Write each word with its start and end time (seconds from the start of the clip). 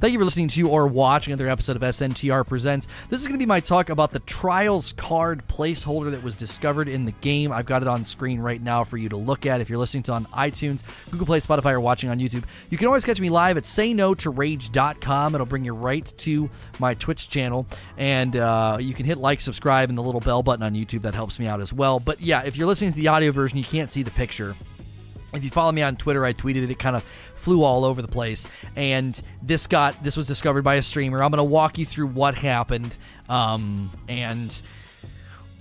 Thank 0.00 0.14
you 0.14 0.18
for 0.18 0.24
listening 0.24 0.48
to 0.48 0.66
or 0.66 0.86
watching 0.86 1.34
another 1.34 1.50
episode 1.50 1.76
of 1.76 1.82
SNTR 1.82 2.46
Presents. 2.46 2.88
This 3.10 3.20
is 3.20 3.26
going 3.26 3.38
to 3.38 3.38
be 3.38 3.44
my 3.44 3.60
talk 3.60 3.90
about 3.90 4.12
the 4.12 4.20
Trials 4.20 4.94
card 4.94 5.46
placeholder 5.46 6.10
that 6.12 6.22
was 6.22 6.36
discovered 6.36 6.88
in 6.88 7.04
the 7.04 7.12
game. 7.12 7.52
I've 7.52 7.66
got 7.66 7.82
it 7.82 7.88
on 7.88 8.06
screen 8.06 8.40
right 8.40 8.62
now 8.62 8.82
for 8.82 8.96
you 8.96 9.10
to 9.10 9.18
look 9.18 9.44
at 9.44 9.60
if 9.60 9.68
you're 9.68 9.78
listening 9.78 10.04
to 10.04 10.12
on 10.12 10.24
iTunes, 10.28 10.82
Google 11.10 11.26
Play, 11.26 11.40
Spotify, 11.42 11.72
or 11.72 11.80
watching 11.80 12.08
on 12.08 12.18
YouTube. 12.18 12.44
You 12.70 12.78
can 12.78 12.86
always 12.86 13.04
catch 13.04 13.20
me 13.20 13.28
live 13.28 13.58
at 13.58 13.64
sayno2rage.com. 13.64 15.34
It'll 15.34 15.46
bring 15.46 15.66
you 15.66 15.74
right 15.74 16.10
to 16.16 16.48
my 16.78 16.94
Twitch 16.94 17.28
channel, 17.28 17.66
and 17.98 18.36
uh, 18.36 18.78
you 18.80 18.94
can 18.94 19.04
hit 19.04 19.18
like, 19.18 19.42
subscribe, 19.42 19.90
and 19.90 19.98
the 19.98 20.02
little 20.02 20.22
bell 20.22 20.42
button 20.42 20.62
on 20.62 20.72
YouTube. 20.72 21.02
That 21.02 21.14
helps 21.14 21.38
me 21.38 21.46
out 21.46 21.60
as 21.60 21.74
well. 21.74 22.00
But 22.00 22.22
yeah, 22.22 22.40
if 22.42 22.56
you're 22.56 22.66
listening 22.66 22.92
to 22.92 22.96
the 22.96 23.08
audio 23.08 23.32
version, 23.32 23.58
you 23.58 23.64
can't 23.64 23.90
see 23.90 24.02
the 24.02 24.10
picture. 24.12 24.56
If 25.32 25.44
you 25.44 25.50
follow 25.50 25.72
me 25.72 25.82
on 25.82 25.96
Twitter, 25.96 26.24
I 26.24 26.32
tweeted 26.32 26.64
it. 26.64 26.70
It 26.70 26.78
kind 26.78 26.96
of 26.96 27.04
flew 27.36 27.62
all 27.62 27.84
over 27.84 28.02
the 28.02 28.08
place, 28.08 28.46
and 28.76 29.20
this 29.42 29.66
got 29.66 30.02
this 30.02 30.16
was 30.16 30.26
discovered 30.26 30.62
by 30.62 30.74
a 30.76 30.82
streamer. 30.82 31.22
I'm 31.22 31.30
to 31.32 31.44
walk 31.44 31.78
you 31.78 31.86
through 31.86 32.08
what 32.08 32.34
happened, 32.34 32.94
um, 33.28 33.90
and 34.08 34.60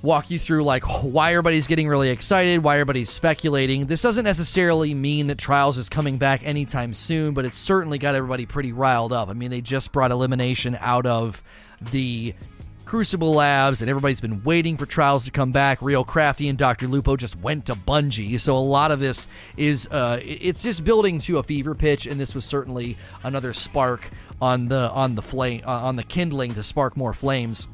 walk 0.01 0.29
you 0.29 0.39
through 0.39 0.63
like 0.63 0.83
why 1.03 1.31
everybody's 1.31 1.67
getting 1.67 1.87
really 1.87 2.09
excited, 2.09 2.63
why 2.63 2.75
everybody's 2.75 3.09
speculating. 3.09 3.85
This 3.85 4.01
doesn't 4.01 4.25
necessarily 4.25 4.93
mean 4.93 5.27
that 5.27 5.37
Trials 5.37 5.77
is 5.77 5.89
coming 5.89 6.17
back 6.17 6.41
anytime 6.43 6.93
soon, 6.93 7.33
but 7.33 7.45
it's 7.45 7.57
certainly 7.57 7.97
got 7.97 8.15
everybody 8.15 8.45
pretty 8.45 8.71
riled 8.71 9.13
up. 9.13 9.29
I 9.29 9.33
mean, 9.33 9.51
they 9.51 9.61
just 9.61 9.91
brought 9.91 10.11
elimination 10.11 10.77
out 10.79 11.05
of 11.05 11.41
the 11.91 12.33
Crucible 12.89 13.35
Labs, 13.35 13.81
and 13.81 13.89
everybody's 13.91 14.19
been 14.19 14.43
waiting 14.43 14.75
for 14.75 14.87
Trials 14.87 15.23
to 15.25 15.29
come 15.29 15.51
back. 15.51 15.79
Real 15.79 16.03
Crafty 16.03 16.49
and 16.49 16.57
Dr. 16.57 16.87
Lupo 16.87 17.15
just 17.15 17.35
went 17.39 17.67
to 17.67 17.75
Bungie, 17.75 18.41
so 18.41 18.57
a 18.57 18.57
lot 18.57 18.89
of 18.89 18.99
this 18.99 19.27
is 19.57 19.85
uh, 19.91 20.19
it's 20.23 20.63
just 20.63 20.83
building 20.83 21.19
to 21.19 21.37
a 21.37 21.43
fever 21.43 21.75
pitch, 21.75 22.07
and 22.07 22.19
this 22.19 22.33
was 22.33 22.45
certainly 22.45 22.97
another 23.21 23.53
spark 23.53 24.09
on 24.41 24.69
the 24.69 24.89
on 24.89 25.13
the 25.13 25.21
flame 25.21 25.61
uh, 25.67 25.85
on 25.85 25.97
the 25.97 26.03
kindling 26.03 26.55
to 26.55 26.63
spark 26.63 26.97
more 26.97 27.13
flames 27.13 27.67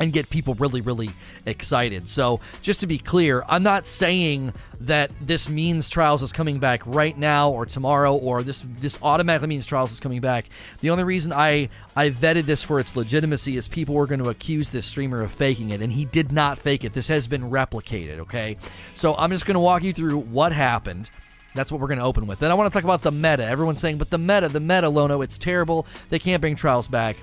and 0.00 0.12
get 0.12 0.28
people 0.28 0.54
really, 0.54 0.80
really 0.80 1.10
excited. 1.46 2.08
So, 2.08 2.40
just 2.62 2.80
to 2.80 2.86
be 2.86 2.98
clear, 2.98 3.44
I'm 3.48 3.62
not 3.62 3.86
saying 3.86 4.52
that 4.80 5.10
this 5.20 5.48
means 5.48 5.88
Trials 5.88 6.22
is 6.22 6.32
coming 6.32 6.58
back 6.58 6.82
right 6.84 7.16
now 7.16 7.50
or 7.50 7.66
tomorrow, 7.66 8.14
or 8.14 8.42
this 8.42 8.64
this 8.80 8.98
automatically 9.02 9.48
means 9.48 9.66
Trials 9.66 9.92
is 9.92 10.00
coming 10.00 10.20
back. 10.20 10.46
The 10.80 10.90
only 10.90 11.04
reason 11.04 11.32
I 11.32 11.68
I 11.96 12.10
vetted 12.10 12.46
this 12.46 12.62
for 12.62 12.80
its 12.80 12.96
legitimacy 12.96 13.56
is 13.56 13.68
people 13.68 13.94
were 13.94 14.06
going 14.06 14.22
to 14.22 14.30
accuse 14.30 14.70
this 14.70 14.86
streamer 14.86 15.22
of 15.22 15.30
faking 15.30 15.70
it, 15.70 15.80
and 15.80 15.92
he 15.92 16.04
did 16.04 16.32
not 16.32 16.58
fake 16.58 16.84
it. 16.84 16.92
This 16.92 17.08
has 17.08 17.26
been 17.26 17.50
replicated. 17.50 18.18
Okay, 18.20 18.56
so 18.94 19.14
I'm 19.16 19.30
just 19.30 19.46
going 19.46 19.54
to 19.54 19.60
walk 19.60 19.82
you 19.82 19.92
through 19.92 20.18
what 20.18 20.52
happened. 20.52 21.10
That's 21.54 21.70
what 21.70 21.80
we're 21.80 21.86
going 21.86 22.00
to 22.00 22.04
open 22.04 22.26
with. 22.26 22.40
Then 22.40 22.50
I 22.50 22.54
want 22.54 22.72
to 22.72 22.76
talk 22.76 22.82
about 22.82 23.02
the 23.02 23.12
meta. 23.12 23.44
Everyone's 23.44 23.80
saying, 23.80 23.98
but 23.98 24.10
the 24.10 24.18
meta, 24.18 24.48
the 24.48 24.58
meta, 24.58 24.88
Lono, 24.88 25.22
it's 25.22 25.38
terrible. 25.38 25.86
They 26.10 26.18
can't 26.18 26.40
bring 26.40 26.56
Trials 26.56 26.88
back. 26.88 27.16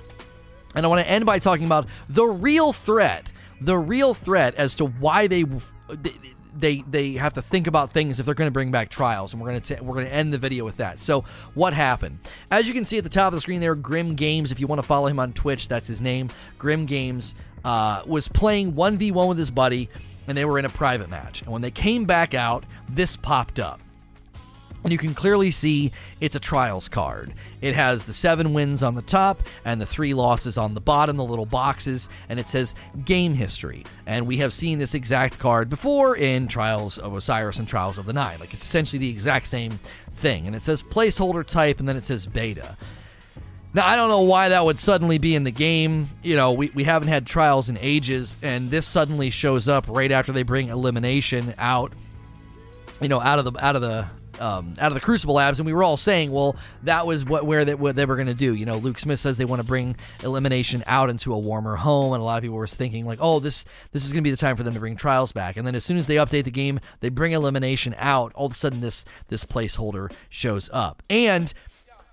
And 0.74 0.86
I 0.86 0.88
want 0.88 1.00
to 1.04 1.10
end 1.10 1.26
by 1.26 1.38
talking 1.38 1.66
about 1.66 1.86
the 2.08 2.24
real 2.24 2.72
threat, 2.72 3.30
the 3.60 3.76
real 3.78 4.14
threat 4.14 4.54
as 4.56 4.74
to 4.76 4.86
why 4.86 5.26
they 5.26 5.44
they 6.54 6.82
they 6.88 7.12
have 7.12 7.32
to 7.34 7.42
think 7.42 7.66
about 7.66 7.92
things 7.92 8.20
if 8.20 8.26
they're 8.26 8.34
going 8.34 8.48
to 8.48 8.52
bring 8.52 8.70
back 8.70 8.90
trials, 8.90 9.32
and 9.32 9.42
we're 9.42 9.50
going 9.50 9.60
to 9.60 9.80
we're 9.82 9.94
going 9.94 10.06
to 10.06 10.12
end 10.12 10.32
the 10.32 10.38
video 10.38 10.64
with 10.64 10.76
that. 10.78 10.98
So, 10.98 11.24
what 11.54 11.72
happened? 11.72 12.18
As 12.50 12.68
you 12.68 12.74
can 12.74 12.84
see 12.84 12.98
at 12.98 13.04
the 13.04 13.10
top 13.10 13.28
of 13.28 13.34
the 13.34 13.40
screen 13.40 13.60
there, 13.60 13.74
Grym 13.74 14.16
Games. 14.16 14.52
If 14.52 14.60
you 14.60 14.66
want 14.66 14.80
to 14.80 14.86
follow 14.86 15.06
him 15.06 15.18
on 15.18 15.32
Twitch, 15.32 15.68
that's 15.68 15.88
his 15.88 16.00
name. 16.00 16.30
Grym 16.58 16.86
Games 16.86 17.34
uh, 17.64 18.02
was 18.06 18.28
playing 18.28 18.74
one 18.74 18.98
v 18.98 19.10
one 19.10 19.28
with 19.28 19.38
his 19.38 19.50
buddy, 19.50 19.88
and 20.26 20.36
they 20.36 20.44
were 20.44 20.58
in 20.58 20.64
a 20.64 20.70
private 20.70 21.08
match. 21.08 21.42
And 21.42 21.50
when 21.50 21.62
they 21.62 21.70
came 21.70 22.04
back 22.04 22.34
out, 22.34 22.64
this 22.88 23.16
popped 23.16 23.60
up. 23.60 23.80
And 24.84 24.92
you 24.92 24.98
can 24.98 25.14
clearly 25.14 25.50
see 25.50 25.92
it's 26.20 26.36
a 26.36 26.40
trials 26.40 26.88
card. 26.88 27.34
It 27.60 27.74
has 27.74 28.04
the 28.04 28.12
seven 28.12 28.52
wins 28.52 28.82
on 28.82 28.94
the 28.94 29.02
top 29.02 29.42
and 29.64 29.80
the 29.80 29.86
three 29.86 30.14
losses 30.14 30.58
on 30.58 30.74
the 30.74 30.80
bottom, 30.80 31.16
the 31.16 31.24
little 31.24 31.46
boxes, 31.46 32.08
and 32.28 32.40
it 32.40 32.48
says 32.48 32.74
game 33.04 33.34
history. 33.34 33.84
And 34.06 34.26
we 34.26 34.38
have 34.38 34.52
seen 34.52 34.78
this 34.78 34.94
exact 34.94 35.38
card 35.38 35.70
before 35.70 36.16
in 36.16 36.48
Trials 36.48 36.98
of 36.98 37.14
Osiris 37.14 37.58
and 37.58 37.68
Trials 37.68 37.98
of 37.98 38.06
the 38.06 38.12
Nine. 38.12 38.38
Like 38.40 38.54
it's 38.54 38.64
essentially 38.64 38.98
the 38.98 39.10
exact 39.10 39.46
same 39.46 39.72
thing. 40.16 40.46
And 40.46 40.56
it 40.56 40.62
says 40.62 40.82
placeholder 40.82 41.46
type 41.46 41.78
and 41.78 41.88
then 41.88 41.96
it 41.96 42.04
says 42.04 42.26
beta. 42.26 42.76
Now, 43.74 43.86
I 43.86 43.96
don't 43.96 44.10
know 44.10 44.20
why 44.20 44.50
that 44.50 44.64
would 44.64 44.78
suddenly 44.78 45.16
be 45.16 45.34
in 45.34 45.44
the 45.44 45.50
game. 45.50 46.10
You 46.22 46.36
know, 46.36 46.52
we, 46.52 46.70
we 46.74 46.84
haven't 46.84 47.08
had 47.08 47.26
trials 47.26 47.70
in 47.70 47.78
ages, 47.80 48.36
and 48.42 48.70
this 48.70 48.86
suddenly 48.86 49.30
shows 49.30 49.66
up 49.66 49.86
right 49.88 50.12
after 50.12 50.30
they 50.30 50.42
bring 50.42 50.68
elimination 50.68 51.54
out. 51.56 51.92
You 53.00 53.08
know, 53.08 53.18
out 53.18 53.38
of 53.38 53.46
the 53.50 53.64
out 53.64 53.74
of 53.74 53.80
the 53.80 54.06
um, 54.40 54.76
out 54.78 54.88
of 54.88 54.94
the 54.94 55.00
Crucible 55.00 55.34
Labs, 55.34 55.58
and 55.58 55.66
we 55.66 55.72
were 55.72 55.82
all 55.82 55.96
saying, 55.96 56.32
well, 56.32 56.56
that 56.84 57.06
was 57.06 57.24
what 57.24 57.46
where 57.46 57.64
they, 57.64 57.74
what 57.74 57.96
they 57.96 58.06
were 58.06 58.16
going 58.16 58.28
to 58.28 58.34
do. 58.34 58.54
You 58.54 58.66
know, 58.66 58.78
Luke 58.78 58.98
Smith 58.98 59.20
says 59.20 59.38
they 59.38 59.44
want 59.44 59.60
to 59.60 59.66
bring 59.66 59.96
Elimination 60.22 60.82
out 60.86 61.10
into 61.10 61.32
a 61.32 61.38
warmer 61.38 61.76
home, 61.76 62.12
and 62.12 62.20
a 62.20 62.24
lot 62.24 62.38
of 62.38 62.42
people 62.42 62.56
were 62.56 62.66
thinking 62.66 63.04
like, 63.04 63.18
oh, 63.20 63.40
this 63.40 63.64
this 63.92 64.04
is 64.04 64.12
going 64.12 64.22
to 64.22 64.26
be 64.26 64.30
the 64.30 64.36
time 64.36 64.56
for 64.56 64.62
them 64.62 64.74
to 64.74 64.80
bring 64.80 64.96
Trials 64.96 65.32
back. 65.32 65.56
And 65.56 65.66
then 65.66 65.74
as 65.74 65.84
soon 65.84 65.96
as 65.96 66.06
they 66.06 66.16
update 66.16 66.44
the 66.44 66.50
game, 66.50 66.80
they 67.00 67.08
bring 67.08 67.32
Elimination 67.32 67.94
out. 67.98 68.32
All 68.34 68.46
of 68.46 68.52
a 68.52 68.54
sudden, 68.54 68.80
this 68.80 69.04
this 69.28 69.44
placeholder 69.44 70.12
shows 70.28 70.70
up, 70.72 71.02
and 71.10 71.52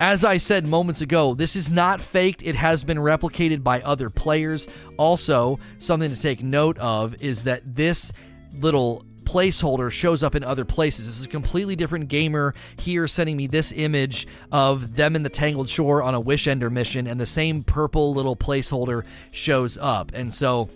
as 0.01 0.23
I 0.23 0.37
said 0.37 0.65
moments 0.65 1.01
ago, 1.01 1.33
this 1.33 1.57
is 1.57 1.69
not 1.69 2.01
faked. 2.01 2.41
It 2.41 2.55
has 2.55 2.85
been 2.85 2.99
replicated 2.99 3.63
by 3.63 3.81
other 3.81 4.09
players. 4.09 4.67
Also, 4.95 5.59
something 5.77 6.09
to 6.09 6.21
take 6.21 6.41
note 6.41 6.77
of 6.77 7.21
is 7.21 7.43
that 7.43 7.75
this 7.75 8.13
little 8.53 9.05
placeholder 9.29 9.91
shows 9.91 10.23
up 10.23 10.33
in 10.33 10.43
other 10.43 10.65
places. 10.65 11.05
This 11.05 11.19
is 11.19 11.25
a 11.25 11.29
completely 11.29 11.75
different 11.75 12.07
gamer 12.07 12.55
here 12.79 13.07
sending 13.07 13.37
me 13.37 13.45
this 13.45 13.71
image 13.71 14.27
of 14.51 14.95
them 14.95 15.15
in 15.15 15.21
the 15.21 15.29
Tangled 15.29 15.69
Shore 15.69 16.01
on 16.01 16.15
a 16.15 16.19
Wish 16.19 16.47
Ender 16.47 16.71
mission, 16.71 17.05
and 17.05 17.21
the 17.21 17.27
same 17.27 17.61
purple 17.63 18.11
little 18.11 18.35
placeholder 18.35 19.05
shows 19.31 19.77
up. 19.77 20.11
And 20.15 20.33
so 20.33 20.67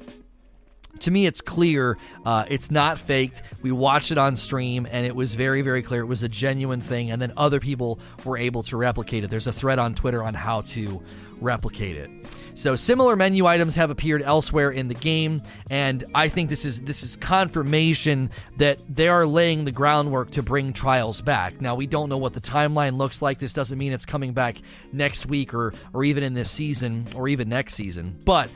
to 1.00 1.10
me, 1.10 1.26
it's 1.26 1.42
clear 1.42 1.98
uh, 2.28 2.46
it's 2.48 2.70
not 2.70 3.00
faked. 3.00 3.42
We 3.64 3.72
watched 3.72 4.12
it 4.12 4.20
on 4.20 4.38
stream, 4.38 4.88
and 4.92 5.04
it 5.04 5.16
was 5.16 5.34
very, 5.34 5.64
very 5.64 5.82
clear. 5.82 6.02
It 6.02 6.06
was 6.06 6.22
a 6.22 6.30
genuine 6.30 6.80
thing, 6.80 7.10
and 7.10 7.20
then 7.20 7.34
other 7.36 7.60
people 7.60 8.00
were 8.24 8.38
able 8.38 8.62
to 8.64 8.78
replicate 8.78 9.24
it. 9.24 9.32
There's 9.32 9.48
a 9.48 9.54
thread 9.54 9.80
on 9.80 9.96
Twitter 9.96 10.24
on 10.24 10.36
how 10.36 10.62
to 10.62 11.02
replicate 11.42 11.98
it. 11.98 12.12
So 12.56 12.76
similar 12.76 13.16
menu 13.16 13.48
items 13.48 13.76
have 13.76 13.90
appeared 13.90 14.22
elsewhere 14.22 14.70
in 14.70 14.88
the 14.88 14.94
game, 14.94 15.42
and 15.72 16.04
I 16.14 16.28
think 16.28 16.50
this 16.50 16.66
is 16.66 16.82
this 16.82 17.02
is 17.02 17.16
confirmation 17.16 18.30
that 18.58 18.80
they 18.88 19.08
are 19.08 19.26
laying 19.26 19.66
the 19.66 19.72
groundwork 19.72 20.32
to 20.32 20.44
bring 20.44 20.72
Trials 20.72 21.20
back. 21.20 21.60
Now 21.62 21.74
we 21.74 21.88
don't 21.88 22.10
know 22.10 22.18
what 22.18 22.34
the 22.34 22.42
timeline 22.42 22.98
looks 22.98 23.22
like. 23.22 23.40
This 23.40 23.54
doesn't 23.54 23.78
mean 23.78 23.92
it's 23.92 24.06
coming 24.06 24.34
back 24.34 24.58
next 24.92 25.26
week 25.26 25.54
or 25.54 25.74
or 25.94 26.04
even 26.04 26.24
in 26.24 26.36
this 26.36 26.52
season 26.52 27.08
or 27.16 27.28
even 27.28 27.50
next 27.50 27.74
season, 27.74 28.20
but 28.24 28.50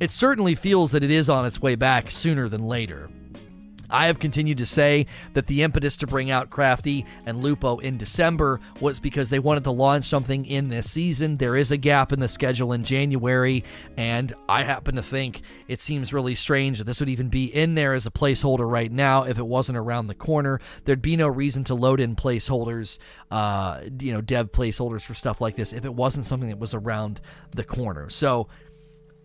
it 0.00 0.10
certainly 0.10 0.54
feels 0.54 0.92
that 0.92 1.04
it 1.04 1.10
is 1.10 1.28
on 1.28 1.44
its 1.44 1.60
way 1.60 1.74
back 1.74 2.10
sooner 2.10 2.48
than 2.48 2.66
later. 2.66 3.10
I 3.90 4.06
have 4.06 4.18
continued 4.18 4.58
to 4.58 4.66
say 4.66 5.06
that 5.34 5.46
the 5.46 5.62
impetus 5.62 5.96
to 5.98 6.06
bring 6.06 6.30
out 6.30 6.50
Crafty 6.50 7.04
and 7.26 7.38
Lupo 7.38 7.78
in 7.78 7.98
December 7.98 8.60
was 8.80 9.00
because 9.00 9.30
they 9.30 9.38
wanted 9.38 9.64
to 9.64 9.70
launch 9.70 10.06
something 10.06 10.44
in 10.46 10.68
this 10.68 10.90
season. 10.90 11.36
There 11.36 11.56
is 11.56 11.70
a 11.70 11.76
gap 11.76 12.12
in 12.12 12.20
the 12.20 12.28
schedule 12.28 12.72
in 12.72 12.84
January, 12.84 13.64
and 13.96 14.32
I 14.48 14.62
happen 14.62 14.96
to 14.96 15.02
think 15.02 15.42
it 15.68 15.80
seems 15.80 16.12
really 16.12 16.34
strange 16.34 16.78
that 16.78 16.84
this 16.84 17.00
would 17.00 17.08
even 17.08 17.28
be 17.28 17.44
in 17.44 17.74
there 17.74 17.94
as 17.94 18.06
a 18.06 18.10
placeholder 18.10 18.70
right 18.70 18.90
now 18.90 19.24
if 19.24 19.38
it 19.38 19.46
wasn't 19.46 19.78
around 19.78 20.06
the 20.06 20.14
corner. 20.14 20.60
There'd 20.84 21.02
be 21.02 21.16
no 21.16 21.28
reason 21.28 21.64
to 21.64 21.74
load 21.74 22.00
in 22.00 22.16
placeholders, 22.16 22.98
uh, 23.30 23.82
you 24.00 24.12
know, 24.12 24.20
dev 24.20 24.52
placeholders 24.52 25.02
for 25.02 25.14
stuff 25.14 25.40
like 25.40 25.56
this 25.56 25.72
if 25.72 25.84
it 25.84 25.94
wasn't 25.94 26.26
something 26.26 26.48
that 26.48 26.58
was 26.58 26.74
around 26.74 27.20
the 27.54 27.64
corner. 27.64 28.08
So, 28.10 28.48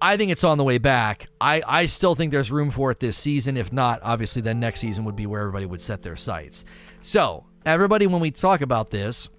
I 0.02 0.18
think 0.18 0.32
it's 0.32 0.44
on 0.44 0.58
the 0.58 0.64
way 0.64 0.78
back. 0.78 1.28
I, 1.42 1.62
I 1.68 1.86
still 1.88 2.16
think 2.16 2.32
there's 2.32 2.52
room 2.52 2.72
for 2.72 2.92
it 2.92 3.00
this 3.00 3.18
season. 3.18 3.58
If 3.58 3.74
not, 3.74 4.00
obviously, 4.02 4.42
then 4.42 4.60
next 4.60 4.80
season 4.80 5.04
would 5.06 5.16
be 5.16 5.26
where 5.26 5.42
everybody 5.42 5.66
would 5.66 5.82
set 5.82 6.04
their 6.04 6.16
sights. 6.16 6.64
So, 7.02 7.46
everybody, 7.66 8.08
when 8.08 8.22
we 8.22 8.32
talk 8.32 8.62
about 8.62 8.92
this, 8.92 9.30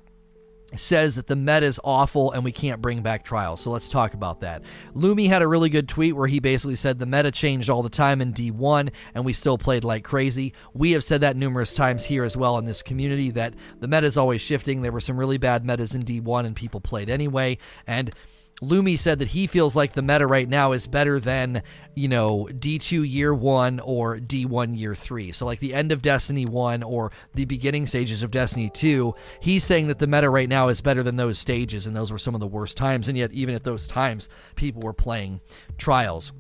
says 0.77 1.17
that 1.17 1.27
the 1.27 1.37
meta 1.37 1.67
is 1.67 1.81
awful 1.83 2.33
and 2.33 2.45
we 2.45 2.53
can't 2.53 2.81
bring 2.81 3.03
back 3.03 3.25
trials. 3.25 3.61
So 3.61 3.71
let's 3.71 3.89
talk 3.89 4.15
about 4.15 4.41
that. 4.41 4.63
Lumi 4.95 5.27
had 5.27 5.43
a 5.43 5.49
really 5.49 5.69
good 5.69 5.89
tweet 5.89 6.15
where 6.15 6.29
he 6.29 6.39
basically 6.39 6.77
said 6.77 6.99
the 6.99 7.07
meta 7.07 7.33
changed 7.33 7.69
all 7.69 7.83
the 7.83 7.89
time 7.89 8.21
in 8.21 8.33
D1 8.33 8.91
and 9.15 9.25
we 9.25 9.33
still 9.33 9.59
played 9.59 9.85
like 9.85 10.05
crazy. 10.05 10.53
We 10.73 10.93
have 10.93 11.05
said 11.05 11.23
that 11.23 11.37
numerous 11.37 11.75
times 11.75 12.05
here 12.05 12.25
as 12.25 12.37
well 12.37 12.59
in 12.59 12.67
this 12.67 12.83
community 12.83 13.31
that 13.33 13.55
the 13.81 13.89
meta 13.89 14.07
is 14.07 14.17
always 14.17 14.41
shifting. 14.41 14.83
There 14.83 14.93
were 14.93 15.01
some 15.01 15.19
really 15.19 15.39
bad 15.39 15.65
metas 15.65 15.95
in 15.95 16.03
D1 16.03 16.47
and 16.47 16.55
people 16.55 16.81
played 16.81 17.11
anyway. 17.11 17.59
And 17.87 18.13
Lumi 18.63 18.99
said 18.99 19.19
that 19.21 19.29
he 19.29 19.47
feels 19.47 19.75
like 19.75 19.93
the 19.95 20.03
meta 20.03 20.27
right 20.27 20.49
now 20.49 20.73
is 20.73 20.87
better 20.87 21.19
than, 21.19 21.63
you 21.95 22.09
know, 22.09 22.47
D2 22.51 23.11
year 23.11 23.35
one 23.35 23.81
or 23.81 24.19
D1 24.19 24.79
year 24.79 24.95
three. 24.95 25.33
So, 25.33 25.47
like 25.47 25.61
the 25.61 25.73
end 25.73 25.93
of 25.93 26.03
Destiny 26.03 26.45
1 26.45 26.83
or 26.83 27.11
the 27.35 27.47
beginning 27.47 27.87
stages 27.87 28.23
of 28.23 28.31
Destiny 28.31 28.71
2, 28.71 29.15
he's 29.41 29.65
saying 29.65 29.87
that 29.89 29.99
the 29.99 30.07
meta 30.07 30.29
right 30.29 30.49
now 30.49 30.69
is 30.69 30.81
better 30.81 31.03
than 31.03 31.17
those 31.17 31.39
stages, 31.39 31.87
and 31.87 31.97
those 31.97 32.13
were 32.13 32.19
some 32.19 32.35
of 32.35 32.41
the 32.41 32.47
worst 32.47 32.77
times. 32.77 33.09
And 33.09 33.17
yet, 33.17 33.33
even 33.33 33.55
at 33.55 33.65
those 33.65 33.89
times, 33.89 34.29
people 34.57 34.83
were 34.83 34.93
playing 34.93 35.41
trials. 35.79 36.33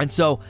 And 0.00 0.10
so, 0.10 0.40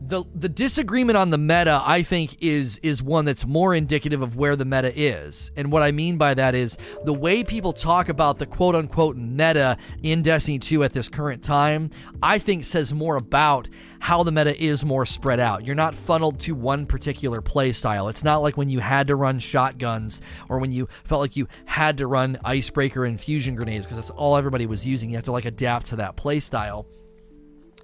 the 0.00 0.24
the 0.34 0.48
disagreement 0.48 1.16
on 1.16 1.30
the 1.30 1.38
meta 1.38 1.82
I 1.84 2.02
think 2.02 2.36
is 2.40 2.78
is 2.82 3.02
one 3.02 3.24
that's 3.24 3.46
more 3.46 3.74
indicative 3.74 4.22
of 4.22 4.36
where 4.36 4.56
the 4.56 4.64
meta 4.64 4.92
is. 4.94 5.50
And 5.56 5.72
what 5.72 5.82
I 5.82 5.90
mean 5.90 6.16
by 6.16 6.34
that 6.34 6.54
is 6.54 6.78
the 7.04 7.12
way 7.12 7.42
people 7.42 7.72
talk 7.72 8.08
about 8.08 8.38
the 8.38 8.46
quote 8.46 8.74
unquote 8.74 9.16
meta 9.16 9.76
in 10.02 10.22
Destiny 10.22 10.58
2 10.58 10.84
at 10.84 10.92
this 10.92 11.08
current 11.08 11.42
time, 11.42 11.90
I 12.22 12.38
think 12.38 12.64
says 12.64 12.92
more 12.92 13.16
about 13.16 13.68
how 14.00 14.22
the 14.22 14.30
meta 14.30 14.56
is 14.62 14.84
more 14.84 15.04
spread 15.04 15.40
out. 15.40 15.66
You're 15.66 15.74
not 15.74 15.94
funneled 15.94 16.38
to 16.40 16.54
one 16.54 16.86
particular 16.86 17.40
play 17.40 17.72
style. 17.72 18.08
It's 18.08 18.24
not 18.24 18.42
like 18.42 18.56
when 18.56 18.68
you 18.68 18.78
had 18.78 19.08
to 19.08 19.16
run 19.16 19.40
shotguns 19.40 20.20
or 20.48 20.58
when 20.58 20.70
you 20.70 20.88
felt 21.04 21.20
like 21.20 21.36
you 21.36 21.48
had 21.64 21.98
to 21.98 22.06
run 22.06 22.38
icebreaker 22.44 23.04
and 23.04 23.20
fusion 23.20 23.56
grenades 23.56 23.84
because 23.84 23.96
that's 23.96 24.10
all 24.10 24.36
everybody 24.36 24.66
was 24.66 24.86
using. 24.86 25.10
You 25.10 25.16
have 25.16 25.24
to 25.24 25.32
like 25.32 25.44
adapt 25.44 25.86
to 25.88 25.96
that 25.96 26.16
play 26.16 26.38
style. 26.40 26.86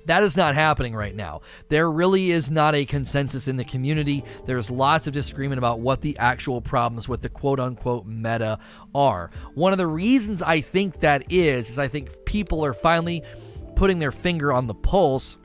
That 0.07 0.23
is 0.23 0.37
not 0.37 0.55
happening 0.55 0.95
right 0.95 1.15
now. 1.15 1.41
There 1.69 1.91
really 1.91 2.31
is 2.31 2.51
not 2.51 2.75
a 2.75 2.85
consensus 2.85 3.49
in 3.49 3.57
the 3.57 3.65
community. 3.65 4.25
There's 4.47 4.71
lots 4.71 5.07
of 5.07 5.13
disagreement 5.13 5.59
about 5.59 5.81
what 5.81 6.01
the 6.01 6.19
actual 6.19 6.61
problems 6.61 7.09
with 7.09 7.23
the 7.23 7.29
quote 7.29 7.61
unquote 7.61 8.07
meta 8.07 8.59
are. 8.95 9.31
One 9.55 9.73
of 9.73 9.79
the 9.79 9.87
reasons 9.87 10.43
I 10.43 10.61
think 10.61 11.01
that 11.01 11.33
is, 11.33 11.71
is 11.71 11.79
I 11.79 11.89
think 11.89 12.25
people 12.25 12.65
are 12.65 12.75
finally 12.75 13.23
putting 13.77 13.99
their 13.99 14.13
finger 14.13 14.53
on 14.53 14.67
the 14.67 14.75
pulse 14.75 15.37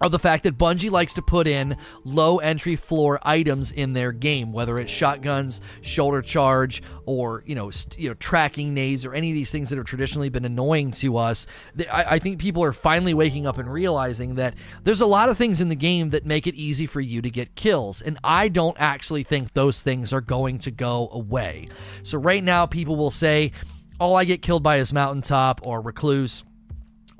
of 0.00 0.12
the 0.12 0.18
fact 0.18 0.44
that 0.44 0.56
Bungie 0.56 0.90
likes 0.90 1.14
to 1.14 1.22
put 1.22 1.46
in 1.46 1.76
low 2.04 2.38
entry 2.38 2.76
floor 2.76 3.18
items 3.22 3.70
in 3.70 3.92
their 3.92 4.12
game, 4.12 4.52
whether 4.52 4.78
it's 4.78 4.90
shotguns, 4.90 5.60
shoulder 5.82 6.22
charge, 6.22 6.82
or 7.04 7.42
you 7.46 7.54
know, 7.54 7.70
st- 7.70 7.98
you 7.98 8.08
know, 8.08 8.14
tracking 8.14 8.72
nades, 8.72 9.04
or 9.04 9.12
any 9.12 9.30
of 9.30 9.34
these 9.34 9.50
things 9.50 9.68
that 9.68 9.76
have 9.76 9.86
traditionally 9.86 10.28
been 10.28 10.44
annoying 10.44 10.90
to 10.92 11.16
us. 11.16 11.46
I-, 11.90 12.14
I 12.14 12.18
think 12.18 12.38
people 12.38 12.64
are 12.64 12.72
finally 12.72 13.14
waking 13.14 13.46
up 13.46 13.58
and 13.58 13.70
realizing 13.70 14.36
that 14.36 14.54
there's 14.84 15.00
a 15.00 15.06
lot 15.06 15.28
of 15.28 15.36
things 15.36 15.60
in 15.60 15.68
the 15.68 15.76
game 15.76 16.10
that 16.10 16.24
make 16.24 16.46
it 16.46 16.54
easy 16.54 16.86
for 16.86 17.00
you 17.00 17.20
to 17.22 17.30
get 17.30 17.54
kills, 17.54 18.00
and 18.00 18.18
I 18.24 18.48
don't 18.48 18.76
actually 18.80 19.22
think 19.22 19.52
those 19.52 19.82
things 19.82 20.12
are 20.12 20.20
going 20.20 20.58
to 20.60 20.70
go 20.70 21.08
away. 21.12 21.68
So 22.02 22.18
right 22.18 22.42
now, 22.42 22.66
people 22.66 22.96
will 22.96 23.10
say, 23.10 23.52
"All 23.98 24.16
I 24.16 24.24
get 24.24 24.40
killed 24.40 24.62
by 24.62 24.76
is 24.76 24.92
mountaintop 24.92 25.66
or 25.66 25.80
recluse." 25.80 26.44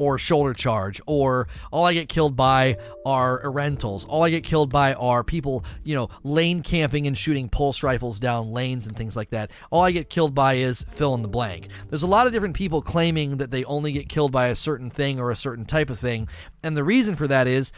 Or 0.01 0.17
shoulder 0.17 0.55
charge, 0.55 0.99
or 1.05 1.47
all 1.71 1.85
I 1.85 1.93
get 1.93 2.09
killed 2.09 2.35
by 2.35 2.79
are 3.05 3.43
rentals. 3.51 4.07
All 4.07 4.25
I 4.25 4.31
get 4.31 4.43
killed 4.43 4.71
by 4.71 4.95
are 4.95 5.23
people, 5.23 5.63
you 5.85 5.95
know, 5.95 6.09
lane 6.23 6.63
camping 6.63 7.07
and 7.07 7.17
shooting 7.17 7.51
pulse 7.51 7.83
rifles 7.83 8.19
down 8.19 8.51
lanes 8.51 8.87
and 8.87 8.97
things 8.97 9.15
like 9.15 9.29
that. 9.31 9.51
All 9.71 9.83
I 9.83 9.91
get 9.91 10.09
killed 10.09 10.35
by 10.35 10.55
is 10.55 10.87
fill 10.89 11.13
in 11.15 11.21
the 11.21 11.29
blank. 11.29 11.69
There's 11.91 12.03
a 12.03 12.07
lot 12.07 12.27
of 12.27 12.33
different 12.33 12.57
people 12.57 12.81
claiming 12.81 13.37
that 13.37 13.51
they 13.51 13.63
only 13.65 13.93
get 13.93 14.09
killed 14.09 14.33
by 14.33 14.47
a 14.47 14.57
certain 14.57 14.89
thing 14.89 15.21
or 15.21 15.31
a 15.31 15.37
certain 15.37 15.67
type 15.67 15.91
of 15.91 15.99
thing. 15.99 16.29
And 16.65 16.75
the 16.75 16.85
reason 16.85 17.15
for 17.15 17.27
that 17.27 17.47
is 17.47 17.71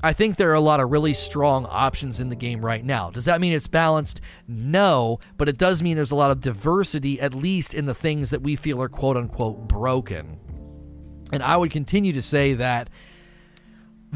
I 0.00 0.12
think 0.12 0.36
there 0.36 0.50
are 0.50 0.54
a 0.54 0.60
lot 0.60 0.78
of 0.78 0.92
really 0.92 1.14
strong 1.14 1.66
options 1.66 2.20
in 2.20 2.28
the 2.28 2.36
game 2.36 2.64
right 2.64 2.84
now. 2.84 3.10
Does 3.10 3.24
that 3.24 3.40
mean 3.40 3.52
it's 3.52 3.66
balanced? 3.66 4.20
No, 4.46 5.18
but 5.36 5.48
it 5.48 5.58
does 5.58 5.82
mean 5.82 5.96
there's 5.96 6.12
a 6.12 6.14
lot 6.14 6.30
of 6.30 6.40
diversity, 6.40 7.20
at 7.20 7.34
least 7.34 7.74
in 7.74 7.86
the 7.86 7.94
things 7.94 8.30
that 8.30 8.42
we 8.42 8.54
feel 8.54 8.80
are 8.80 8.88
quote 8.88 9.16
unquote 9.16 9.66
broken. 9.66 10.38
And 11.34 11.42
I 11.42 11.56
would 11.56 11.70
continue 11.70 12.12
to 12.12 12.22
say 12.22 12.54
that 12.54 12.88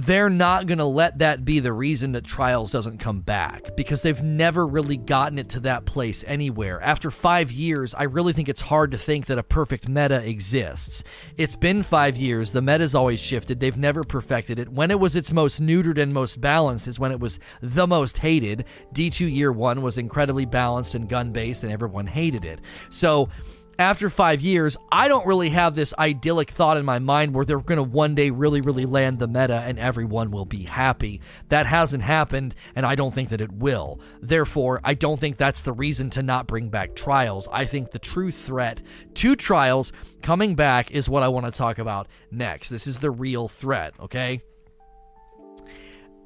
they're 0.06 0.30
not 0.30 0.66
going 0.66 0.78
to 0.78 0.84
let 0.84 1.18
that 1.18 1.44
be 1.44 1.58
the 1.58 1.72
reason 1.72 2.12
that 2.12 2.24
Trials 2.24 2.70
doesn't 2.70 2.98
come 2.98 3.18
back 3.18 3.74
because 3.76 4.00
they've 4.00 4.22
never 4.22 4.64
really 4.64 4.96
gotten 4.96 5.40
it 5.40 5.48
to 5.50 5.60
that 5.60 5.86
place 5.86 6.22
anywhere. 6.28 6.80
After 6.80 7.10
five 7.10 7.50
years, 7.50 7.96
I 7.96 8.04
really 8.04 8.32
think 8.32 8.48
it's 8.48 8.60
hard 8.60 8.92
to 8.92 8.98
think 8.98 9.26
that 9.26 9.38
a 9.38 9.42
perfect 9.42 9.88
meta 9.88 10.24
exists. 10.24 11.02
It's 11.36 11.56
been 11.56 11.82
five 11.82 12.16
years, 12.16 12.52
the 12.52 12.62
meta's 12.62 12.94
always 12.94 13.18
shifted, 13.18 13.58
they've 13.58 13.76
never 13.76 14.04
perfected 14.04 14.60
it. 14.60 14.68
When 14.68 14.92
it 14.92 15.00
was 15.00 15.16
its 15.16 15.32
most 15.32 15.60
neutered 15.60 15.98
and 15.98 16.12
most 16.12 16.40
balanced 16.40 16.86
is 16.86 17.00
when 17.00 17.10
it 17.10 17.18
was 17.18 17.40
the 17.60 17.88
most 17.88 18.18
hated. 18.18 18.66
D2 18.94 19.34
Year 19.34 19.50
1 19.50 19.82
was 19.82 19.98
incredibly 19.98 20.46
balanced 20.46 20.94
and 20.94 21.08
gun 21.08 21.32
based, 21.32 21.64
and 21.64 21.72
everyone 21.72 22.06
hated 22.06 22.44
it. 22.44 22.60
So, 22.90 23.30
after 23.78 24.10
five 24.10 24.40
years, 24.40 24.76
I 24.90 25.06
don't 25.06 25.26
really 25.26 25.50
have 25.50 25.76
this 25.76 25.94
idyllic 25.96 26.50
thought 26.50 26.76
in 26.76 26.84
my 26.84 26.98
mind 26.98 27.32
where 27.32 27.44
they're 27.44 27.60
going 27.60 27.76
to 27.76 27.84
one 27.84 28.16
day 28.16 28.30
really, 28.30 28.60
really 28.60 28.86
land 28.86 29.20
the 29.20 29.28
meta 29.28 29.62
and 29.64 29.78
everyone 29.78 30.32
will 30.32 30.44
be 30.44 30.64
happy. 30.64 31.20
That 31.48 31.66
hasn't 31.66 32.02
happened, 32.02 32.56
and 32.74 32.84
I 32.84 32.96
don't 32.96 33.14
think 33.14 33.28
that 33.28 33.40
it 33.40 33.52
will. 33.52 34.00
Therefore, 34.20 34.80
I 34.82 34.94
don't 34.94 35.20
think 35.20 35.36
that's 35.36 35.62
the 35.62 35.72
reason 35.72 36.10
to 36.10 36.22
not 36.24 36.48
bring 36.48 36.70
back 36.70 36.96
trials. 36.96 37.48
I 37.52 37.66
think 37.66 37.92
the 37.92 38.00
true 38.00 38.32
threat 38.32 38.82
to 39.14 39.36
trials 39.36 39.92
coming 40.22 40.56
back 40.56 40.90
is 40.90 41.08
what 41.08 41.22
I 41.22 41.28
want 41.28 41.46
to 41.46 41.52
talk 41.52 41.78
about 41.78 42.08
next. 42.32 42.70
This 42.70 42.88
is 42.88 42.98
the 42.98 43.12
real 43.12 43.46
threat, 43.46 43.94
okay? 44.00 44.42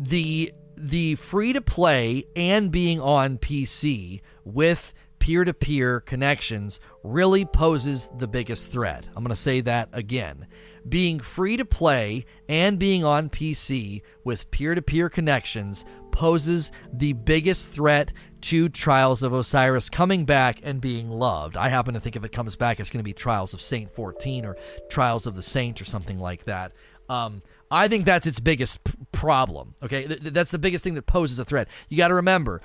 The 0.01 0.55
the 0.75 1.15
free 1.17 1.53
to 1.53 1.61
play 1.61 2.25
and 2.35 2.73
being 2.73 3.01
on 3.01 3.39
PC 3.39 4.23
with 4.43 4.95
peer 5.23 5.45
to 5.45 5.55
peer 5.55 6.01
connections 6.01 6.81
really 7.05 7.45
poses 7.45 8.09
the 8.19 8.27
biggest 8.27 8.73
threat. 8.73 9.07
I'm 9.15 9.23
going 9.23 9.29
to 9.33 9.41
say 9.41 9.61
that 9.61 9.89
again. 9.93 10.49
Being 10.89 11.21
free 11.21 11.57
to 11.59 11.65
play 11.65 12.25
and 12.49 12.77
being 12.77 13.05
on 13.05 13.31
PC 13.31 14.03
with 14.25 14.51
peer 14.51 14.75
to 14.75 14.83
peer 14.83 15.09
connections 15.09 15.85
poses 16.11 16.73
the 16.93 17.13
biggest 17.13 17.71
threat 17.71 18.13
to 18.41 18.69
Trials 18.69 19.23
of 19.23 19.33
Osiris 19.33 19.89
coming 19.89 20.25
back 20.25 20.59
and 20.65 20.81
being 20.81 21.09
loved. 21.09 21.57
I 21.57 21.69
happen 21.69 21.95
to 21.95 22.01
think 22.01 22.17
if 22.17 22.25
it 22.25 22.33
comes 22.33 22.57
back, 22.57 22.81
it's 22.81 22.91
going 22.91 22.99
to 22.99 23.05
be 23.05 23.13
Trials 23.13 23.55
of 23.55 23.61
Saint 23.61 23.95
14 23.95 24.45
or 24.45 24.57
Trials 24.91 25.29
of 25.29 25.37
the 25.37 25.43
Saint 25.43 25.81
or 25.81 25.85
something 25.85 26.19
like 26.19 26.47
that. 26.47 26.73
Um, 27.09 27.43
I 27.71 27.87
think 27.87 28.07
that's 28.07 28.27
its 28.27 28.41
biggest 28.41 28.83
p- 28.83 28.95
problem. 29.13 29.77
Okay, 29.85 30.09
Th- 30.09 30.21
that's 30.21 30.51
the 30.51 30.59
biggest 30.59 30.83
thing 30.83 30.95
that 30.95 31.07
poses 31.07 31.39
a 31.39 31.45
threat. 31.45 31.69
You 31.89 31.97
got 31.97 32.09
to 32.09 32.15
remember, 32.15 32.61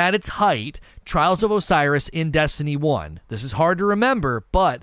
at 0.00 0.14
its 0.14 0.28
height, 0.28 0.80
Trials 1.04 1.42
of 1.42 1.50
Osiris 1.50 2.08
in 2.08 2.30
Destiny 2.30 2.74
1. 2.76 3.20
This 3.28 3.44
is 3.44 3.52
hard 3.52 3.78
to 3.78 3.84
remember, 3.84 4.46
but 4.50 4.82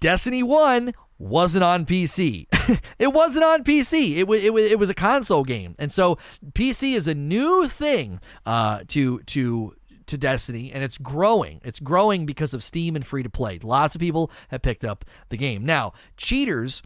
Destiny 0.00 0.42
1 0.42 0.92
wasn't 1.18 1.62
on 1.62 1.86
PC. 1.86 2.46
it 2.98 3.12
wasn't 3.12 3.44
on 3.44 3.62
PC. 3.62 4.16
It, 4.16 4.20
w- 4.20 4.42
it, 4.42 4.46
w- 4.48 4.66
it 4.66 4.78
was 4.78 4.90
a 4.90 4.94
console 4.94 5.44
game. 5.44 5.76
And 5.78 5.92
so 5.92 6.18
PC 6.52 6.94
is 6.94 7.06
a 7.06 7.14
new 7.14 7.68
thing 7.68 8.20
uh, 8.44 8.80
to 8.88 9.20
to 9.20 9.74
to 10.06 10.18
Destiny, 10.18 10.70
and 10.72 10.84
it's 10.84 10.98
growing. 10.98 11.60
It's 11.64 11.80
growing 11.80 12.26
because 12.26 12.54
of 12.54 12.62
Steam 12.62 12.94
and 12.94 13.04
free 13.06 13.22
to 13.22 13.30
play. 13.30 13.58
Lots 13.60 13.94
of 13.94 14.00
people 14.00 14.30
have 14.48 14.62
picked 14.62 14.84
up 14.84 15.04
the 15.30 15.36
game. 15.36 15.64
Now, 15.64 15.94
cheaters 16.16 16.82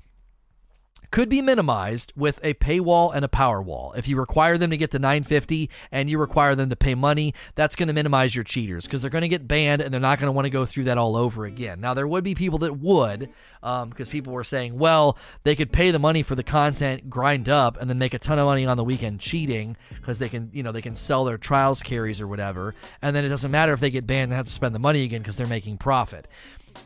could 1.11 1.29
be 1.29 1.43
minimized 1.43 2.13
with 2.17 2.41
a 2.45 2.55
paywall 2.55 3.15
and 3.15 3.25
a 3.25 3.29
power 3.29 3.61
wall. 3.61 3.93
If 3.97 4.07
you 4.07 4.19
require 4.19 4.57
them 4.57 4.71
to 4.71 4.77
get 4.77 4.93
to 4.93 4.99
950 4.99 5.69
and 5.91 6.09
you 6.09 6.19
require 6.19 6.55
them 6.55 6.71
to 6.71 6.77
pay 6.77 6.95
money, 6.95 7.35
that's 7.55 7.77
going 7.77 7.89
to 7.89 7.93
minimize 7.93 8.35
your 8.35 8.45
cheaters 8.45 8.85
because 8.85 9.03
they're 9.03 9.11
going 9.11 9.23
to 9.23 9.29
get 9.29 9.49
banned 9.49 9.83
and 9.83 9.93
they're 9.93 10.01
not 10.01 10.19
going 10.19 10.29
to 10.29 10.33
want 10.33 10.47
to 10.47 10.51
go 10.51 10.65
through 10.65 10.85
that 10.85 10.99
all 10.99 11.17
over 11.17 11.45
again. 11.45 11.81
Now, 11.81 11.95
there 11.95 12.07
would 12.07 12.25
be 12.25 12.35
people 12.35 12.61
that 12.61 12.79
would 12.79 13.31
because 13.61 13.83
um, 13.83 14.07
people 14.11 14.33
were 14.33 14.45
saying, 14.45 14.79
well, 14.79 15.19
they 15.43 15.57
could 15.57 15.73
pay 15.73 15.91
the 15.91 15.99
money 15.99 16.23
for 16.23 16.35
the 16.35 16.43
content, 16.43 17.11
grind 17.11 17.49
up, 17.49 17.77
and 17.81 17.91
then 17.91 17.99
make 17.99 18.15
a 18.15 18.19
ton 18.19 18.39
of 18.39 18.47
money 18.47 18.65
on 18.67 18.77
the 18.77 18.85
weekend 18.85 19.21
cheating 19.21 19.77
because 19.95 20.19
they 20.19 20.29
can, 20.29 20.51
you 20.53 20.63
know, 20.63 20.73
they 20.73 20.83
can 20.83 20.97
sell 20.97 21.25
their 21.25 21.39
trials 21.39 21.83
carries 21.83 22.21
or 22.21 22.29
whatever. 22.29 22.75
And 23.03 23.15
then 23.15 23.25
it 23.25 23.29
doesn't 23.29 23.51
matter 23.51 23.73
if 23.73 23.81
they 23.81 23.91
get 23.91 24.07
banned 24.07 24.31
and 24.31 24.37
have 24.37 24.47
to 24.47 24.53
spend 24.53 24.75
the 24.75 24.79
money 24.79 25.03
again 25.03 25.23
because 25.23 25.37
they're 25.37 25.47
making 25.47 25.79
profit. 25.79 26.29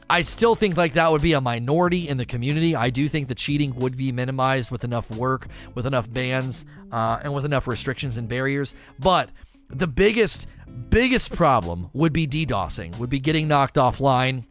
I 0.08 0.22
still 0.22 0.54
think 0.54 0.76
like 0.76 0.94
that 0.94 1.10
would 1.10 1.22
be 1.22 1.32
a 1.32 1.40
minority 1.40 2.08
in 2.08 2.16
the 2.16 2.26
community. 2.26 2.76
I 2.76 2.90
do 2.90 3.08
think 3.08 3.28
the 3.28 3.34
cheating 3.34 3.74
would 3.76 3.96
be 3.96 4.12
minimized 4.12 4.70
with 4.70 4.84
enough 4.84 5.10
work, 5.10 5.48
with 5.74 5.86
enough 5.86 6.12
bans, 6.12 6.64
uh, 6.92 7.20
and 7.22 7.34
with 7.34 7.44
enough 7.44 7.66
restrictions 7.66 8.16
and 8.16 8.28
barriers. 8.28 8.74
But 8.98 9.30
the 9.68 9.86
biggest, 9.86 10.46
biggest 10.90 11.32
problem 11.32 11.90
would 11.92 12.12
be 12.12 12.26
DDoSing, 12.26 12.98
would 12.98 13.10
be 13.10 13.20
getting 13.20 13.48
knocked 13.48 13.76
offline 13.76 14.44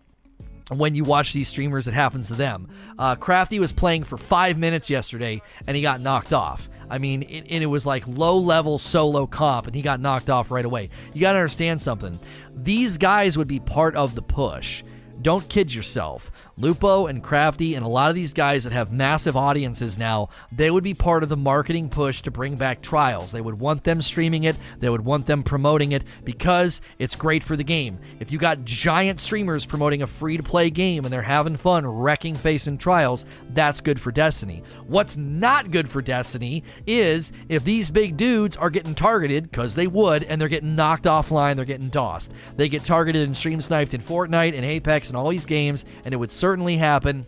when 0.70 0.96
you 0.96 1.04
watch 1.04 1.34
these 1.34 1.48
streamers, 1.48 1.88
it 1.88 1.94
happens 1.94 2.28
to 2.30 2.36
them. 2.36 2.70
Uh, 2.98 3.16
Crafty 3.16 3.60
was 3.60 3.72
playing 3.72 4.04
for 4.04 4.18
five 4.18 4.58
minutes 4.58 4.90
yesterday 4.90 5.42
and 5.68 5.76
he 5.76 5.82
got 5.82 6.02
knocked 6.02 6.34
off. 6.34 6.70
I 6.90 6.98
mean, 6.98 7.24
it, 7.24 7.46
and 7.50 7.64
it 7.64 7.68
was 7.68 7.86
like 7.86 8.08
low 8.08 8.38
level 8.38 8.78
solo 8.78 9.26
comp 9.26 9.68
and 9.68 9.76
he 9.76 9.82
got 9.82 10.00
knocked 10.00 10.30
off 10.30 10.52
right 10.52 10.66
away. 10.66 10.90
You 11.14 11.22
got 11.22 11.34
to 11.34 11.40
understand 11.40 11.82
something. 11.82 12.20
These 12.56 12.98
guys 12.98 13.38
would 13.38 13.48
be 13.48 13.60
part 13.60 13.96
of 13.96 14.16
the 14.16 14.22
push. 14.22 14.84
Don't 15.24 15.48
kid 15.48 15.74
yourself. 15.74 16.30
Lupo 16.58 17.08
and 17.08 17.24
Crafty 17.24 17.74
and 17.76 17.84
a 17.84 17.90
lot 17.90 18.10
of 18.10 18.16
these 18.16 18.34
guys 18.34 18.64
that 18.64 18.74
have 18.74 18.92
massive 18.92 19.36
audiences 19.36 19.98
now, 19.98 20.30
they 20.52 20.70
would 20.70 20.84
be 20.84 20.94
part 20.94 21.24
of 21.24 21.30
the 21.30 21.38
marketing 21.38 21.90
push 21.90 22.22
to 22.22 22.32
bring 22.32 22.56
back 22.56 22.82
trials. 22.82 23.32
They 23.32 23.42
would 23.42 23.60
want 23.60 23.84
them 23.84 24.02
streaming 24.02 24.44
it, 24.44 24.56
they 24.80 24.90
would 24.90 25.04
want 25.04 25.26
them 25.26 25.44
promoting 25.44 25.94
it 25.94 26.04
because 26.24 26.82
it's 27.00 27.16
great 27.16 27.44
for 27.44 27.56
the 27.56 27.64
game. 27.64 28.00
If 28.20 28.32
you 28.32 28.38
got 28.38 28.66
giant 28.66 29.20
streamers 29.20 29.66
promoting 29.66 30.04
a 30.04 30.08
free 30.08 30.38
to 30.38 30.44
play 30.44 30.70
game 30.70 31.06
and 31.06 31.14
they're 31.14 31.24
having 31.24 31.58
fun 31.58 31.88
wrecking 31.88 32.36
face 32.36 32.68
in 32.68 32.78
trials, 32.78 33.26
that's 33.50 33.82
good 33.82 34.00
for 34.00 34.12
Destiny. 34.12 34.64
What's 34.86 35.18
not 35.18 35.72
good 35.72 35.90
for 35.90 36.02
Destiny 36.02 36.64
is 36.86 37.32
if 37.50 37.64
these 37.64 37.90
big 37.90 38.16
dudes 38.16 38.56
are 38.58 38.70
getting 38.70 38.96
targeted, 38.96 39.50
because 39.50 39.76
they 39.76 39.88
would, 39.88 40.24
and 40.24 40.40
they're 40.40 40.48
getting 40.48 40.76
knocked 40.76 41.06
offline, 41.06 41.56
they're 41.56 41.66
getting 41.66 41.90
DOSed. 41.90 42.32
They 42.58 42.70
get 42.70 42.84
targeted 42.84 43.24
and 43.24 43.36
stream 43.36 43.62
sniped 43.62 43.94
in 43.94 44.02
Fortnite 44.02 44.56
and 44.56 44.66
Apex 44.66 45.08
and 45.08 45.18
all 45.18 45.30
these 45.30 45.46
games, 45.46 45.86
and 46.06 46.14
it 46.14 46.18
would 46.18 46.32
certainly 46.44 46.76
happen 46.76 47.26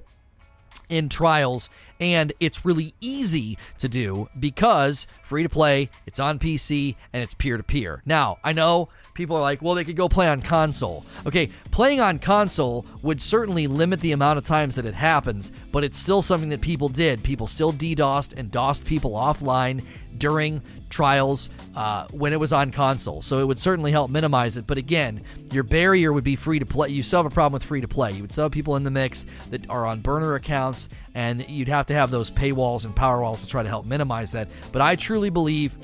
in 0.89 1.07
trials 1.07 1.69
and 2.01 2.34
it's 2.41 2.65
really 2.65 2.93
easy 3.00 3.57
to 3.77 3.88
do 3.88 4.27
because 4.38 5.07
free 5.24 5.41
to 5.41 5.48
play 5.48 5.89
it's 6.05 6.19
on 6.19 6.38
pc 6.38 6.98
and 7.13 7.24
it's 7.24 7.34
peer 7.34 7.55
to 7.55 7.63
peer 7.63 8.01
now 8.05 8.38
i 8.43 8.51
know 8.51 8.89
people 9.15 9.36
are 9.36 9.41
like 9.41 9.62
well 9.62 9.74
they 9.74 9.84
could 9.84 9.95
go 9.95 10.07
play 10.07 10.27
on 10.27 10.41
console 10.41 11.03
okay 11.25 11.50
playing 11.72 12.00
on 12.00 12.19
console 12.19 12.86
would 13.01 13.22
certainly 13.22 13.65
limit 13.65 14.00
the 14.01 14.12
amount 14.12 14.38
of 14.38 14.45
times 14.45 14.75
that 14.75 14.86
it 14.86 14.93
happens 14.93 15.51
but 15.72 15.84
it's 15.84 15.98
still 15.98 16.22
something 16.22 16.50
that 16.50 16.62
people 16.62 16.89
did 16.89 17.24
people 17.24 17.48
still 17.48 17.74
ddosed 17.74 18.38
and 18.38 18.51
dosed 18.51 18.86
people 18.86 19.13
offline 19.13 19.84
during 20.17 20.62
trials 20.89 21.50
uh, 21.75 22.07
when 22.12 22.31
it 22.34 22.39
was 22.39 22.53
on 22.53 22.72
console. 22.72 23.22
So 23.22 23.39
it 23.39 23.45
would 23.45 23.60
certainly 23.60 23.91
help 23.91 24.10
minimize 24.10 24.57
it. 24.57 24.65
But 24.65 24.77
again, 24.77 25.22
your 25.51 25.63
barrier 25.63 26.13
would 26.13 26.24
be 26.24 26.36
free 26.36 26.60
to 26.60 26.65
play. 26.65 26.89
You 26.89 27.03
still 27.03 27.19
have 27.19 27.31
a 27.31 27.34
problem 27.34 27.53
with 27.53 27.63
free 27.63 27.81
to 27.81 27.88
play. 27.88 28.12
You 28.13 28.22
would 28.22 28.31
still 28.31 28.45
have 28.45 28.51
people 28.51 28.75
in 28.75 28.84
the 28.84 28.91
mix 28.91 29.25
that 29.50 29.69
are 29.69 29.86
on 29.86 30.00
burner 30.00 30.36
accounts, 30.36 30.89
and 31.13 31.48
you'd 31.50 31.67
have 31.67 31.88
to 31.88 31.93
have 31.93 32.12
those 32.12 32.31
paywalls 32.31 32.86
and 32.86 32.95
power 32.95 33.22
walls 33.22 33.41
to 33.41 33.48
try 33.48 33.63
to 33.63 33.69
help 33.69 33.86
minimize 33.86 34.31
that. 34.31 34.50
But 34.72 34.81
I 34.81 34.95
truly 34.95 35.29
believe 35.29 35.75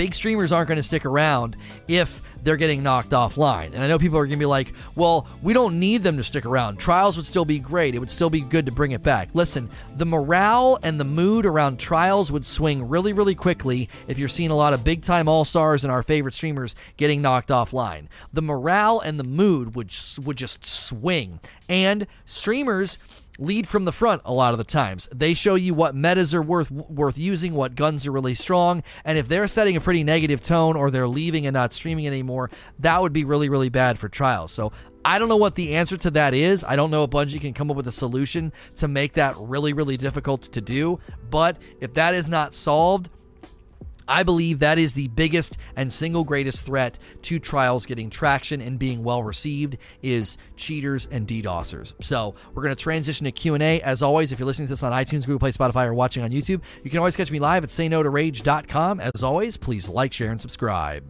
big 0.00 0.14
streamers 0.14 0.50
aren't 0.50 0.66
going 0.66 0.78
to 0.78 0.82
stick 0.82 1.04
around 1.04 1.58
if 1.86 2.22
they're 2.42 2.56
getting 2.56 2.82
knocked 2.82 3.10
offline. 3.10 3.74
And 3.74 3.82
I 3.82 3.86
know 3.86 3.98
people 3.98 4.16
are 4.16 4.24
going 4.24 4.38
to 4.38 4.42
be 4.42 4.46
like, 4.46 4.72
well, 4.94 5.26
we 5.42 5.52
don't 5.52 5.78
need 5.78 6.02
them 6.02 6.16
to 6.16 6.24
stick 6.24 6.46
around. 6.46 6.78
Trials 6.78 7.18
would 7.18 7.26
still 7.26 7.44
be 7.44 7.58
great. 7.58 7.94
It 7.94 7.98
would 7.98 8.10
still 8.10 8.30
be 8.30 8.40
good 8.40 8.64
to 8.64 8.72
bring 8.72 8.92
it 8.92 9.02
back. 9.02 9.28
Listen, 9.34 9.68
the 9.98 10.06
morale 10.06 10.78
and 10.82 10.98
the 10.98 11.04
mood 11.04 11.44
around 11.44 11.78
Trials 11.78 12.32
would 12.32 12.46
swing 12.46 12.88
really, 12.88 13.12
really 13.12 13.34
quickly 13.34 13.90
if 14.08 14.18
you're 14.18 14.26
seeing 14.26 14.50
a 14.50 14.56
lot 14.56 14.72
of 14.72 14.84
big 14.84 15.02
time 15.02 15.28
all 15.28 15.44
stars 15.44 15.84
and 15.84 15.92
our 15.92 16.02
favorite 16.02 16.34
streamers 16.34 16.74
getting 16.96 17.20
knocked 17.20 17.50
offline. 17.50 18.06
The 18.32 18.40
morale 18.40 19.00
and 19.00 19.20
the 19.20 19.24
mood 19.24 19.74
would, 19.74 19.94
would 20.24 20.38
just 20.38 20.64
swing. 20.64 21.40
And 21.68 22.06
streamers 22.24 22.96
lead 23.40 23.66
from 23.66 23.86
the 23.86 23.92
front 23.92 24.22
a 24.24 24.32
lot 24.32 24.52
of 24.52 24.58
the 24.58 24.64
times. 24.64 25.08
They 25.12 25.34
show 25.34 25.56
you 25.56 25.74
what 25.74 25.94
metas 25.94 26.34
are 26.34 26.42
worth 26.42 26.70
worth 26.70 27.18
using, 27.18 27.54
what 27.54 27.74
guns 27.74 28.06
are 28.06 28.12
really 28.12 28.34
strong, 28.34 28.84
and 29.04 29.18
if 29.18 29.26
they're 29.26 29.48
setting 29.48 29.76
a 29.76 29.80
pretty 29.80 30.04
negative 30.04 30.42
tone 30.42 30.76
or 30.76 30.90
they're 30.90 31.08
leaving 31.08 31.46
and 31.46 31.54
not 31.54 31.72
streaming 31.72 32.06
anymore, 32.06 32.50
that 32.78 33.00
would 33.02 33.12
be 33.12 33.24
really 33.24 33.48
really 33.48 33.70
bad 33.70 33.98
for 33.98 34.08
trials. 34.08 34.52
So 34.52 34.72
I 35.04 35.18
don't 35.18 35.30
know 35.30 35.36
what 35.36 35.54
the 35.54 35.74
answer 35.74 35.96
to 35.96 36.10
that 36.12 36.34
is. 36.34 36.62
I 36.62 36.76
don't 36.76 36.90
know 36.90 37.04
if 37.04 37.10
Bungie 37.10 37.40
can 37.40 37.54
come 37.54 37.70
up 37.70 37.76
with 37.76 37.88
a 37.88 37.92
solution 37.92 38.52
to 38.76 38.86
make 38.86 39.14
that 39.14 39.34
really 39.38 39.72
really 39.72 39.96
difficult 39.96 40.42
to 40.52 40.60
do, 40.60 41.00
but 41.30 41.56
if 41.80 41.94
that 41.94 42.14
is 42.14 42.28
not 42.28 42.54
solved, 42.54 43.08
I 44.10 44.22
believe 44.24 44.58
that 44.58 44.78
is 44.78 44.94
the 44.94 45.08
biggest 45.08 45.56
and 45.76 45.92
single 45.92 46.24
greatest 46.24 46.66
threat 46.66 46.98
to 47.22 47.38
trials 47.38 47.86
getting 47.86 48.10
traction 48.10 48.60
and 48.60 48.78
being 48.78 49.04
well 49.04 49.22
received 49.22 49.78
is 50.02 50.36
cheaters 50.56 51.06
and 51.10 51.26
DDoSers. 51.26 51.92
So 52.02 52.34
we're 52.52 52.62
going 52.62 52.74
to 52.74 52.82
transition 52.82 53.24
to 53.24 53.32
Q&A. 53.32 53.80
As 53.80 54.02
always, 54.02 54.32
if 54.32 54.38
you're 54.38 54.46
listening 54.46 54.66
to 54.68 54.72
this 54.72 54.82
on 54.82 54.92
iTunes, 54.92 55.26
Google 55.26 55.38
Play, 55.38 55.52
Spotify, 55.52 55.86
or 55.86 55.94
watching 55.94 56.24
on 56.24 56.30
YouTube, 56.30 56.60
you 56.82 56.90
can 56.90 56.98
always 56.98 57.16
catch 57.16 57.30
me 57.30 57.38
live 57.38 57.62
at 57.64 57.70
sayno2rage.com. 57.70 59.00
As 59.00 59.22
always, 59.22 59.56
please 59.56 59.88
like, 59.88 60.12
share, 60.12 60.30
and 60.30 60.40
subscribe. 60.40 61.04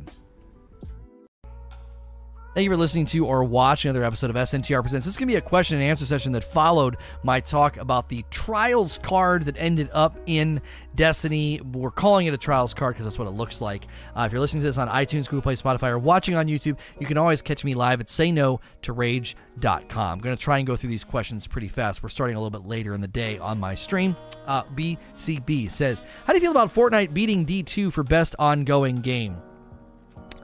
Thank 2.53 2.65
you 2.65 2.71
for 2.71 2.77
listening 2.77 3.07
to 3.07 3.27
or 3.27 3.45
watching 3.45 3.91
another 3.91 4.05
episode 4.05 4.29
of 4.29 4.35
SNTR 4.35 4.83
Presents. 4.83 5.07
This 5.07 5.15
is 5.15 5.19
going 5.19 5.29
to 5.29 5.33
be 5.33 5.37
a 5.37 5.41
question 5.41 5.77
and 5.77 5.85
answer 5.85 6.05
session 6.05 6.33
that 6.33 6.43
followed 6.43 6.97
my 7.23 7.39
talk 7.39 7.77
about 7.77 8.09
the 8.09 8.25
Trials 8.31 8.99
card 8.99 9.45
that 9.45 9.55
ended 9.57 9.89
up 9.93 10.19
in 10.27 10.61
Destiny. 10.97 11.61
We're 11.61 11.93
calling 11.93 12.27
it 12.27 12.35
a 12.35 12.37
Trials 12.37 12.75
card 12.75 12.95
because 12.95 13.07
that's 13.07 13.21
what 13.21 13.29
it 13.29 13.35
looks 13.35 13.61
like. 13.61 13.87
Uh, 14.17 14.25
if 14.27 14.33
you're 14.33 14.41
listening 14.41 14.63
to 14.63 14.69
this 14.69 14.79
on 14.79 14.89
iTunes, 14.89 15.27
Google 15.27 15.43
Play, 15.43 15.55
Spotify, 15.55 15.91
or 15.91 15.99
watching 16.01 16.35
on 16.35 16.49
YouTube, 16.49 16.77
you 16.99 17.07
can 17.07 17.19
always 17.19 17.41
catch 17.41 17.65
me 17.65 17.75
live 17.75 18.01
at 18.01 18.09
sayno2rage.com. 18.09 20.13
I'm 20.13 20.19
going 20.19 20.37
to 20.37 20.43
try 20.43 20.59
and 20.59 20.67
go 20.67 20.75
through 20.75 20.91
these 20.91 21.05
questions 21.05 21.47
pretty 21.47 21.69
fast. 21.69 22.03
We're 22.03 22.09
starting 22.09 22.35
a 22.35 22.41
little 22.41 22.51
bit 22.51 22.67
later 22.69 22.95
in 22.95 23.01
the 23.01 23.07
day 23.07 23.39
on 23.39 23.61
my 23.61 23.77
stream. 23.77 24.17
Uh, 24.49 24.65
BCB 24.65 25.71
says, 25.71 26.03
How 26.25 26.33
do 26.33 26.39
you 26.39 26.41
feel 26.41 26.51
about 26.51 26.75
Fortnite 26.75 27.15
beating 27.15 27.47
D2 27.47 27.93
for 27.93 28.03
best 28.03 28.35
ongoing 28.41 28.97
game? 28.97 29.41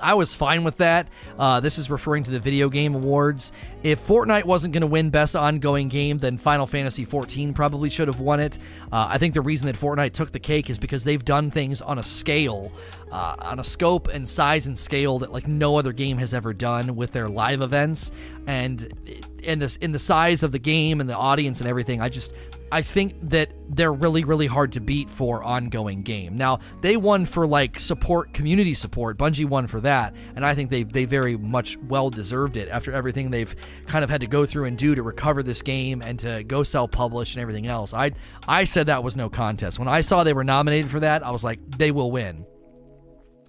I 0.01 0.15
was 0.15 0.35
fine 0.35 0.65
with 0.65 0.79
that. 0.79 1.09
Uh, 1.39 1.61
this 1.61 1.79
is 1.79 1.91
referring 1.91 2.25
to 2.25 2.31
the 2.31 2.41
Video 2.41 2.69
Game 2.69 2.95
Awards. 2.95 3.53
If 3.83 4.07
Fortnite 4.07 4.45
wasn't 4.45 4.73
going 4.73 4.83
to 4.83 4.87
win 4.87 5.11
Best 5.11 5.37
Ongoing 5.37 5.89
Game, 5.89 6.19
then 6.19 6.39
Final 6.39 6.67
Fantasy 6.67 7.07
XIV 7.07 7.55
probably 7.55 7.91
should 7.91 8.09
have 8.09 8.21
won 8.21 8.41
it. 8.41 8.59
Uh, 8.93 9.07
I 9.09 9.19
think 9.19 9.35
the 9.35 9.41
reason 9.41 9.67
that 9.67 9.77
Fortnite 9.77 10.13
took 10.13 10.33
the 10.33 10.39
cake 10.39 10.71
is 10.71 10.79
because 10.79 11.05
they've 11.05 11.25
done 11.25 11.51
things 11.51 11.81
on 11.81 11.99
a 11.99 12.03
scale, 12.03 12.73
uh, 13.11 13.37
on 13.39 13.61
a 13.61 13.65
scope 13.65 14.09
and 14.09 14.29
size 14.29 14.67
and 14.67 14.79
scale 14.79 15.19
that 15.21 15.33
like 15.33 15.47
no 15.47 15.77
other 15.77 15.93
game 15.93 16.19
has 16.19 16.35
ever 16.35 16.53
done 16.53 16.97
with 16.97 17.13
their 17.13 17.29
live 17.29 17.61
events, 17.61 18.13
and 18.47 18.93
in 19.43 19.59
this 19.59 19.77
in 19.77 19.93
the 19.93 19.99
size 19.99 20.43
of 20.43 20.53
the 20.53 20.59
game 20.59 21.01
and 21.01 21.09
the 21.09 21.17
audience 21.17 21.61
and 21.61 21.69
everything. 21.69 22.01
I 22.01 22.09
just 22.09 22.33
I 22.73 22.83
think 22.83 23.15
that 23.31 23.51
they're 23.69 23.93
really, 23.93 24.25
really 24.25 24.47
hard 24.47 24.73
to 24.73 24.81
beat 24.81 25.09
for 25.09 25.43
ongoing 25.43 26.03
game. 26.03 26.37
Now 26.37 26.59
they 26.81 26.97
won 26.97 27.25
for 27.25 27.47
like 27.47 27.79
support, 27.79 28.33
community 28.33 28.75
support. 28.75 29.19
Bungie 29.19 29.49
won 29.49 29.67
for 29.67 29.81
that, 29.83 30.15
and 30.35 30.45
I 30.45 30.55
think 30.55 30.71
they 30.71 30.83
they 30.83 31.05
very 31.05 31.37
much 31.37 31.77
well 31.89 32.11
deserved 32.11 32.57
it 32.57 32.69
after 32.69 32.93
everything 32.93 33.31
they've 33.31 33.55
kind 33.87 34.03
of 34.03 34.11
had 34.11 34.21
to 34.23 34.27
go 34.27 34.47
through 34.47 34.65
and 34.65 34.77
do 34.77 34.95
to 34.95 35.03
recover 35.03 35.43
this 35.43 35.63
game 35.63 36.03
and 36.03 36.19
to 36.21 36.43
go 36.45 36.63
self 36.63 36.91
publish 36.91 37.35
and 37.35 37.43
everything 37.43 37.67
else. 37.67 37.95
I 37.95 38.13
I 38.49 38.65
said 38.65 38.87
that 38.87 39.05
was 39.05 39.17
no 39.17 39.29
contest. 39.29 39.79
When 39.79 39.89
I 39.89 40.01
saw 40.01 40.25
they 40.25 40.33
were 40.33 40.45
nominated 40.45 40.91
for 40.91 41.01
that, 41.01 41.25
I 41.25 41.31
was 41.31 41.45
like, 41.45 41.61
they 41.79 41.93
will 41.93 42.11
win. 42.11 42.47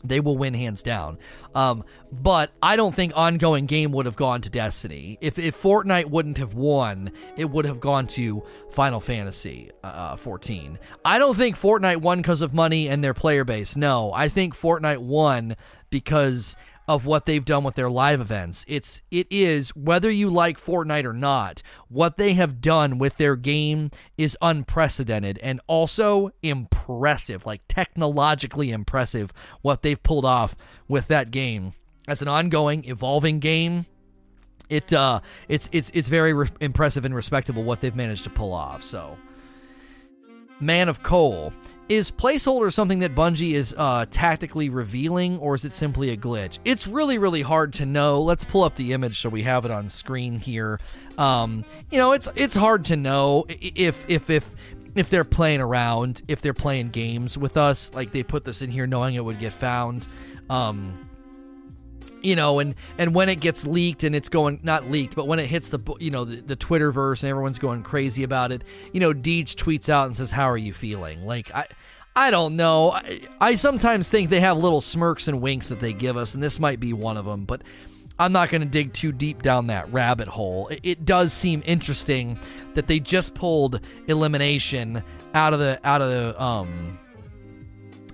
They 0.08 0.20
will 0.20 0.38
win 0.38 0.54
hands 0.54 0.84
down. 0.84 1.18
Um, 1.56 1.84
but 2.12 2.52
I 2.62 2.76
don't 2.76 2.96
think 2.96 3.14
ongoing 3.16 3.66
game 3.66 3.92
would 3.92 4.06
have 4.06 4.16
gone 4.16 4.42
to 4.42 4.50
Destiny. 4.50 5.18
If, 5.22 5.38
if 5.40 5.62
Fortnite 5.62 6.06
wouldn't 6.06 6.38
have 6.38 6.54
won, 6.54 7.12
it 7.36 7.50
would 7.50 7.66
have 7.66 7.80
gone 7.80 8.08
to 8.08 8.44
Final 8.72 9.00
Fantasy 9.00 9.72
uh, 9.84 10.16
14. 10.16 10.80
I 11.04 11.20
don't 11.20 11.36
think 11.36 11.58
Fortnite 11.58 11.98
won 11.98 12.20
because 12.20 12.42
of 12.42 12.54
money 12.54 12.88
and 12.88 13.04
their 13.04 13.14
player 13.14 13.44
base. 13.44 13.76
No, 13.76 14.14
I 14.14 14.30
think 14.30 14.56
Fortnite 14.56 15.00
won 15.00 15.56
because 15.90 16.56
of 16.88 17.06
what 17.06 17.26
they've 17.26 17.44
done 17.44 17.64
with 17.64 17.76
their 17.76 17.90
live 17.90 18.22
events. 18.22 18.64
It's 18.68 19.02
it 19.12 19.28
is 19.30 19.76
whether 19.76 20.10
you 20.10 20.30
like 20.30 20.60
Fortnite 20.60 21.06
or 21.06 21.14
not, 21.14 21.62
what 21.90 22.18
they 22.18 22.34
have 22.34 22.62
done 22.62 22.98
with 22.98 23.18
their 23.18 23.36
game 23.36 23.92
is 24.18 24.38
unprecedented 24.42 25.38
and 25.40 25.60
also 25.68 26.30
impressive, 26.42 27.46
like 27.46 27.68
technologically 27.68 28.72
impressive 28.72 29.34
what 29.62 29.82
they've 29.82 30.02
pulled 30.02 30.26
off 30.26 30.56
with 30.88 31.08
that 31.08 31.32
game. 31.32 31.74
As 32.08 32.22
an 32.22 32.30
ongoing 32.30 32.86
evolving 32.86 33.40
game, 33.40 33.86
it 34.70 34.94
uh 34.94 35.20
it's 35.50 35.70
it's 35.74 35.92
it's 35.94 36.08
very 36.08 36.34
re- 36.34 36.50
impressive 36.62 37.04
and 37.04 37.14
respectable 37.14 37.64
what 37.64 37.82
they've 37.82 37.96
managed 37.96 38.24
to 38.24 38.30
pull 38.30 38.54
off. 38.54 38.82
So 38.82 39.18
Man 40.60 40.90
of 40.90 41.04
Coal. 41.04 41.54
Is 41.90 42.12
placeholder 42.12 42.72
something 42.74 43.00
that 43.00 43.16
Bungie 43.16 43.54
is 43.54 43.74
uh, 43.78 44.06
tactically 44.10 44.70
revealing, 44.70 45.38
or 45.38 45.56
is 45.56 45.64
it 45.64 45.72
simply 45.72 46.10
a 46.10 46.18
glitch? 46.18 46.60
It's 46.66 46.86
really, 46.86 47.18
really 47.18 47.42
hard 47.42 47.72
to 47.76 47.86
know. 47.86 48.22
Let's 48.22 48.44
pull 48.44 48.64
up 48.64 48.76
the 48.76 48.92
image 48.92 49.22
so 49.22 49.30
we 49.30 49.44
have 49.44 49.64
it 49.64 49.72
on 49.72 49.90
screen 49.90 50.38
here. 50.38 50.82
Um, 51.18 51.64
you 51.90 51.98
know, 51.98 52.12
it's 52.12 52.28
it's 52.36 52.56
hard 52.56 52.84
to 52.86 52.98
know 52.98 53.46
if 53.48 54.04
if 54.10 54.30
if 54.30 54.54
if 54.96 55.10
they're 55.10 55.24
playing 55.24 55.62
around, 55.62 56.24
if 56.28 56.42
they're 56.42 56.54
playing 56.54 56.90
games 56.90 57.38
with 57.38 57.56
us, 57.56 57.94
like 57.94 58.12
they 58.12 58.24
put 58.24 58.44
this 58.44 58.62
in 58.62 58.70
here 58.70 58.86
knowing 58.86 59.16
it 59.16 59.24
would 59.24 59.40
get 59.40 59.54
found. 59.54 60.10
Um, 60.50 61.07
you 62.22 62.36
know, 62.36 62.60
and 62.60 62.76
and 62.98 63.14
when 63.16 63.30
it 63.30 63.40
gets 63.40 63.66
leaked 63.66 64.04
and 64.04 64.16
it's 64.16 64.30
going 64.30 64.60
not 64.64 64.90
leaked, 64.90 65.16
but 65.16 65.28
when 65.28 65.40
it 65.40 65.48
hits 65.48 65.70
the 65.70 65.80
you 66.00 66.12
know 66.12 66.26
the, 66.26 66.42
the 66.42 66.56
Twitterverse 66.56 67.24
and 67.24 67.30
everyone's 67.30 67.60
going 67.60 67.84
crazy 67.84 68.24
about 68.24 68.52
it, 68.52 68.64
you 68.94 69.00
know, 69.00 69.14
Deej 69.14 69.56
tweets 69.56 69.90
out 69.90 70.08
and 70.08 70.18
says, 70.18 70.32
"How 70.32 70.50
are 70.50 70.58
you 70.58 70.74
feeling?" 70.74 71.26
Like 71.26 71.54
I. 71.54 71.68
I 72.20 72.32
don't 72.32 72.56
know. 72.56 72.94
I, 72.94 73.20
I 73.40 73.54
sometimes 73.54 74.10
think 74.10 74.32
they 74.32 74.40
have 74.40 74.58
little 74.58 74.82
smirks 74.82 75.28
and 75.28 75.40
winks 75.40 75.70
that 75.70 75.80
they 75.80 75.94
give 75.94 76.18
us, 76.18 76.34
and 76.34 76.42
this 76.42 76.60
might 76.60 76.80
be 76.80 76.92
one 76.92 77.16
of 77.16 77.26
them, 77.26 77.46
but 77.46 77.62
I'm 78.18 78.32
not 78.32 78.50
going 78.50 78.62
to 78.62 78.68
dig 78.68 78.94
too 78.94 79.12
deep 79.12 79.44
down 79.44 79.68
that 79.68 79.92
rabbit 79.94 80.28
hole. 80.28 80.68
It, 80.70 80.80
it, 80.82 81.06
does 81.06 81.32
seem 81.32 81.62
interesting 81.66 82.40
that 82.74 82.88
they 82.88 83.00
just 83.00 83.36
pulled 83.36 83.82
elimination 84.08 85.04
out 85.36 85.54
of 85.54 85.60
the 85.60 85.80
out 85.84 86.02
of 86.02 86.10
the 86.10 86.42
um 86.42 86.98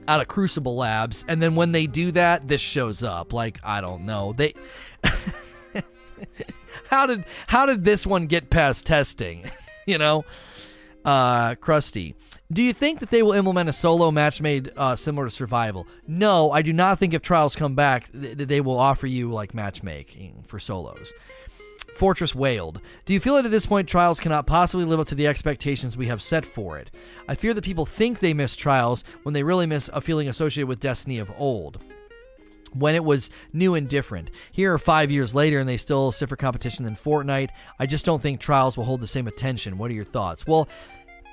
out 0.08 0.22
of 0.22 0.28
Crucible 0.28 0.76
Labs, 0.76 1.26
and 1.28 1.42
then 1.42 1.56
when 1.56 1.72
they 1.72 1.88
do 1.88 2.12
that, 2.12 2.48
this 2.48 2.62
shows 2.62 3.04
up. 3.04 3.34
Like 3.34 3.60
I 3.64 3.82
don't 3.82 4.06
know, 4.06 4.34
they 4.34 4.54
how 6.90 7.06
did 7.06 7.26
how 7.48 7.66
did 7.66 7.86
this 7.86 8.06
one 8.06 8.28
get 8.28 8.50
past 8.50 8.86
testing? 8.86 9.50
you 9.86 9.98
know, 9.98 10.26
uh, 11.06 11.56
Krusty. 11.56 12.16
Do 12.52 12.62
you 12.62 12.74
think 12.74 13.00
that 13.00 13.10
they 13.10 13.24
will 13.24 13.32
implement 13.32 13.70
a 13.70 13.74
solo 13.74 14.12
match 14.12 14.40
made 14.40 14.72
uh, 14.78 14.96
similar 14.96 15.26
to 15.28 15.32
Survival? 15.32 15.88
No, 16.08 16.52
I 16.52 16.62
do 16.62 16.72
not 16.72 17.00
think 17.00 17.16
if 17.16 17.24
Trials 17.24 17.56
come 17.56 17.74
back, 17.74 18.12
th- 18.12 18.38
they 18.38 18.62
will 18.62 18.78
offer 18.78 19.08
you 19.08 19.32
like 19.32 19.56
matchmaking 19.56 20.44
for 20.46 20.60
solos. 20.60 21.14
Fortress 21.96 22.34
wailed. 22.34 22.82
Do 23.06 23.14
you 23.14 23.20
feel 23.20 23.36
that 23.36 23.46
at 23.46 23.52
this 23.52 23.66
point 23.66 23.88
Trials 23.88 24.20
cannot 24.20 24.48
possibly 24.48 24.86
live 24.86 25.00
up 25.00 25.08
to 25.08 25.16
the 25.16 25.28
expectations 25.28 25.96
we 25.96 26.08
have 26.08 26.22
set 26.22 26.46
for 26.46 26.78
it? 26.78 26.90
I 27.28 27.36
fear 27.36 27.54
that 27.54 27.64
people 27.64 27.86
think 27.86 28.20
they 28.20 28.34
miss 28.34 28.56
Trials 28.56 29.04
when 29.24 29.34
they 29.34 29.44
really 29.44 29.66
miss 29.66 29.90
a 29.94 30.02
feeling 30.02 30.28
associated 30.28 30.68
with 30.68 30.80
Destiny 30.80 31.20
of 31.20 31.32
old. 31.38 31.80
when 32.74 32.96
it 32.96 33.04
was 33.04 33.30
new 33.54 33.76
and 33.76 33.88
different. 33.88 34.32
Here, 34.52 34.78
five 34.80 35.12
years 35.12 35.36
later, 35.36 35.60
and 35.60 35.70
they 35.70 35.78
still 35.78 36.12
stiffer 36.12 36.36
competition 36.36 36.84
than 36.86 36.96
Fortnite. 36.96 37.52
I 37.78 37.86
just 37.86 38.04
don't 38.04 38.20
think 38.22 38.40
Trials 38.40 38.76
will 38.76 38.86
hold 38.86 39.00
the 39.02 39.06
same 39.08 39.28
attention. 39.28 39.78
What 39.78 39.92
are 39.92 39.94
your 39.94 40.04
thoughts? 40.04 40.48
Well, 40.48 40.68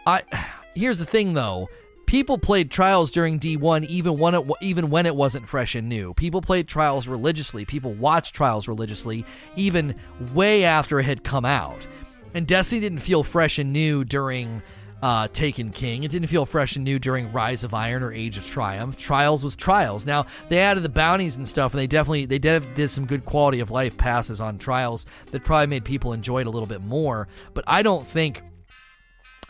I 0.06 0.22
here's 0.74 0.98
the 0.98 1.06
thing 1.06 1.32
though. 1.34 1.68
People 2.10 2.38
played 2.38 2.72
Trials 2.72 3.12
during 3.12 3.38
D1 3.38 3.86
even 3.86 4.18
when 4.18 4.34
it 4.34 4.44
even 4.60 4.90
when 4.90 5.06
it 5.06 5.14
wasn't 5.14 5.48
fresh 5.48 5.76
and 5.76 5.88
new. 5.88 6.12
People 6.14 6.40
played 6.40 6.66
Trials 6.66 7.06
religiously. 7.06 7.64
People 7.64 7.94
watched 7.94 8.34
Trials 8.34 8.66
religiously 8.66 9.24
even 9.54 9.94
way 10.34 10.64
after 10.64 10.98
it 10.98 11.04
had 11.04 11.22
come 11.22 11.44
out. 11.44 11.86
And 12.34 12.48
Destiny 12.48 12.80
didn't 12.80 12.98
feel 12.98 13.22
fresh 13.22 13.60
and 13.60 13.72
new 13.72 14.02
during 14.02 14.60
uh, 15.04 15.28
Taken 15.28 15.70
King. 15.70 16.02
It 16.02 16.10
didn't 16.10 16.26
feel 16.26 16.46
fresh 16.46 16.74
and 16.74 16.84
new 16.84 16.98
during 16.98 17.32
Rise 17.32 17.62
of 17.62 17.74
Iron 17.74 18.02
or 18.02 18.12
Age 18.12 18.36
of 18.38 18.44
Triumph. 18.44 18.96
Trials 18.96 19.44
was 19.44 19.54
Trials. 19.54 20.04
Now 20.04 20.26
they 20.48 20.58
added 20.58 20.82
the 20.82 20.88
bounties 20.88 21.36
and 21.36 21.48
stuff, 21.48 21.74
and 21.74 21.78
they 21.78 21.86
definitely 21.86 22.26
they 22.26 22.40
did, 22.40 22.74
did 22.74 22.90
some 22.90 23.06
good 23.06 23.24
quality 23.24 23.60
of 23.60 23.70
life 23.70 23.96
passes 23.96 24.40
on 24.40 24.58
Trials 24.58 25.06
that 25.30 25.44
probably 25.44 25.68
made 25.68 25.84
people 25.84 26.12
enjoy 26.12 26.40
it 26.40 26.48
a 26.48 26.50
little 26.50 26.66
bit 26.66 26.82
more. 26.82 27.28
But 27.54 27.62
I 27.68 27.84
don't 27.84 28.04
think 28.04 28.42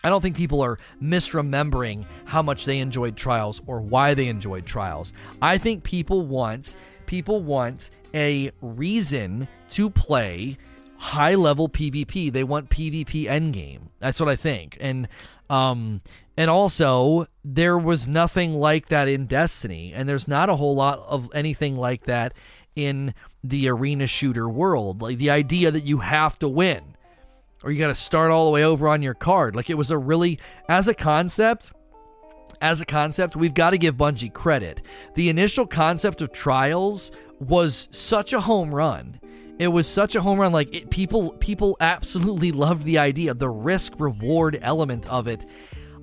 I 0.03 0.09
don't 0.09 0.23
think 0.23 0.37
people 0.37 0.63
are 0.63 0.79
misremembering 1.03 2.07
how 2.25 2.43
much 2.43 2.65
they 2.65 2.79
enjoyed 2.79 3.17
trials 3.17 3.61
or 3.67 3.81
why 3.81 4.15
they 4.15 4.29
enjoyed 4.29 4.67
trials. 4.67 5.13
I 5.43 5.59
think 5.59 5.85
people 5.85 6.27
want 6.27 6.75
people 7.07 7.43
want 7.43 7.91
a 8.15 8.51
reason 8.61 9.49
to 9.71 9.91
play 9.91 10.57
high 10.97 11.35
level 11.35 11.69
PvP. 11.69 12.33
They 12.33 12.45
want 12.45 12.71
PvP 12.71 13.25
endgame. 13.25 13.89
That's 13.99 14.21
what 14.21 14.29
I 14.29 14.37
think. 14.37 14.77
And 14.81 15.09
um 15.49 16.01
and 16.37 16.49
also 16.49 17.27
there 17.45 17.77
was 17.77 18.07
nothing 18.07 18.55
like 18.55 18.89
that 18.89 19.09
in 19.09 19.27
Destiny 19.27 19.93
and 19.95 20.09
there's 20.09 20.29
not 20.29 20.49
a 20.49 20.57
whole 20.57 20.75
lot 20.75 21.01
of 21.01 21.31
anything 21.35 21.77
like 21.77 22.05
that 22.05 22.33
in 22.77 23.15
the 23.43 23.69
arena 23.69 24.07
shooter 24.07 24.49
world. 24.49 25.03
Like 25.03 25.19
the 25.19 25.31
idea 25.31 25.71
that 25.71 25.85
you 25.85 25.99
have 25.99 26.39
to 26.39 26.49
win 26.49 26.90
or 27.63 27.71
you 27.71 27.79
got 27.79 27.89
to 27.89 27.95
start 27.95 28.31
all 28.31 28.47
the 28.47 28.51
way 28.51 28.65
over 28.65 28.89
on 28.89 29.03
your 29.03 29.15
card. 29.15 29.55
Like 29.55 29.71
it 29.71 29.79
was 29.79 29.91
a 29.91 29.99
really, 29.99 30.39
as 30.69 30.89
a 30.89 30.95
concept, 30.95 31.73
as 32.61 32.81
a 32.81 32.87
concept, 32.87 33.37
we've 33.37 33.55
got 33.55 33.71
to 33.71 33.79
give 33.79 33.97
Bungie 33.97 34.33
credit. 34.33 34.83
The 35.15 35.29
initial 35.29 35.67
concept 35.67 36.23
of 36.23 36.33
trials 36.33 37.11
was 37.39 37.89
such 37.91 38.33
a 38.33 38.41
home 38.41 38.75
run. 38.75 39.21
It 39.59 39.69
was 39.69 39.87
such 39.87 40.15
a 40.15 40.23
home 40.23 40.39
run. 40.39 40.53
Like 40.53 40.75
it, 40.75 40.91
people, 40.91 41.33
people 41.33 41.77
absolutely 41.81 42.53
loved 42.53 42.85
the 42.85 42.99
idea, 42.99 43.35
the 43.35 43.51
risk 43.51 43.95
reward 43.99 44.59
element 44.63 45.09
of 45.11 45.27
it. 45.27 45.47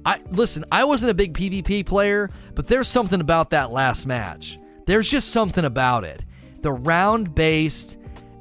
I 0.05 0.21
listen. 0.31 0.63
I 0.71 0.85
wasn't 0.85 1.11
a 1.11 1.15
big 1.15 1.33
PvP 1.33 1.85
player, 1.85 2.29
but 2.55 2.67
there's 2.67 2.87
something 2.87 3.19
about 3.19 3.49
that 3.49 3.71
last 3.71 4.05
match. 4.05 4.57
There's 4.85 5.09
just 5.09 5.31
something 5.31 5.65
about 5.65 6.05
it. 6.05 6.23
The 6.61 6.71
round 6.71 7.35
based 7.35 7.97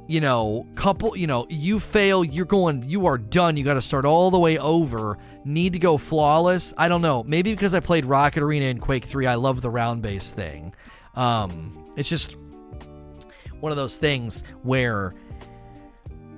you 0.07 0.21
know, 0.21 0.65
couple, 0.75 1.15
you 1.17 1.27
know, 1.27 1.45
you 1.49 1.79
fail, 1.79 2.23
you're 2.23 2.45
going, 2.45 2.83
you 2.87 3.05
are 3.05 3.17
done. 3.17 3.57
You 3.57 3.63
got 3.63 3.73
to 3.73 3.81
start 3.81 4.05
all 4.05 4.31
the 4.31 4.39
way 4.39 4.57
over. 4.57 5.17
Need 5.43 5.73
to 5.73 5.79
go 5.79 5.97
flawless. 5.97 6.73
I 6.77 6.87
don't 6.87 7.01
know. 7.01 7.23
Maybe 7.23 7.51
because 7.51 7.73
I 7.73 7.81
played 7.81 8.05
Rocket 8.05 8.41
Arena 8.41 8.65
in 8.65 8.79
Quake 8.79 9.05
3, 9.05 9.27
I 9.27 9.35
love 9.35 9.61
the 9.61 9.69
round 9.69 10.01
base 10.01 10.29
thing. 10.29 10.73
Um, 11.15 11.91
it's 11.97 12.07
just 12.07 12.37
one 13.59 13.71
of 13.71 13.75
those 13.75 13.97
things 13.97 14.43
where 14.63 15.13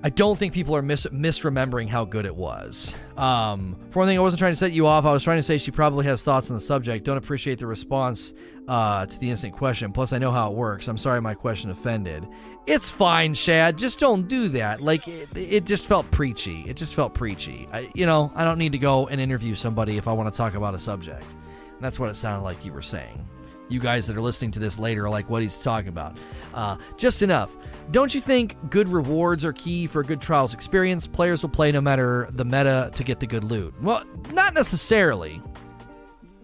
I 0.02 0.10
don't 0.10 0.40
think 0.40 0.54
people 0.54 0.76
are 0.78 0.82
mis- 0.82 1.08
misremembering 1.08 1.90
how 1.90 2.06
good 2.06 2.26
it 2.26 2.36
was. 2.36 2.94
Um, 3.18 3.76
for 3.92 4.00
one 4.00 4.08
thing, 4.08 4.18
I 4.18 4.22
wasn't 4.22 4.40
trying 4.40 4.54
to 4.54 4.58
set 4.58 4.72
you 4.72 4.88
off. 4.88 5.04
I 5.04 5.12
was 5.12 5.24
trying 5.24 5.40
to 5.40 5.44
say 5.44 5.58
she 5.58 5.72
probably 5.72 6.06
has 6.06 6.24
thoughts 6.24 6.50
on 6.50 6.56
the 6.56 6.62
subject. 6.62 7.04
Don't 7.04 7.18
appreciate 7.18 7.60
the 7.60 7.68
response 7.68 8.34
uh, 8.70 9.06
to 9.06 9.20
the 9.20 9.30
instant 9.30 9.58
question. 9.58 9.92
Plus, 9.92 10.14
I 10.14 10.18
know 10.18 10.32
how 10.32 10.52
it 10.52 10.56
works. 10.56 10.88
I'm 10.88 10.98
sorry 10.98 11.20
my 11.20 11.34
question 11.34 11.70
offended. 11.70 12.26
It's 12.66 12.90
fine, 12.90 13.34
Shad. 13.34 13.78
Just 13.78 14.00
don't 14.00 14.28
do 14.30 14.48
that. 14.50 14.82
Like, 14.82 15.06
it, 15.08 15.28
it 15.36 15.66
just 15.66 15.86
felt 15.86 16.10
preachy. 16.12 16.64
It 16.66 16.78
just 16.78 16.94
felt 16.94 17.14
preachy. 17.14 17.68
I, 17.74 17.90
you 17.94 18.06
know, 18.06 18.32
I 18.36 18.46
don't 18.46 18.58
need 18.58 18.72
to 18.72 18.78
go 18.78 19.08
and 19.08 19.20
interview 19.20 19.54
somebody 19.54 19.98
if 19.98 20.08
I 20.08 20.14
want 20.14 20.34
to 20.34 20.38
talk 20.38 20.54
about 20.54 20.76
a 20.76 20.80
subject. 20.80 21.24
And 21.24 21.82
that's 21.82 22.00
what 22.00 22.10
it 22.10 22.16
sounded 22.16 22.44
like 22.46 22.64
you 22.64 22.72
were 22.72 22.82
saying 22.82 23.28
you 23.70 23.80
guys 23.80 24.08
that 24.08 24.18
are 24.18 24.22
listening 24.22 24.52
to 24.52 24.60
this 24.60 24.78
later 24.78 25.06
are 25.06 25.10
like 25.10 25.30
what 25.30 25.42
he's 25.42 25.58
talking 25.58 25.90
about. 25.90 26.18
Uh, 26.54 26.78
just 26.98 27.22
enough. 27.22 27.56
Don't 27.92 28.14
you 28.14 28.22
think 28.22 28.56
good 28.70 28.90
rewards 28.90 29.46
are 29.46 29.54
key 29.54 29.88
for 29.88 30.02
a 30.02 30.04
good 30.04 30.22
trials 30.22 30.54
experience? 30.54 31.08
Players 31.08 31.42
will 31.42 31.50
play 31.50 31.72
no 31.72 31.82
matter 31.82 32.28
the 32.32 32.46
meta 32.46 32.92
to 32.96 33.04
get 33.04 33.20
the 33.20 33.28
good 33.28 33.44
loot. 33.44 33.74
Well, 33.82 34.04
not 34.34 34.54
necessarily. 34.54 35.42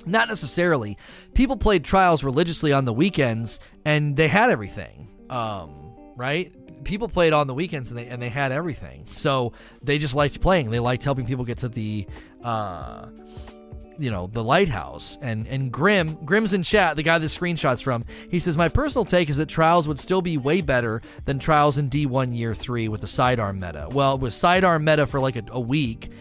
Not 0.05 0.27
necessarily. 0.27 0.97
People 1.33 1.57
played 1.57 1.83
trials 1.83 2.23
religiously 2.23 2.71
on 2.71 2.85
the 2.85 2.93
weekends 2.93 3.59
and 3.85 4.15
they 4.15 4.27
had 4.27 4.49
everything. 4.51 5.09
Um, 5.29 5.95
right? 6.15 6.53
People 6.83 7.09
played 7.09 7.33
on 7.33 7.47
the 7.47 7.53
weekends 7.53 7.89
and 7.89 7.97
they 7.97 8.05
and 8.05 8.21
they 8.21 8.29
had 8.29 8.51
everything. 8.51 9.05
So 9.11 9.53
they 9.81 9.97
just 9.97 10.13
liked 10.13 10.39
playing. 10.39 10.69
They 10.69 10.79
liked 10.79 11.03
helping 11.03 11.25
people 11.25 11.43
get 11.43 11.57
to 11.59 11.69
the 11.69 12.07
uh, 12.43 13.07
you 13.97 14.11
know 14.11 14.27
the 14.27 14.43
lighthouse. 14.43 15.17
And 15.21 15.47
and 15.47 15.71
grim 15.71 16.15
grim's 16.25 16.53
in 16.53 16.63
chat 16.63 16.95
the 16.95 17.03
guy 17.03 17.17
the 17.17 17.27
screenshots 17.27 17.81
from. 17.81 18.05
He 18.29 18.39
says 18.39 18.57
my 18.57 18.69
personal 18.69 19.05
take 19.05 19.29
is 19.29 19.37
that 19.37 19.47
trials 19.47 19.87
would 19.87 19.99
still 19.99 20.21
be 20.21 20.37
way 20.37 20.61
better 20.61 21.01
than 21.25 21.39
trials 21.39 21.77
in 21.77 21.89
d1 21.89 22.35
year 22.35 22.53
3 22.55 22.87
with 22.87 23.01
the 23.01 23.07
sidearm 23.07 23.59
meta. 23.59 23.87
Well 23.91 24.15
it 24.15 24.21
was 24.21 24.35
sidearm 24.35 24.83
meta 24.85 25.07
for 25.07 25.19
like 25.19 25.35
a, 25.35 25.43
a 25.49 25.59
week 25.59 26.11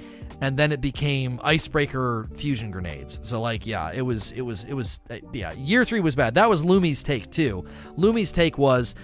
and 0.41 0.59
then 0.59 0.73
it 0.73 0.81
became 0.81 1.41
icebreaker 1.43 2.29
fusion 2.35 2.71
grenades. 2.71 3.21
So 3.23 3.41
like 3.41 3.67
yeah 3.67 3.93
it 3.93 4.03
was 4.03 4.33
it 4.33 4.43
was 4.43 4.65
it 4.65 4.75
was 4.75 5.01
uh, 5.11 5.17
yeah 5.33 5.53
year 5.55 5.85
3 5.85 6.01
was 6.01 6.15
bad. 6.15 6.35
That 6.35 6.49
was 6.49 6.63
lumi's 6.63 7.03
take 7.03 7.31
too. 7.31 7.65
Lumi's 7.97 8.33
take 8.33 8.59
was 8.59 8.95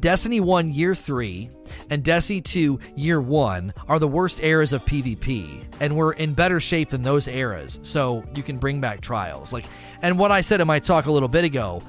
Destiny 0.00 0.40
1 0.40 0.72
Year 0.72 0.94
3 0.94 1.50
and 1.90 2.02
Destiny 2.02 2.40
2 2.40 2.78
Year 2.96 3.20
1 3.20 3.72
are 3.88 3.98
the 3.98 4.08
worst 4.08 4.42
eras 4.42 4.72
of 4.72 4.84
PvP, 4.84 5.64
and 5.80 5.96
we're 5.96 6.12
in 6.12 6.34
better 6.34 6.60
shape 6.60 6.90
than 6.90 7.02
those 7.02 7.28
eras, 7.28 7.78
so 7.82 8.24
you 8.34 8.42
can 8.42 8.58
bring 8.58 8.80
back 8.80 9.00
trials. 9.00 9.52
Like, 9.52 9.66
and 10.02 10.18
what 10.18 10.32
I 10.32 10.40
said 10.40 10.60
in 10.60 10.66
my 10.66 10.78
talk 10.78 11.06
a 11.06 11.12
little 11.12 11.28
bit 11.28 11.44
ago, 11.44 11.82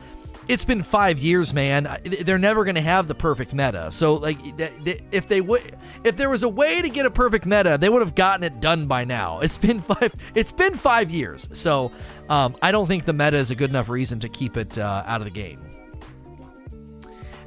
it's 0.47 0.65
been 0.65 0.83
five 0.83 1.19
years, 1.19 1.53
man. 1.53 1.99
They're 2.03 2.37
never 2.37 2.65
going 2.65 2.75
to 2.75 2.81
have 2.81 3.07
the 3.07 3.15
perfect 3.15 3.53
meta. 3.53 3.91
So, 3.91 4.15
like, 4.15 4.37
if 4.43 5.27
they 5.27 5.41
would, 5.41 5.77
if 6.03 6.17
there 6.17 6.29
was 6.29 6.43
a 6.43 6.49
way 6.49 6.81
to 6.81 6.89
get 6.89 7.05
a 7.05 7.11
perfect 7.11 7.45
meta, 7.45 7.77
they 7.79 7.89
would 7.89 8.01
have 8.01 8.15
gotten 8.15 8.43
it 8.43 8.59
done 8.59 8.87
by 8.87 9.05
now. 9.05 9.39
It's 9.39 9.57
been 9.57 9.79
five. 9.81 10.13
It's 10.35 10.51
been 10.51 10.75
five 10.75 11.09
years. 11.09 11.47
So, 11.53 11.91
um, 12.29 12.55
I 12.61 12.71
don't 12.71 12.87
think 12.87 13.05
the 13.05 13.13
meta 13.13 13.37
is 13.37 13.51
a 13.51 13.55
good 13.55 13.69
enough 13.69 13.89
reason 13.89 14.19
to 14.19 14.29
keep 14.29 14.57
it 14.57 14.77
uh, 14.77 15.03
out 15.05 15.21
of 15.21 15.25
the 15.25 15.31
game. 15.31 15.72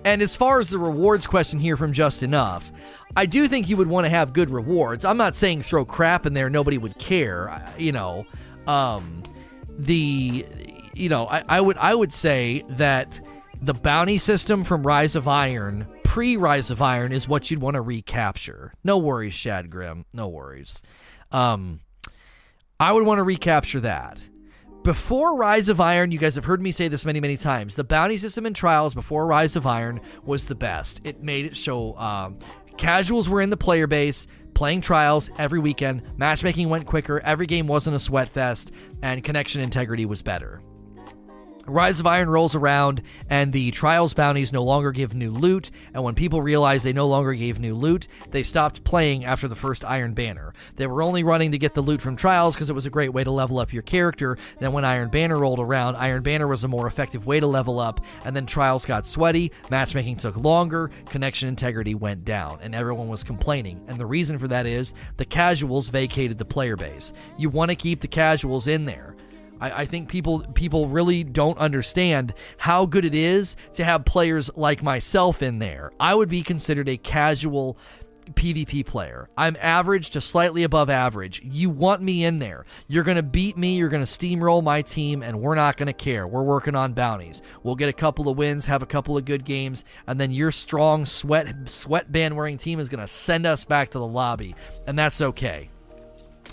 And 0.06 0.22
as 0.22 0.36
far 0.36 0.60
as 0.60 0.68
the 0.68 0.78
rewards 0.78 1.26
question 1.26 1.58
here 1.58 1.76
from 1.76 1.92
Just 1.92 2.22
Enough, 2.22 2.72
I 3.16 3.26
do 3.26 3.48
think 3.48 3.68
you 3.68 3.76
would 3.76 3.88
want 3.88 4.04
to 4.04 4.08
have 4.08 4.32
good 4.32 4.50
rewards. 4.50 5.04
I'm 5.04 5.16
not 5.16 5.34
saying 5.34 5.62
throw 5.62 5.84
crap 5.84 6.26
in 6.26 6.32
there, 6.32 6.48
nobody 6.48 6.78
would 6.78 6.96
care. 6.96 7.66
You 7.76 7.90
know, 7.90 8.24
um, 8.68 9.24
the 9.68 10.46
you 10.94 11.08
know, 11.08 11.26
I, 11.26 11.42
I 11.48 11.60
would 11.60 11.76
I 11.78 11.92
would 11.92 12.12
say 12.12 12.62
that 12.68 13.18
the 13.60 13.74
bounty 13.74 14.18
system 14.18 14.62
from 14.62 14.86
Rise 14.86 15.16
of 15.16 15.26
Iron, 15.26 15.88
pre 16.04 16.36
Rise 16.36 16.70
of 16.70 16.80
Iron, 16.80 17.12
is 17.12 17.26
what 17.26 17.50
you'd 17.50 17.60
want 17.60 17.74
to 17.74 17.80
recapture. 17.80 18.72
No 18.84 18.98
worries, 18.98 19.34
Shad 19.34 19.70
Grim. 19.70 20.04
No 20.12 20.28
worries. 20.28 20.82
Um, 21.32 21.80
I 22.78 22.92
would 22.92 23.04
want 23.04 23.18
to 23.18 23.24
recapture 23.24 23.80
that 23.80 24.20
before 24.86 25.34
Rise 25.34 25.68
of 25.68 25.80
Iron, 25.80 26.12
you 26.12 26.18
guys 26.20 26.36
have 26.36 26.44
heard 26.44 26.62
me 26.62 26.70
say 26.70 26.86
this 26.86 27.04
many, 27.04 27.18
many 27.18 27.36
times. 27.36 27.74
The 27.74 27.82
bounty 27.82 28.16
system 28.18 28.46
in 28.46 28.54
Trials 28.54 28.94
before 28.94 29.26
Rise 29.26 29.56
of 29.56 29.66
Iron 29.66 30.00
was 30.24 30.46
the 30.46 30.54
best. 30.54 31.00
It 31.02 31.24
made 31.24 31.44
it 31.44 31.56
so 31.56 31.98
um, 31.98 32.36
casuals 32.76 33.28
were 33.28 33.40
in 33.40 33.50
the 33.50 33.56
player 33.56 33.88
base, 33.88 34.28
playing 34.54 34.82
Trials 34.82 35.28
every 35.38 35.58
weekend. 35.58 36.02
Matchmaking 36.16 36.68
went 36.68 36.86
quicker. 36.86 37.18
Every 37.18 37.46
game 37.46 37.66
wasn't 37.66 37.96
a 37.96 37.98
sweat 37.98 38.28
fest, 38.28 38.70
and 39.02 39.24
connection 39.24 39.60
integrity 39.60 40.06
was 40.06 40.22
better. 40.22 40.62
Rise 41.68 41.98
of 41.98 42.06
Iron 42.06 42.30
rolls 42.30 42.54
around, 42.54 43.02
and 43.28 43.52
the 43.52 43.72
Trials 43.72 44.14
bounties 44.14 44.52
no 44.52 44.62
longer 44.62 44.92
give 44.92 45.14
new 45.14 45.32
loot. 45.32 45.72
And 45.94 46.04
when 46.04 46.14
people 46.14 46.40
realized 46.40 46.84
they 46.84 46.92
no 46.92 47.08
longer 47.08 47.34
gave 47.34 47.58
new 47.58 47.74
loot, 47.74 48.06
they 48.30 48.44
stopped 48.44 48.84
playing 48.84 49.24
after 49.24 49.48
the 49.48 49.56
first 49.56 49.84
Iron 49.84 50.14
Banner. 50.14 50.54
They 50.76 50.86
were 50.86 51.02
only 51.02 51.24
running 51.24 51.50
to 51.50 51.58
get 51.58 51.74
the 51.74 51.80
loot 51.80 52.00
from 52.00 52.14
Trials 52.14 52.54
because 52.54 52.70
it 52.70 52.74
was 52.74 52.86
a 52.86 52.90
great 52.90 53.12
way 53.12 53.24
to 53.24 53.32
level 53.32 53.58
up 53.58 53.72
your 53.72 53.82
character. 53.82 54.38
Then, 54.60 54.72
when 54.72 54.84
Iron 54.84 55.08
Banner 55.08 55.38
rolled 55.38 55.58
around, 55.58 55.96
Iron 55.96 56.22
Banner 56.22 56.46
was 56.46 56.62
a 56.62 56.68
more 56.68 56.86
effective 56.86 57.26
way 57.26 57.40
to 57.40 57.46
level 57.48 57.80
up. 57.80 58.00
And 58.24 58.36
then 58.36 58.46
Trials 58.46 58.84
got 58.84 59.06
sweaty, 59.06 59.50
matchmaking 59.68 60.16
took 60.16 60.36
longer, 60.36 60.92
connection 61.06 61.48
integrity 61.48 61.96
went 61.96 62.24
down, 62.24 62.60
and 62.62 62.76
everyone 62.76 63.08
was 63.08 63.24
complaining. 63.24 63.84
And 63.88 63.98
the 63.98 64.06
reason 64.06 64.38
for 64.38 64.46
that 64.48 64.66
is 64.66 64.94
the 65.16 65.24
casuals 65.24 65.88
vacated 65.88 66.38
the 66.38 66.44
player 66.44 66.76
base. 66.76 67.12
You 67.36 67.50
want 67.50 67.72
to 67.72 67.76
keep 67.76 68.00
the 68.00 68.08
casuals 68.08 68.68
in 68.68 68.84
there. 68.84 69.15
I, 69.60 69.70
I, 69.82 69.86
think 69.86 70.08
people 70.08 70.40
people 70.54 70.88
really 70.88 71.24
don't 71.24 71.58
understand 71.58 72.34
how 72.58 72.86
good 72.86 73.04
it 73.04 73.14
is 73.14 73.56
to 73.74 73.84
have 73.84 74.04
players 74.04 74.50
like 74.54 74.82
myself 74.82 75.42
in 75.42 75.58
there. 75.58 75.92
I 75.98 76.14
would 76.14 76.28
be 76.28 76.42
considered 76.42 76.88
a 76.88 76.96
casual 76.96 77.78
PvP 78.34 78.84
player. 78.84 79.28
I'm 79.36 79.56
average 79.60 80.10
to 80.10 80.20
slightly 80.20 80.64
above 80.64 80.90
average. 80.90 81.40
You 81.44 81.70
want 81.70 82.02
me 82.02 82.24
in 82.24 82.38
there. 82.38 82.66
You're 82.88 83.04
going 83.04 83.16
to 83.16 83.22
beat 83.22 83.56
me. 83.56 83.76
You're 83.76 83.88
going 83.88 84.04
to 84.04 84.10
steamroll 84.10 84.62
my 84.62 84.82
team, 84.82 85.22
and 85.22 85.40
we're 85.40 85.54
not 85.54 85.76
going 85.76 85.86
to 85.86 85.92
care. 85.92 86.26
We're 86.26 86.42
working 86.42 86.74
on 86.74 86.92
bounties. 86.92 87.40
We'll 87.62 87.76
get 87.76 87.88
a 87.88 87.92
couple 87.92 88.28
of 88.28 88.36
wins, 88.36 88.66
have 88.66 88.82
a 88.82 88.86
couple 88.86 89.16
of 89.16 89.24
good 89.24 89.44
games, 89.44 89.84
and 90.06 90.20
then 90.20 90.30
your 90.30 90.50
strong 90.50 91.06
sweat 91.06 91.46
sweatband 91.68 92.36
wearing 92.36 92.58
team 92.58 92.80
is 92.80 92.88
going 92.88 93.00
to 93.00 93.06
send 93.06 93.46
us 93.46 93.64
back 93.64 93.90
to 93.90 93.98
the 93.98 94.06
lobby, 94.06 94.54
and 94.86 94.98
that's 94.98 95.20
okay 95.20 95.70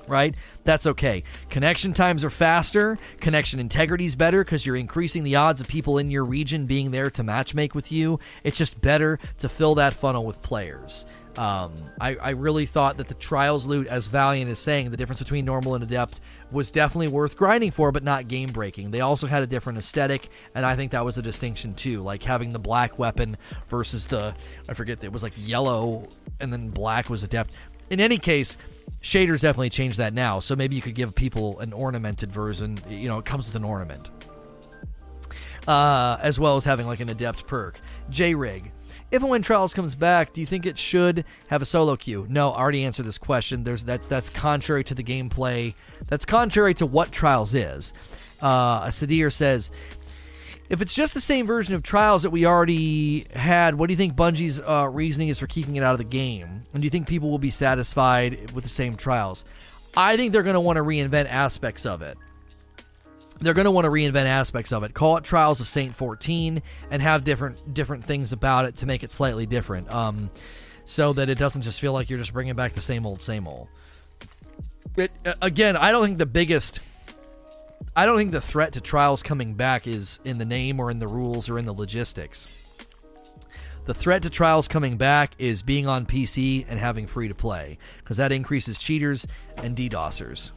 right? 0.07 0.35
That's 0.63 0.85
okay. 0.85 1.23
Connection 1.49 1.93
times 1.93 2.23
are 2.23 2.29
faster. 2.29 2.97
Connection 3.19 3.59
integrity 3.59 4.05
is 4.05 4.15
better 4.15 4.43
because 4.43 4.65
you're 4.65 4.75
increasing 4.75 5.23
the 5.23 5.35
odds 5.35 5.61
of 5.61 5.67
people 5.67 5.97
in 5.97 6.11
your 6.11 6.25
region 6.25 6.65
being 6.65 6.91
there 6.91 7.09
to 7.11 7.23
matchmake 7.23 7.73
with 7.73 7.91
you. 7.91 8.19
It's 8.43 8.57
just 8.57 8.81
better 8.81 9.19
to 9.39 9.49
fill 9.49 9.75
that 9.75 9.93
funnel 9.93 10.25
with 10.25 10.41
players. 10.41 11.05
Um, 11.37 11.73
I, 11.99 12.15
I 12.15 12.29
really 12.31 12.67
thought 12.67 12.97
that 12.97 13.07
the 13.07 13.15
trials 13.15 13.65
loot, 13.65 13.87
as 13.87 14.05
Valiant 14.07 14.51
is 14.51 14.59
saying, 14.59 14.91
the 14.91 14.97
difference 14.97 15.19
between 15.19 15.45
normal 15.45 15.73
and 15.73 15.83
adept 15.83 16.19
was 16.51 16.69
definitely 16.69 17.07
worth 17.07 17.35
grinding 17.35 17.71
for, 17.71 17.91
but 17.91 18.03
not 18.03 18.27
game 18.27 18.51
breaking. 18.51 18.91
They 18.91 19.01
also 19.01 19.25
had 19.25 19.41
a 19.41 19.47
different 19.47 19.79
aesthetic, 19.79 20.29
and 20.53 20.63
I 20.63 20.75
think 20.75 20.91
that 20.91 21.03
was 21.03 21.17
a 21.17 21.23
distinction 21.23 21.73
too. 21.73 22.01
Like 22.01 22.21
having 22.21 22.53
the 22.53 22.59
black 22.59 22.99
weapon 22.99 23.37
versus 23.67 24.05
the, 24.05 24.35
I 24.69 24.75
forget, 24.75 25.03
it 25.03 25.11
was 25.11 25.23
like 25.23 25.33
yellow 25.35 26.07
and 26.39 26.53
then 26.53 26.69
black 26.69 27.09
was 27.09 27.23
adept. 27.23 27.53
In 27.89 27.99
any 27.99 28.17
case, 28.17 28.55
shaders 29.01 29.41
definitely 29.41 29.69
changed 29.69 29.97
that 29.97 30.13
now, 30.13 30.39
so 30.39 30.55
maybe 30.55 30.75
you 30.75 30.81
could 30.81 30.95
give 30.95 31.13
people 31.13 31.59
an 31.59 31.73
ornamented 31.73 32.31
version. 32.31 32.79
You 32.89 33.09
know, 33.09 33.19
it 33.19 33.25
comes 33.25 33.47
with 33.47 33.55
an 33.55 33.63
ornament. 33.63 34.09
Uh, 35.67 36.17
as 36.21 36.39
well 36.39 36.57
as 36.57 36.65
having 36.65 36.87
like 36.87 36.99
an 36.99 37.09
adept 37.09 37.47
perk. 37.47 37.79
J 38.09 38.35
Rig. 38.35 38.71
If 39.11 39.21
and 39.21 39.29
when 39.29 39.43
Trials 39.43 39.73
comes 39.73 39.93
back, 39.93 40.33
do 40.33 40.41
you 40.41 40.47
think 40.47 40.65
it 40.65 40.77
should 40.77 41.23
have 41.47 41.61
a 41.61 41.65
solo 41.65 41.95
queue? 41.95 42.25
No, 42.29 42.51
I 42.51 42.59
already 42.59 42.83
answered 42.83 43.05
this 43.05 43.19
question. 43.19 43.63
There's 43.63 43.83
that's 43.83 44.07
that's 44.07 44.27
contrary 44.29 44.83
to 44.85 44.95
the 44.95 45.03
gameplay. 45.03 45.75
That's 46.07 46.25
contrary 46.25 46.73
to 46.75 46.85
what 46.85 47.11
Trials 47.11 47.53
is. 47.53 47.93
Uh, 48.41 48.87
Sadir 48.87 49.31
says, 49.31 49.71
if 50.73 50.81
it's 50.81 50.93
just 50.93 51.13
the 51.13 51.21
same 51.21 51.45
version 51.45 51.75
of 51.75 51.83
Trials 51.83 52.23
that 52.23 52.31
we 52.31 52.47
already 52.47 53.27
had, 53.35 53.75
what 53.75 53.87
do 53.87 53.93
you 53.93 53.97
think 53.97 54.15
Bungie's 54.15 54.59
uh, 54.59 54.89
reasoning 54.91 55.27
is 55.27 55.37
for 55.37 55.45
keeping 55.45 55.75
it 55.75 55.83
out 55.83 55.91
of 55.91 55.99
the 55.99 56.03
game? 56.03 56.63
And 56.73 56.81
do 56.81 56.85
you 56.85 56.89
think 56.89 57.07
people 57.07 57.29
will 57.29 57.37
be 57.37 57.51
satisfied 57.51 58.51
with 58.51 58.63
the 58.63 58.69
same 58.69 58.95
Trials? 58.95 59.45
I 59.95 60.17
think 60.17 60.33
they're 60.33 60.41
going 60.41 60.55
to 60.55 60.59
want 60.59 60.77
to 60.77 60.83
reinvent 60.83 61.27
aspects 61.29 61.85
of 61.85 62.01
it 62.01 62.17
they're 63.41 63.53
going 63.53 63.65
to 63.65 63.71
want 63.71 63.83
to 63.83 63.91
reinvent 63.91 64.25
aspects 64.25 64.71
of 64.71 64.83
it. 64.83 64.93
Call 64.93 65.17
it 65.17 65.25
Trials 65.25 65.59
of 65.59 65.67
Saint 65.67 65.95
14 65.95 66.61
and 66.91 67.01
have 67.01 67.25
different 67.25 67.73
different 67.73 68.05
things 68.05 68.31
about 68.31 68.65
it 68.65 68.77
to 68.77 68.85
make 68.85 69.03
it 69.03 69.11
slightly 69.11 69.45
different. 69.45 69.91
Um, 69.91 70.29
so 70.85 71.13
that 71.13 71.29
it 71.29 71.37
doesn't 71.37 71.61
just 71.63 71.79
feel 71.79 71.93
like 71.93 72.09
you're 72.09 72.19
just 72.19 72.33
bringing 72.33 72.55
back 72.55 72.73
the 72.73 72.81
same 72.81 73.05
old 73.05 73.21
same 73.21 73.47
old. 73.47 73.67
It, 74.95 75.11
again, 75.41 75.75
I 75.75 75.91
don't 75.91 76.05
think 76.05 76.19
the 76.19 76.25
biggest 76.25 76.79
I 77.95 78.05
don't 78.05 78.17
think 78.17 78.31
the 78.31 78.41
threat 78.41 78.73
to 78.73 78.81
Trials 78.81 79.23
coming 79.23 79.53
back 79.53 79.87
is 79.87 80.19
in 80.25 80.37
the 80.37 80.45
name 80.45 80.79
or 80.79 80.91
in 80.91 80.99
the 80.99 81.07
rules 81.07 81.49
or 81.49 81.57
in 81.57 81.65
the 81.65 81.73
logistics. 81.73 82.47
The 83.85 83.93
threat 83.93 84.21
to 84.23 84.29
Trials 84.29 84.67
coming 84.67 84.97
back 84.97 85.33
is 85.37 85.61
being 85.61 85.87
on 85.87 86.05
PC 86.05 86.65
and 86.69 86.79
having 86.79 87.07
free 87.07 87.27
to 87.27 87.35
play 87.35 87.77
because 87.97 88.17
that 88.17 88.31
increases 88.31 88.79
cheaters 88.79 89.27
and 89.57 89.75
DDoSers. 89.75 90.51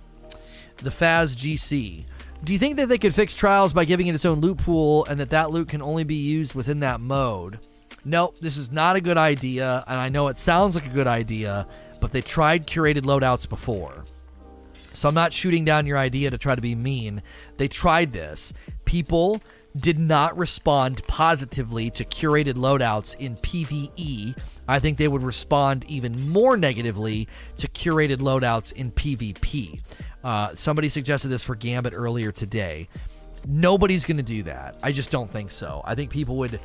The 0.79 0.91
Faz 0.91 1.37
GC 1.37 2.05
do 2.45 2.53
you 2.53 2.59
think 2.59 2.77
that 2.77 2.89
they 2.89 2.99
could 2.99 3.15
fix 3.15 3.35
Trials 3.35 3.73
by 3.73 3.85
giving 3.85 4.07
it 4.07 4.15
its 4.15 4.25
own 4.25 4.41
loot 4.41 4.59
pool 4.59 5.05
and 5.07 5.19
that 5.21 5.31
that 5.31 5.51
loot 5.51 5.69
can 5.69 5.83
only 5.83 6.05
be 6.05 6.17
used 6.17 6.55
within 6.55 6.81
that 6.81 7.01
mode? 7.01 7.59
Nope, 8.05 8.37
this 8.41 8.57
is 8.57 8.71
not 8.71 8.95
a 8.95 9.01
good 9.01 9.19
idea, 9.19 9.83
and 9.89 9.99
I 9.99 10.09
know 10.11 10.29
it 10.29 10.39
sounds 10.39 10.77
like 10.77 10.87
a 10.87 10.91
good 10.91 11.09
idea, 11.09 11.67
but 12.01 12.13
they 12.13 12.21
tried 12.21 12.67
curated 12.67 13.03
loadouts 13.03 13.49
before. 13.49 14.05
So 14.97 15.09
I'm 15.09 15.15
not 15.15 15.35
shooting 15.35 15.65
down 15.65 15.87
your 15.87 15.99
idea 15.99 16.31
to 16.31 16.39
try 16.39 16.55
to 16.55 16.63
be 16.63 16.75
mean. 16.75 17.23
They 17.59 17.69
tried 17.69 18.13
this. 18.13 18.55
People 18.87 19.43
did 19.79 19.99
not 19.99 20.37
respond 20.39 21.07
positively 21.07 21.91
to 21.91 22.05
curated 22.05 22.55
loadouts 22.55 23.15
in 23.19 23.37
PvE. 23.37 24.35
I 24.67 24.79
think 24.79 24.97
they 24.97 25.07
would 25.07 25.23
respond 25.23 25.85
even 25.87 26.31
more 26.31 26.57
negatively 26.57 27.29
to 27.59 27.69
curated 27.69 28.17
loadouts 28.17 28.73
in 28.73 28.91
PvP. 28.91 29.83
Uh, 30.25 30.55
somebody 30.55 30.89
suggested 30.89 31.29
this 31.29 31.45
for 31.45 31.55
Gambit 31.55 31.93
earlier 31.95 32.33
today. 32.33 32.89
Nobody's 33.47 34.07
going 34.07 34.17
to 34.17 34.23
do 34.23 34.45
that. 34.45 34.77
I 34.83 34.93
just 34.93 35.11
don't 35.11 35.31
think 35.31 35.51
so. 35.51 35.83
I 35.85 35.95
think 35.95 36.11
people 36.11 36.37
would 36.39 36.59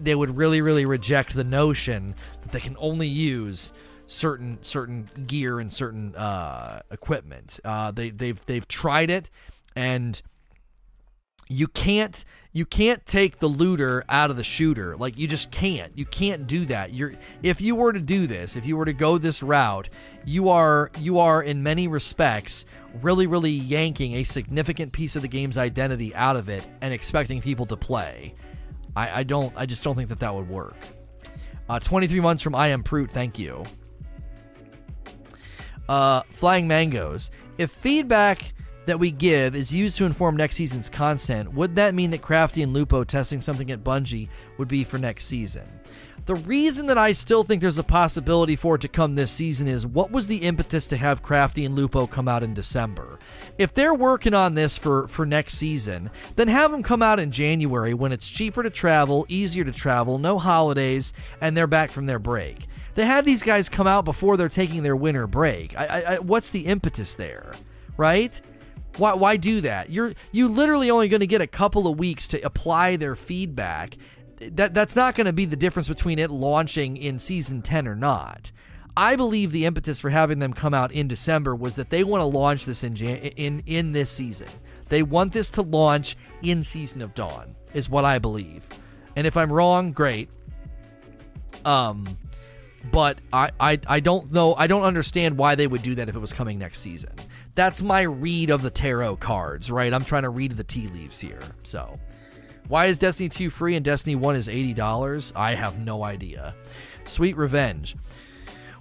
they 0.00 0.14
would 0.14 0.34
really 0.34 0.62
really 0.62 0.86
reject 0.86 1.34
the 1.34 1.44
notion 1.44 2.14
that 2.40 2.50
they 2.50 2.60
can 2.60 2.76
only 2.80 3.06
use 3.06 3.74
certain 4.06 4.58
certain 4.62 5.08
gear 5.26 5.60
and 5.60 5.72
certain 5.72 6.14
uh, 6.14 6.80
equipment. 6.90 7.60
Uh, 7.64 7.90
they 7.90 8.10
they've 8.10 8.44
they've 8.46 8.66
tried 8.68 9.10
it 9.10 9.30
and 9.74 10.22
you 11.48 11.68
can't 11.68 12.24
you 12.52 12.64
can't 12.64 13.04
take 13.06 13.38
the 13.38 13.46
looter 13.46 14.04
out 14.08 14.30
of 14.30 14.36
the 14.36 14.44
shooter. 14.44 14.96
Like 14.96 15.18
you 15.18 15.28
just 15.28 15.50
can't. 15.50 15.96
You 15.96 16.06
can't 16.06 16.46
do 16.46 16.66
that. 16.66 16.92
You're 16.92 17.14
if 17.42 17.60
you 17.60 17.74
were 17.74 17.92
to 17.92 18.00
do 18.00 18.26
this 18.26 18.56
if 18.56 18.66
you 18.66 18.76
were 18.76 18.84
to 18.84 18.92
go 18.92 19.18
this 19.18 19.42
route 19.42 19.88
you 20.24 20.48
are 20.48 20.90
you 20.98 21.18
are 21.20 21.42
in 21.42 21.62
many 21.62 21.86
respects 21.86 22.64
really 23.00 23.26
really 23.26 23.50
yanking 23.50 24.14
a 24.14 24.24
significant 24.24 24.92
piece 24.92 25.14
of 25.14 25.22
the 25.22 25.28
game's 25.28 25.58
identity 25.58 26.14
out 26.14 26.36
of 26.36 26.48
it 26.48 26.66
and 26.80 26.92
expecting 26.92 27.40
people 27.40 27.66
to 27.66 27.76
play. 27.76 28.34
I, 28.96 29.20
I 29.20 29.22
don't 29.24 29.52
i 29.56 29.66
just 29.66 29.82
don't 29.82 29.94
think 29.94 30.08
that 30.08 30.20
that 30.20 30.34
would 30.34 30.48
work. 30.48 30.76
Uh, 31.68 31.78
23 31.80 32.20
months 32.20 32.42
from 32.42 32.54
i 32.54 32.68
am 32.68 32.82
Proot, 32.82 33.10
thank 33.10 33.38
you 33.38 33.64
uh, 35.88 36.22
flying 36.32 36.66
mangoes 36.68 37.30
if 37.58 37.70
feedback 37.70 38.52
that 38.86 39.00
we 39.00 39.10
give 39.10 39.56
is 39.56 39.72
used 39.72 39.98
to 39.98 40.04
inform 40.04 40.36
next 40.36 40.56
season's 40.56 40.88
content, 40.88 41.52
would 41.52 41.76
that 41.76 41.94
mean 41.94 42.10
that 42.12 42.22
Crafty 42.22 42.62
and 42.62 42.72
Lupo 42.72 43.04
testing 43.04 43.40
something 43.40 43.70
at 43.70 43.82
Bungie 43.82 44.28
would 44.58 44.68
be 44.68 44.84
for 44.84 44.98
next 44.98 45.24
season? 45.24 45.64
The 46.26 46.34
reason 46.34 46.86
that 46.86 46.98
I 46.98 47.12
still 47.12 47.44
think 47.44 47.62
there's 47.62 47.78
a 47.78 47.84
possibility 47.84 48.56
for 48.56 48.74
it 48.74 48.80
to 48.80 48.88
come 48.88 49.14
this 49.14 49.30
season 49.30 49.68
is 49.68 49.86
what 49.86 50.10
was 50.10 50.26
the 50.26 50.38
impetus 50.38 50.88
to 50.88 50.96
have 50.96 51.22
Crafty 51.22 51.64
and 51.64 51.76
Lupo 51.76 52.08
come 52.08 52.26
out 52.26 52.42
in 52.42 52.52
December? 52.52 53.20
If 53.58 53.74
they're 53.74 53.94
working 53.94 54.34
on 54.34 54.54
this 54.54 54.76
for, 54.76 55.06
for 55.06 55.24
next 55.24 55.54
season, 55.54 56.10
then 56.34 56.48
have 56.48 56.72
them 56.72 56.82
come 56.82 57.00
out 57.00 57.20
in 57.20 57.30
January 57.30 57.94
when 57.94 58.10
it's 58.10 58.28
cheaper 58.28 58.64
to 58.64 58.70
travel, 58.70 59.24
easier 59.28 59.62
to 59.64 59.72
travel, 59.72 60.18
no 60.18 60.38
holidays, 60.38 61.12
and 61.40 61.56
they're 61.56 61.68
back 61.68 61.92
from 61.92 62.06
their 62.06 62.18
break. 62.18 62.66
They 62.96 63.04
had 63.04 63.26
these 63.26 63.42
guys 63.42 63.68
come 63.68 63.86
out 63.86 64.04
before 64.04 64.36
they're 64.36 64.48
taking 64.48 64.82
their 64.82 64.96
winter 64.96 65.26
break. 65.26 65.78
I, 65.78 65.84
I, 65.84 66.18
what's 66.18 66.50
the 66.50 66.66
impetus 66.66 67.14
there, 67.14 67.52
right? 67.98 68.40
Why, 68.96 69.12
why 69.12 69.36
do 69.36 69.60
that? 69.60 69.90
You're 69.90 70.14
you 70.32 70.48
literally 70.48 70.90
only 70.90 71.08
going 71.08 71.20
to 71.20 71.26
get 71.26 71.42
a 71.42 71.46
couple 71.46 71.86
of 71.86 71.98
weeks 71.98 72.26
to 72.28 72.40
apply 72.40 72.96
their 72.96 73.14
feedback. 73.14 73.98
That 74.40 74.72
that's 74.72 74.96
not 74.96 75.14
going 75.14 75.26
to 75.26 75.34
be 75.34 75.44
the 75.44 75.56
difference 75.56 75.88
between 75.88 76.18
it 76.18 76.30
launching 76.30 76.96
in 76.96 77.18
season 77.18 77.60
10 77.60 77.86
or 77.86 77.94
not. 77.94 78.50
I 78.96 79.14
believe 79.14 79.52
the 79.52 79.66
impetus 79.66 80.00
for 80.00 80.08
having 80.08 80.38
them 80.38 80.54
come 80.54 80.72
out 80.72 80.90
in 80.90 81.06
December 81.06 81.54
was 81.54 81.76
that 81.76 81.90
they 81.90 82.02
want 82.02 82.22
to 82.22 82.26
launch 82.26 82.64
this 82.64 82.82
in 82.82 82.96
in 82.96 83.62
in 83.66 83.92
this 83.92 84.10
season. 84.10 84.48
They 84.88 85.02
want 85.02 85.34
this 85.34 85.50
to 85.50 85.62
launch 85.62 86.16
in 86.42 86.64
Season 86.64 87.02
of 87.02 87.14
Dawn 87.14 87.56
is 87.74 87.90
what 87.90 88.06
I 88.06 88.18
believe. 88.18 88.62
And 89.16 89.26
if 89.26 89.36
I'm 89.36 89.52
wrong, 89.52 89.92
great. 89.92 90.30
Um 91.66 92.16
but 92.92 93.18
I, 93.32 93.50
I 93.58 93.80
I 93.86 94.00
don't 94.00 94.32
know 94.32 94.54
I 94.54 94.66
don't 94.66 94.84
understand 94.84 95.36
why 95.36 95.54
they 95.54 95.66
would 95.66 95.82
do 95.82 95.94
that 95.96 96.08
if 96.08 96.14
it 96.14 96.20
was 96.20 96.32
coming 96.32 96.58
next 96.58 96.80
season 96.80 97.12
that's 97.56 97.82
my 97.82 98.02
read 98.02 98.50
of 98.50 98.60
the 98.62 98.70
tarot 98.70 99.16
cards, 99.16 99.70
right? 99.70 99.92
I'm 99.92 100.04
trying 100.04 100.22
to 100.22 100.28
read 100.28 100.52
the 100.52 100.62
tea 100.62 100.88
leaves 100.88 101.18
here. 101.18 101.40
So, 101.64 101.98
why 102.68 102.86
is 102.86 102.98
Destiny 102.98 103.30
2 103.30 103.50
free 103.50 103.74
and 103.74 103.84
Destiny 103.84 104.14
1 104.14 104.36
is 104.36 104.46
$80? 104.46 105.32
I 105.34 105.54
have 105.54 105.78
no 105.78 106.04
idea. 106.04 106.54
Sweet 107.06 107.36
Revenge. 107.36 107.96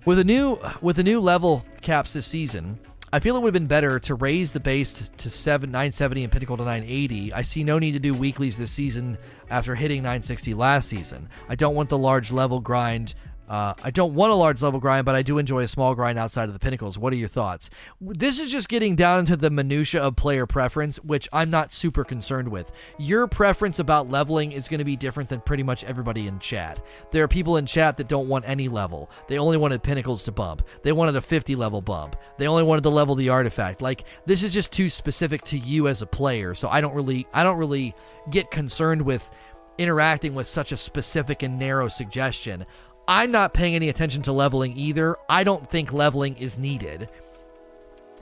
With 0.03 0.19
a 0.19 0.23
new 0.23 0.59
with 0.81 0.99
a 0.99 1.03
new 1.03 1.19
level 1.19 1.65
caps 1.81 2.13
this 2.13 2.27
season, 2.27 2.79
I 3.13 3.19
feel 3.19 3.37
it 3.37 3.39
would 3.39 3.55
have 3.55 3.61
been 3.61 3.65
better 3.65 3.97
to 4.01 4.15
raise 4.15 4.51
the 4.51 4.59
base 4.59 4.93
to, 4.93 5.11
to 5.11 5.29
7 5.29 5.71
970 5.71 6.23
and 6.25 6.31
Pinnacle 6.31 6.57
to 6.57 6.63
980. 6.63 7.33
I 7.33 7.41
see 7.43 7.63
no 7.63 7.79
need 7.79 7.93
to 7.93 7.99
do 7.99 8.13
weeklies 8.13 8.57
this 8.57 8.71
season 8.71 9.17
after 9.49 9.73
hitting 9.73 10.03
960 10.03 10.53
last 10.53 10.89
season. 10.89 11.29
I 11.47 11.55
don't 11.55 11.75
want 11.75 11.89
the 11.89 11.97
large 11.97 12.31
level 12.31 12.59
grind 12.59 13.15
uh, 13.47 13.73
I 13.83 13.91
don't 13.91 14.15
want 14.15 14.31
a 14.31 14.35
large 14.35 14.61
level 14.61 14.79
grind, 14.79 15.05
but 15.05 15.15
I 15.15 15.21
do 15.21 15.37
enjoy 15.37 15.61
a 15.61 15.67
small 15.67 15.93
grind 15.93 16.17
outside 16.17 16.49
of 16.49 16.53
the 16.53 16.59
pinnacles. 16.59 16.97
What 16.97 17.13
are 17.13 17.17
your 17.17 17.27
thoughts? 17.27 17.69
This 18.01 18.39
is 18.39 18.51
just 18.51 18.69
getting 18.69 18.95
down 18.95 19.19
into 19.19 19.37
the 19.37 19.49
minutia 19.49 20.01
of 20.01 20.15
player 20.15 20.45
preference, 20.45 20.97
which 21.03 21.29
I'm 21.31 21.49
not 21.49 21.71
super 21.71 22.03
concerned 22.03 22.47
with. 22.47 22.71
Your 22.97 23.27
preference 23.27 23.79
about 23.79 24.09
leveling 24.09 24.51
is 24.51 24.67
going 24.67 24.79
to 24.79 24.85
be 24.85 24.95
different 24.95 25.29
than 25.29 25.41
pretty 25.41 25.63
much 25.63 25.83
everybody 25.83 26.27
in 26.27 26.39
chat. 26.39 26.83
There 27.11 27.23
are 27.23 27.27
people 27.27 27.57
in 27.57 27.65
chat 27.65 27.97
that 27.97 28.07
don't 28.07 28.27
want 28.27 28.45
any 28.47 28.67
level. 28.67 29.11
They 29.27 29.37
only 29.37 29.57
wanted 29.57 29.83
pinnacles 29.83 30.23
to 30.25 30.31
bump. 30.31 30.63
They 30.83 30.91
wanted 30.91 31.15
a 31.15 31.21
50 31.21 31.55
level 31.55 31.81
bump. 31.81 32.15
They 32.37 32.47
only 32.47 32.63
wanted 32.63 32.83
to 32.83 32.89
level 32.89 33.15
the 33.15 33.29
artifact. 33.29 33.81
Like 33.81 34.05
this 34.25 34.43
is 34.43 34.51
just 34.51 34.71
too 34.71 34.89
specific 34.89 35.43
to 35.45 35.57
you 35.57 35.87
as 35.87 36.01
a 36.01 36.07
player. 36.07 36.55
So 36.55 36.67
I 36.69 36.81
don't 36.81 36.95
really 36.95 37.27
I 37.33 37.43
don't 37.43 37.59
really 37.59 37.95
get 38.29 38.49
concerned 38.49 39.01
with 39.01 39.29
interacting 39.77 40.33
with 40.35 40.47
such 40.47 40.71
a 40.71 40.77
specific 40.77 41.43
and 41.43 41.59
narrow 41.59 41.87
suggestion. 41.87 42.65
I'm 43.07 43.31
not 43.31 43.53
paying 43.53 43.75
any 43.75 43.89
attention 43.89 44.21
to 44.23 44.31
leveling 44.31 44.77
either. 44.77 45.17
I 45.29 45.43
don't 45.43 45.67
think 45.67 45.93
leveling 45.93 46.37
is 46.37 46.57
needed 46.57 47.09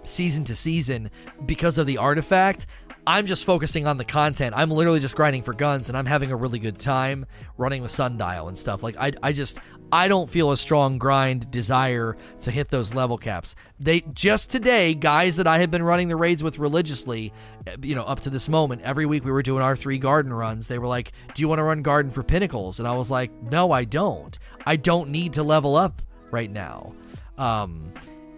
season 0.06 0.44
to 0.44 0.56
season 0.56 1.10
because 1.46 1.78
of 1.78 1.88
the 1.88 1.98
artifact. 1.98 2.66
I'm 3.06 3.26
just 3.26 3.46
focusing 3.46 3.86
on 3.86 3.98
the 3.98 4.06
content. 4.06 4.54
I'm 4.56 4.72
literally 4.72 5.00
just 5.00 5.16
grinding 5.16 5.44
for 5.44 5.54
guns 5.54 5.90
and 5.90 5.98
I'm 5.98 6.06
having 6.06 6.32
a 6.32 6.36
really 6.36 6.60
good 6.60 6.80
time 6.80 7.26
running 7.58 7.84
the 7.84 7.90
sundial 7.90 8.48
and 8.48 8.58
stuff. 8.58 8.82
Like 8.82 8.96
I 8.98 9.12
I 9.22 9.34
just 9.34 9.60
I 9.94 10.08
don't 10.08 10.28
feel 10.28 10.52
a 10.52 10.58
strong 10.58 10.98
grind 10.98 11.52
desire 11.52 12.18
to 12.40 12.50
hit 12.50 12.70
those 12.70 12.96
level 12.96 13.16
caps. 13.16 13.54
They 13.80 14.02
just 14.12 14.50
today, 14.50 14.96
guys 14.96 15.36
that 15.36 15.46
I 15.46 15.60
have 15.60 15.70
been 15.70 15.84
running 15.84 16.08
the 16.08 16.16
raids 16.16 16.42
with 16.42 16.58
religiously, 16.58 17.32
eh, 17.68 17.76
you 17.84 17.94
know, 17.94 18.02
up 18.02 18.20
to 18.22 18.32
this 18.32 18.50
moment, 18.50 18.82
every 18.82 19.06
week 19.06 19.24
we 19.24 19.30
were 19.30 19.44
doing 19.44 19.62
our 19.62 19.76
three 19.76 20.00
garden 20.00 20.34
runs. 20.34 20.68
They 20.68 20.80
were 20.80 20.88
like, 20.88 21.12
"Do 21.36 21.44
you 21.44 21.48
want 21.48 21.60
to 21.60 21.64
run 21.64 21.84
garden 21.84 22.12
for 22.12 22.24
pinnacles?" 22.24 22.80
And 22.80 22.88
I 22.88 22.96
was 22.96 23.12
like, 23.12 23.30
"No, 23.52 23.72
I 23.72 23.84
don't. 23.84 24.36
I 24.66 24.78
don't 24.78 25.12
need 25.12 25.34
to 25.34 25.44
level 25.44 25.76
up 25.76 26.02
right 26.32 26.50
now." 26.50 26.96
Um 27.38 27.94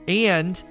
and 0.10 0.62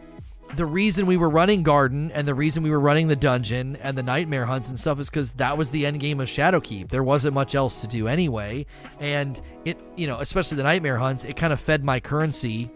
the 0.57 0.67
reason 0.67 1.07
we 1.07 1.17
were 1.17 1.31
running 1.31 1.63
Garden 1.63 2.13
and 2.13 2.29
the 2.29 2.35
reason 2.35 2.63
we 2.63 2.71
were 2.71 2.81
running 2.81 3.09
the 3.09 3.17
dungeon 3.17 3.77
and 3.77 3.99
the 3.99 4.03
nightmare 4.03 4.47
hunts 4.47 4.69
and 4.69 4.79
stuff 4.79 5.01
is 5.01 5.11
because 5.11 5.33
that 5.33 5.59
was 5.59 5.71
the 5.71 5.85
end 5.85 6.01
game 6.01 6.21
of 6.21 6.29
Shadowkeep. 6.29 6.91
There 6.91 7.03
wasn't 7.03 7.35
much 7.35 7.55
else 7.55 7.81
to 7.81 7.87
do 7.87 8.07
anyway, 8.07 8.67
and 9.01 9.41
it, 9.65 9.83
you 9.97 10.07
know, 10.07 10.19
especially 10.19 10.57
the 10.57 10.63
nightmare 10.63 10.99
hunts, 10.99 11.25
it 11.25 11.37
kind 11.37 11.53
of 11.53 11.61
fed 11.61 11.85
my 11.85 11.99
currency. 11.99 12.71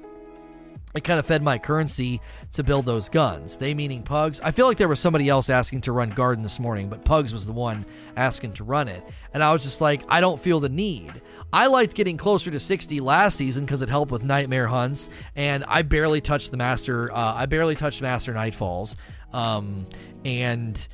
It 0.99 1.05
kind 1.05 1.21
of 1.21 1.27
fed 1.27 1.45
my 1.45 1.59
currency 1.59 2.21
to 2.55 2.65
build 2.65 2.85
those 2.85 3.09
guns. 3.09 3.57
They 3.57 3.73
meaning 3.73 4.03
Pugs. 4.03 4.41
I 4.41 4.51
feel 4.51 4.67
like 4.67 4.79
there 4.79 4.89
was 4.89 4.99
somebody 4.99 5.29
else 5.29 5.49
asking 5.49 5.83
to 5.83 5.93
run 5.93 6.11
Garden 6.11 6.43
this 6.43 6.59
morning, 6.59 6.89
but 6.89 7.05
Pugs 7.05 7.33
was 7.33 7.47
the 7.47 7.53
one 7.53 7.87
asking 8.17 8.55
to 8.55 8.65
run 8.65 8.89
it. 8.89 9.05
And 9.33 9.41
I 9.41 9.53
was 9.53 9.63
just 9.63 9.81
like, 9.81 10.03
I 10.09 10.21
don't 10.21 10.41
feel 10.41 10.59
the 10.59 10.69
need. 10.69 11.23
I 11.53 11.69
liked 11.69 11.95
getting 11.95 12.17
closer 12.17 12.51
to 12.51 12.59
60 12.59 12.99
last 12.99 13.37
season 13.37 13.65
because 13.65 13.81
it 13.81 13.89
helped 13.89 14.11
with 14.11 14.25
nightmare 14.25 14.67
hunts, 14.67 15.09
and 15.37 15.65
I 15.69 15.83
barely 15.83 16.21
touched 16.21 16.51
the 16.51 16.57
master. 16.57 17.13
Uh, 17.13 17.33
I 17.33 17.47
barely 17.47 17.77
touched 17.77 18.03
master 18.03 18.35
nightfalls, 18.35 18.97
um, 19.33 19.87
and 20.25 20.89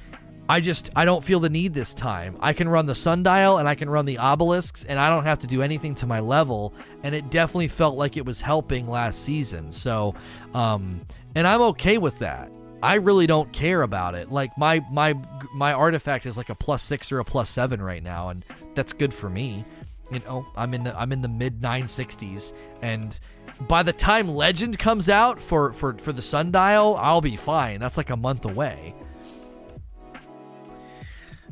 I 0.48 0.61
just 0.61 0.90
I 0.94 1.04
don't 1.04 1.24
feel 1.24 1.40
the 1.40 1.48
need 1.48 1.72
this 1.72 1.94
time. 1.94 2.37
I 2.40 2.52
can 2.52 2.68
run 2.68 2.87
the 2.87 2.94
sundial 2.94 3.59
and 3.59 3.68
I 3.68 3.74
can 3.74 3.88
run 3.88 4.04
the 4.04 4.18
obelisks, 4.18 4.85
and 4.85 4.98
I 4.98 5.09
don't 5.09 5.24
have 5.24 5.38
to 5.40 5.46
do 5.46 5.62
anything 5.62 5.94
to 5.96 6.07
my 6.07 6.20
level. 6.20 6.74
And 7.02 7.14
it 7.14 7.30
definitely 7.30 7.68
felt 7.68 7.96
like 7.96 8.16
it 8.16 8.26
was 8.26 8.40
helping 8.40 8.88
last 8.88 9.22
season. 9.22 9.72
So, 9.72 10.14
um, 10.52 11.00
and 11.35 11.46
I'm 11.46 11.62
okay 11.62 11.98
with 11.98 12.18
that. 12.18 12.50
I 12.83 12.96
really 12.96 13.26
don't 13.26 13.50
care 13.54 13.80
about 13.80 14.14
it. 14.14 14.30
Like 14.30 14.57
my 14.59 14.85
my 14.92 15.14
my 15.54 15.72
artifact 15.72 16.26
is 16.26 16.37
like 16.37 16.50
a 16.50 16.54
plus 16.54 16.83
six 16.83 17.11
or 17.11 17.20
a 17.20 17.24
plus 17.24 17.48
seven 17.48 17.80
right 17.80 18.02
now, 18.02 18.28
and 18.28 18.44
that's 18.74 18.92
good 18.92 19.14
for 19.14 19.30
me. 19.30 19.64
You 20.12 20.18
know, 20.20 20.46
I'm 20.57 20.74
in 20.74 20.85
the 20.85 20.98
I'm 20.98 21.11
in 21.12 21.22
the 21.22 21.28
mid 21.28 21.62
960s, 21.62 22.52
and 22.83 23.18
by 23.68 23.83
the 23.83 23.94
time 23.94 24.28
Legend 24.28 24.78
comes 24.78 25.09
out 25.09 25.40
for 25.40 25.72
for 25.72 25.96
for 25.96 26.12
the 26.12 26.20
Sundial, 26.20 26.96
I'll 26.96 27.22
be 27.22 27.37
fine. 27.37 27.80
That's 27.80 27.96
like 27.96 28.11
a 28.11 28.16
month 28.16 28.44
away. 28.44 28.94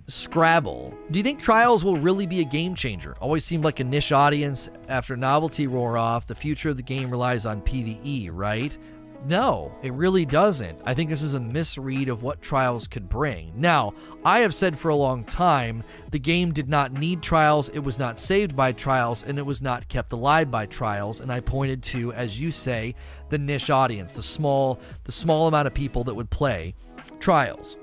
Scrabble. 0.09 0.93
Do 1.11 1.19
you 1.19 1.23
think 1.23 1.41
Trials 1.41 1.85
will 1.85 1.97
really 1.97 2.27
be 2.27 2.41
a 2.41 2.45
game 2.45 2.75
changer? 2.75 3.17
Always 3.21 3.45
seemed 3.45 3.65
like 3.65 3.81
a 3.81 3.85
niche 3.85 4.13
audience. 4.13 4.69
After 4.89 5.17
novelty 5.17 5.67
wore 5.67 5.97
off, 5.97 6.27
the 6.27 6.35
future 6.35 6.71
of 6.71 6.77
the 6.77 6.83
game 6.83 7.09
relies 7.09 7.47
on 7.47 7.63
PvE, 7.63 8.31
right? 8.33 8.77
No, 9.25 9.73
it 9.83 9.93
really 9.93 10.27
doesn't. 10.27 10.81
I 10.85 10.95
think 10.95 11.09
this 11.09 11.23
is 11.23 11.35
a 11.35 11.41
misread 11.41 12.09
of 12.09 12.25
what 12.25 12.43
Trials 12.43 12.89
could 12.89 13.09
bring. 13.09 13.53
Now, 13.55 13.95
I 14.25 14.41
have 14.41 14.53
said 14.53 14.77
for 14.77 14.89
a 14.89 14.97
long 14.97 15.23
time 15.25 15.85
the 16.11 16.19
game 16.19 16.53
did 16.53 16.69
not 16.69 16.93
need 16.93 17.23
Trials, 17.23 17.69
it 17.69 17.79
was 17.79 18.01
not 18.01 18.19
saved 18.19 18.57
by 18.57 18.73
Trials, 18.73 19.23
and 19.23 19.39
it 19.39 19.47
was 19.47 19.63
not 19.63 19.87
kept 19.87 20.13
alive 20.13 20.51
by 20.51 20.67
Trials. 20.67 21.21
And 21.21 21.31
I 21.31 21.39
pointed 21.39 21.85
to, 21.85 22.13
as 22.15 22.41
you 22.41 22.51
say, 22.51 22.97
the 23.29 23.39
niche 23.39 23.71
audience, 23.71 24.11
the 24.11 24.23
small, 24.25 24.81
the 25.05 25.13
small 25.13 25.47
amount 25.47 25.69
of 25.69 25.75
people 25.75 26.03
that 26.05 26.15
would 26.15 26.31
play 26.31 26.75
Trials. 27.21 27.77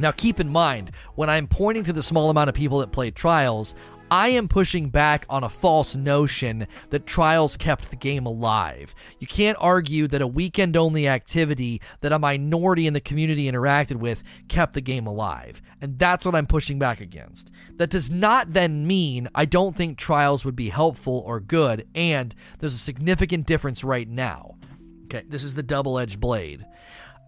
Now, 0.00 0.12
keep 0.12 0.40
in 0.40 0.48
mind, 0.48 0.92
when 1.14 1.28
I'm 1.28 1.46
pointing 1.46 1.84
to 1.84 1.92
the 1.92 2.02
small 2.02 2.30
amount 2.30 2.48
of 2.48 2.54
people 2.54 2.78
that 2.78 2.90
play 2.90 3.10
Trials, 3.10 3.74
I 4.10 4.30
am 4.30 4.48
pushing 4.48 4.88
back 4.88 5.26
on 5.28 5.44
a 5.44 5.48
false 5.50 5.94
notion 5.94 6.66
that 6.88 7.06
Trials 7.06 7.58
kept 7.58 7.90
the 7.90 7.96
game 7.96 8.24
alive. 8.24 8.94
You 9.18 9.26
can't 9.26 9.58
argue 9.60 10.08
that 10.08 10.22
a 10.22 10.26
weekend 10.26 10.74
only 10.74 11.06
activity 11.06 11.82
that 12.00 12.12
a 12.12 12.18
minority 12.18 12.86
in 12.86 12.94
the 12.94 13.00
community 13.00 13.44
interacted 13.44 13.96
with 13.96 14.24
kept 14.48 14.72
the 14.72 14.80
game 14.80 15.06
alive. 15.06 15.60
And 15.82 15.98
that's 15.98 16.24
what 16.24 16.34
I'm 16.34 16.46
pushing 16.46 16.78
back 16.78 17.00
against. 17.00 17.52
That 17.76 17.90
does 17.90 18.10
not 18.10 18.54
then 18.54 18.86
mean 18.86 19.28
I 19.34 19.44
don't 19.44 19.76
think 19.76 19.98
Trials 19.98 20.46
would 20.46 20.56
be 20.56 20.70
helpful 20.70 21.22
or 21.26 21.40
good, 21.40 21.86
and 21.94 22.34
there's 22.58 22.74
a 22.74 22.78
significant 22.78 23.46
difference 23.46 23.84
right 23.84 24.08
now. 24.08 24.56
Okay, 25.04 25.24
this 25.28 25.44
is 25.44 25.54
the 25.54 25.62
double 25.62 25.98
edged 25.98 26.20
blade 26.20 26.64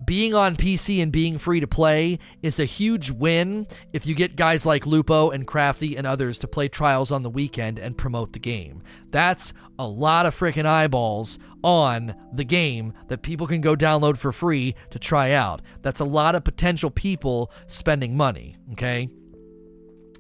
being 0.05 0.35
on 0.35 0.57
PC 0.57 1.03
and 1.03 1.13
being 1.13 1.39
free 1.39 1.61
to 1.61 1.67
play 1.67 2.19
is 2.43 2.59
a 2.59 2.65
huge 2.65 3.11
win 3.11 3.67
if 3.93 4.07
you 4.07 4.15
get 4.15 4.37
guys 4.37 4.65
like 4.65 4.87
Lupo 4.87 5.31
and 5.31 5.47
Crafty 5.47 5.97
and 5.97 6.07
others 6.07 6.39
to 6.41 6.49
play 6.49 6.69
trials 6.69 7.11
on 7.11 7.23
the 7.23 7.31
weekend 7.31 7.79
and 7.79 7.97
promote 7.97 8.33
the 8.33 8.39
game. 8.39 8.83
That's 9.11 9.53
a 9.79 9.87
lot 9.87 10.27
of 10.27 10.39
freaking 10.39 10.67
eyeballs 10.67 11.39
on 11.63 12.15
the 12.33 12.45
game 12.45 12.93
that 13.09 13.23
people 13.23 13.47
can 13.47 13.61
go 13.61 13.77
download 13.77 14.19
for 14.19 14.33
free 14.33 14.75
to 14.91 14.99
try 14.99 15.33
out. 15.33 15.63
That's 15.83 16.01
a 16.01 16.05
lot 16.05 16.35
of 16.35 16.45
potential 16.45 16.91
people 16.91 17.51
spending 17.67 18.17
money, 18.17 18.57
okay? 18.73 19.09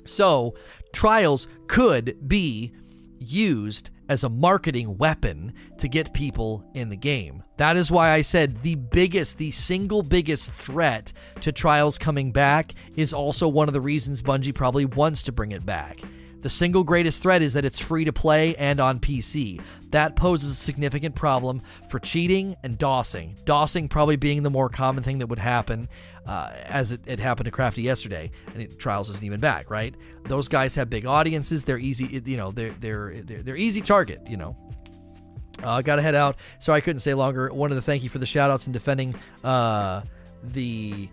So, 0.05 0.55
trials 0.92 1.49
could 1.68 2.29
be 2.29 2.73
used 3.22 3.90
as 4.08 4.24
a 4.24 4.28
marketing 4.28 4.98
weapon 4.98 5.54
to 5.78 5.88
get 5.88 6.12
people 6.12 6.64
in 6.74 6.88
the 6.88 6.96
game. 6.96 7.42
That 7.56 7.76
is 7.76 7.90
why 7.90 8.11
I 8.11 8.20
said 8.20 8.62
the 8.62 8.74
biggest, 8.74 9.38
the 9.38 9.50
single 9.50 10.02
biggest 10.02 10.52
threat 10.54 11.12
to 11.40 11.52
Trials 11.52 11.98
coming 11.98 12.32
back 12.32 12.74
is 12.96 13.12
also 13.12 13.48
one 13.48 13.68
of 13.68 13.74
the 13.74 13.80
reasons 13.80 14.22
Bungie 14.22 14.54
probably 14.54 14.85
wants 14.85 15.22
to 15.24 15.32
bring 15.32 15.52
it 15.52 15.64
back. 15.64 16.00
The 16.42 16.50
single 16.50 16.85
greatest 16.85 17.22
threat 17.22 17.40
is 17.40 17.55
that 17.55 17.64
it's 17.64 17.78
free 17.78 18.05
to 18.05 18.12
play 18.12 18.55
and 18.57 18.81
on 18.81 18.98
PC. 18.98 19.61
That 19.90 20.16
poses 20.16 20.50
a 20.50 20.55
significant 20.55 21.14
problem 21.14 21.62
for 21.88 21.98
cheating 21.98 22.57
and 22.64 22.76
DOSing. 22.76 23.37
DOSing 23.44 23.88
probably 23.88 24.16
being 24.16 24.42
the 24.42 24.50
more 24.50 24.68
common 24.68 25.05
thing 25.05 25.18
that 25.18 25.28
would 25.28 25.38
happen, 25.38 25.88
uh, 26.26 26.50
as 26.64 26.92
it, 26.92 27.00
it, 27.07 27.20
happened 27.20 27.44
to 27.44 27.50
Crafty 27.50 27.83
yesterday, 27.83 28.31
and 28.52 28.62
it, 28.62 28.78
Trials 28.78 29.09
isn't 29.11 29.24
even 29.24 29.40
back, 29.40 29.70
right? 29.70 29.94
Those 30.24 30.48
guys 30.48 30.74
have 30.74 30.90
big 30.90 31.07
audiences. 31.07 31.62
They're 31.64 31.78
easy, 31.78 32.22
you 32.24 32.37
know, 32.37 32.50
they're 32.50 32.74
they're 32.81 33.22
they're, 33.22 33.42
they're 33.42 33.57
easy 33.57 33.81
target, 33.81 34.20
you 34.28 34.37
know. 34.37 34.57
Uh, 35.62 35.66
I 35.66 35.78
uh, 35.78 35.83
got 35.83 35.96
to 35.96 36.02
head 36.02 36.14
out. 36.14 36.37
Sorry 36.59 36.78
I 36.78 36.81
couldn't 36.81 37.00
say 37.00 37.14
longer. 37.14 37.52
Wanted 37.52 37.76
to 37.76 37.83
thank 37.83 38.02
you 38.02 38.09
for 38.09 38.18
the 38.18 38.26
shout 38.26 38.50
outs 38.50 38.66
and 38.66 38.72
defending 38.72 39.14
uh, 39.44 40.02
the 40.42 41.09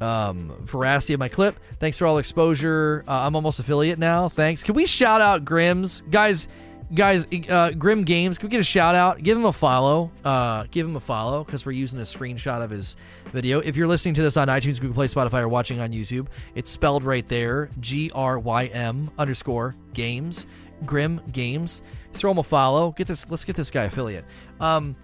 um, 0.00 0.52
veracity 0.60 1.14
of 1.14 1.20
my 1.20 1.28
clip. 1.28 1.58
Thanks 1.80 1.98
for 1.98 2.06
all 2.06 2.18
exposure. 2.18 3.04
Uh, 3.06 3.12
I'm 3.12 3.34
almost 3.36 3.58
affiliate 3.58 3.98
now. 3.98 4.28
Thanks. 4.28 4.62
Can 4.62 4.74
we 4.74 4.86
shout 4.86 5.20
out 5.20 5.44
Grimm's 5.44 6.02
guys? 6.10 6.48
Guys, 6.92 7.24
uh, 7.24 7.72
Grym 7.72 8.04
Games, 8.04 8.36
can 8.36 8.48
we 8.48 8.50
get 8.50 8.60
a 8.60 8.62
shout 8.62 8.94
out? 8.94 9.22
Give 9.22 9.38
him 9.38 9.46
a 9.46 9.52
follow. 9.52 10.12
Uh, 10.22 10.66
give 10.70 10.86
him 10.86 10.94
a 10.94 11.00
follow 11.00 11.42
because 11.42 11.64
we're 11.64 11.72
using 11.72 11.98
a 11.98 12.02
screenshot 12.02 12.62
of 12.62 12.70
his 12.70 12.96
video. 13.32 13.58
If 13.60 13.74
you're 13.74 13.86
listening 13.88 14.14
to 14.16 14.22
this 14.22 14.36
on 14.36 14.48
iTunes, 14.48 14.78
Google 14.78 14.94
Play, 14.94 15.08
Spotify, 15.08 15.40
or 15.40 15.48
watching 15.48 15.80
on 15.80 15.92
YouTube, 15.92 16.28
it's 16.54 16.70
spelled 16.70 17.02
right 17.02 17.26
there 17.26 17.70
G 17.80 18.10
R 18.14 18.38
Y 18.38 18.66
M 18.66 19.10
underscore 19.18 19.74
games. 19.94 20.46
Grym 20.84 21.32
Games. 21.32 21.80
Throw 22.12 22.30
him 22.30 22.38
a 22.38 22.42
follow. 22.42 22.92
Get 22.92 23.06
this. 23.06 23.26
Let's 23.30 23.44
get 23.46 23.56
this 23.56 23.70
guy 23.70 23.84
affiliate. 23.84 24.26
Um, 24.60 24.94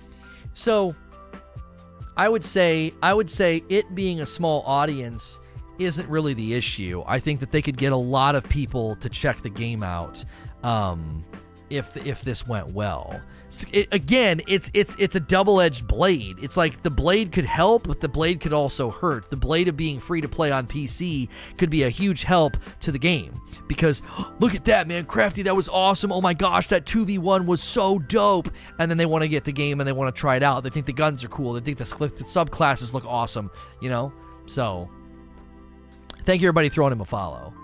so 0.53 0.95
I 2.21 2.29
would 2.29 2.45
say 2.45 2.93
I 3.03 3.15
would 3.15 3.31
say 3.31 3.63
it 3.71 3.95
being 3.95 4.21
a 4.21 4.27
small 4.27 4.63
audience 4.67 5.41
isn't 5.79 6.07
really 6.07 6.35
the 6.35 6.53
issue. 6.53 7.03
I 7.07 7.19
think 7.19 7.41
that 7.41 7.51
they 7.51 7.63
could 7.63 7.79
get 7.79 7.95
a 7.95 7.97
lot 7.97 8.35
of 8.35 8.47
people 8.47 8.95
to 8.97 9.09
check 9.09 9.41
the 9.41 9.49
game 9.49 9.83
out 9.83 10.23
um, 10.63 11.25
if 11.71 11.97
if 11.97 12.23
this 12.23 12.47
went 12.47 12.69
well. 12.69 13.21
It, 13.73 13.89
again, 13.91 14.43
it's 14.47 14.71
it's 14.75 14.95
it's 14.99 15.17
a 15.17 15.21
double-edged 15.21 15.87
blade. 15.89 16.37
It's 16.41 16.57
like 16.57 16.83
the 16.83 16.91
blade 16.91 17.33
could 17.33 17.45
help, 17.45 17.89
but 17.89 18.01
the 18.01 18.09
blade 18.09 18.41
could 18.41 18.53
also 18.53 18.91
hurt. 18.91 19.31
The 19.31 19.37
blade 19.37 19.67
of 19.67 19.77
being 19.77 19.99
free 19.99 20.21
to 20.21 20.29
play 20.29 20.53
on 20.53 20.67
PC 20.67 21.29
could 21.59 21.71
be 21.71 21.83
a 21.83 21.91
huge 21.91 22.23
help 22.23 22.57
to 22.81 22.93
the 22.93 22.99
game 22.99 23.41
because 23.67 24.03
look 24.41 24.55
at 24.55 24.65
that, 24.67 24.87
man, 24.87 25.05
Crafty, 25.05 25.43
that 25.43 25.57
was 25.57 25.69
awesome. 25.69 26.13
Oh 26.13 26.21
my 26.21 26.35
gosh, 26.35 26.69
that 26.69 26.87
2v1 26.87 27.47
was 27.47 27.63
so 27.63 27.99
dope. 27.99 28.51
And 28.79 28.91
then 28.91 28.99
they 28.99 29.07
want 29.07 29.23
to 29.23 29.29
get 29.29 29.45
the 29.45 29.53
game 29.53 29.81
and 29.81 29.87
they 29.87 29.93
want 29.93 30.15
to 30.15 30.19
try 30.19 30.37
it 30.37 30.43
out. 30.43 30.63
They 30.63 30.71
think 30.71 30.87
the 30.87 30.93
guns 30.93 31.25
are 31.25 31.29
cool. 31.29 31.53
They 31.55 31.61
think 31.61 31.79
the, 31.79 31.85
the 31.85 32.25
subclasses 32.25 32.93
look 32.93 33.05
awesome, 33.05 33.51
you 33.81 33.89
know? 33.89 34.13
So, 34.47 34.91
thank 36.25 36.43
you 36.43 36.49
everybody 36.49 36.69
throwing 36.69 36.93
him 36.93 37.01
a 37.01 37.05
follow. 37.05 37.55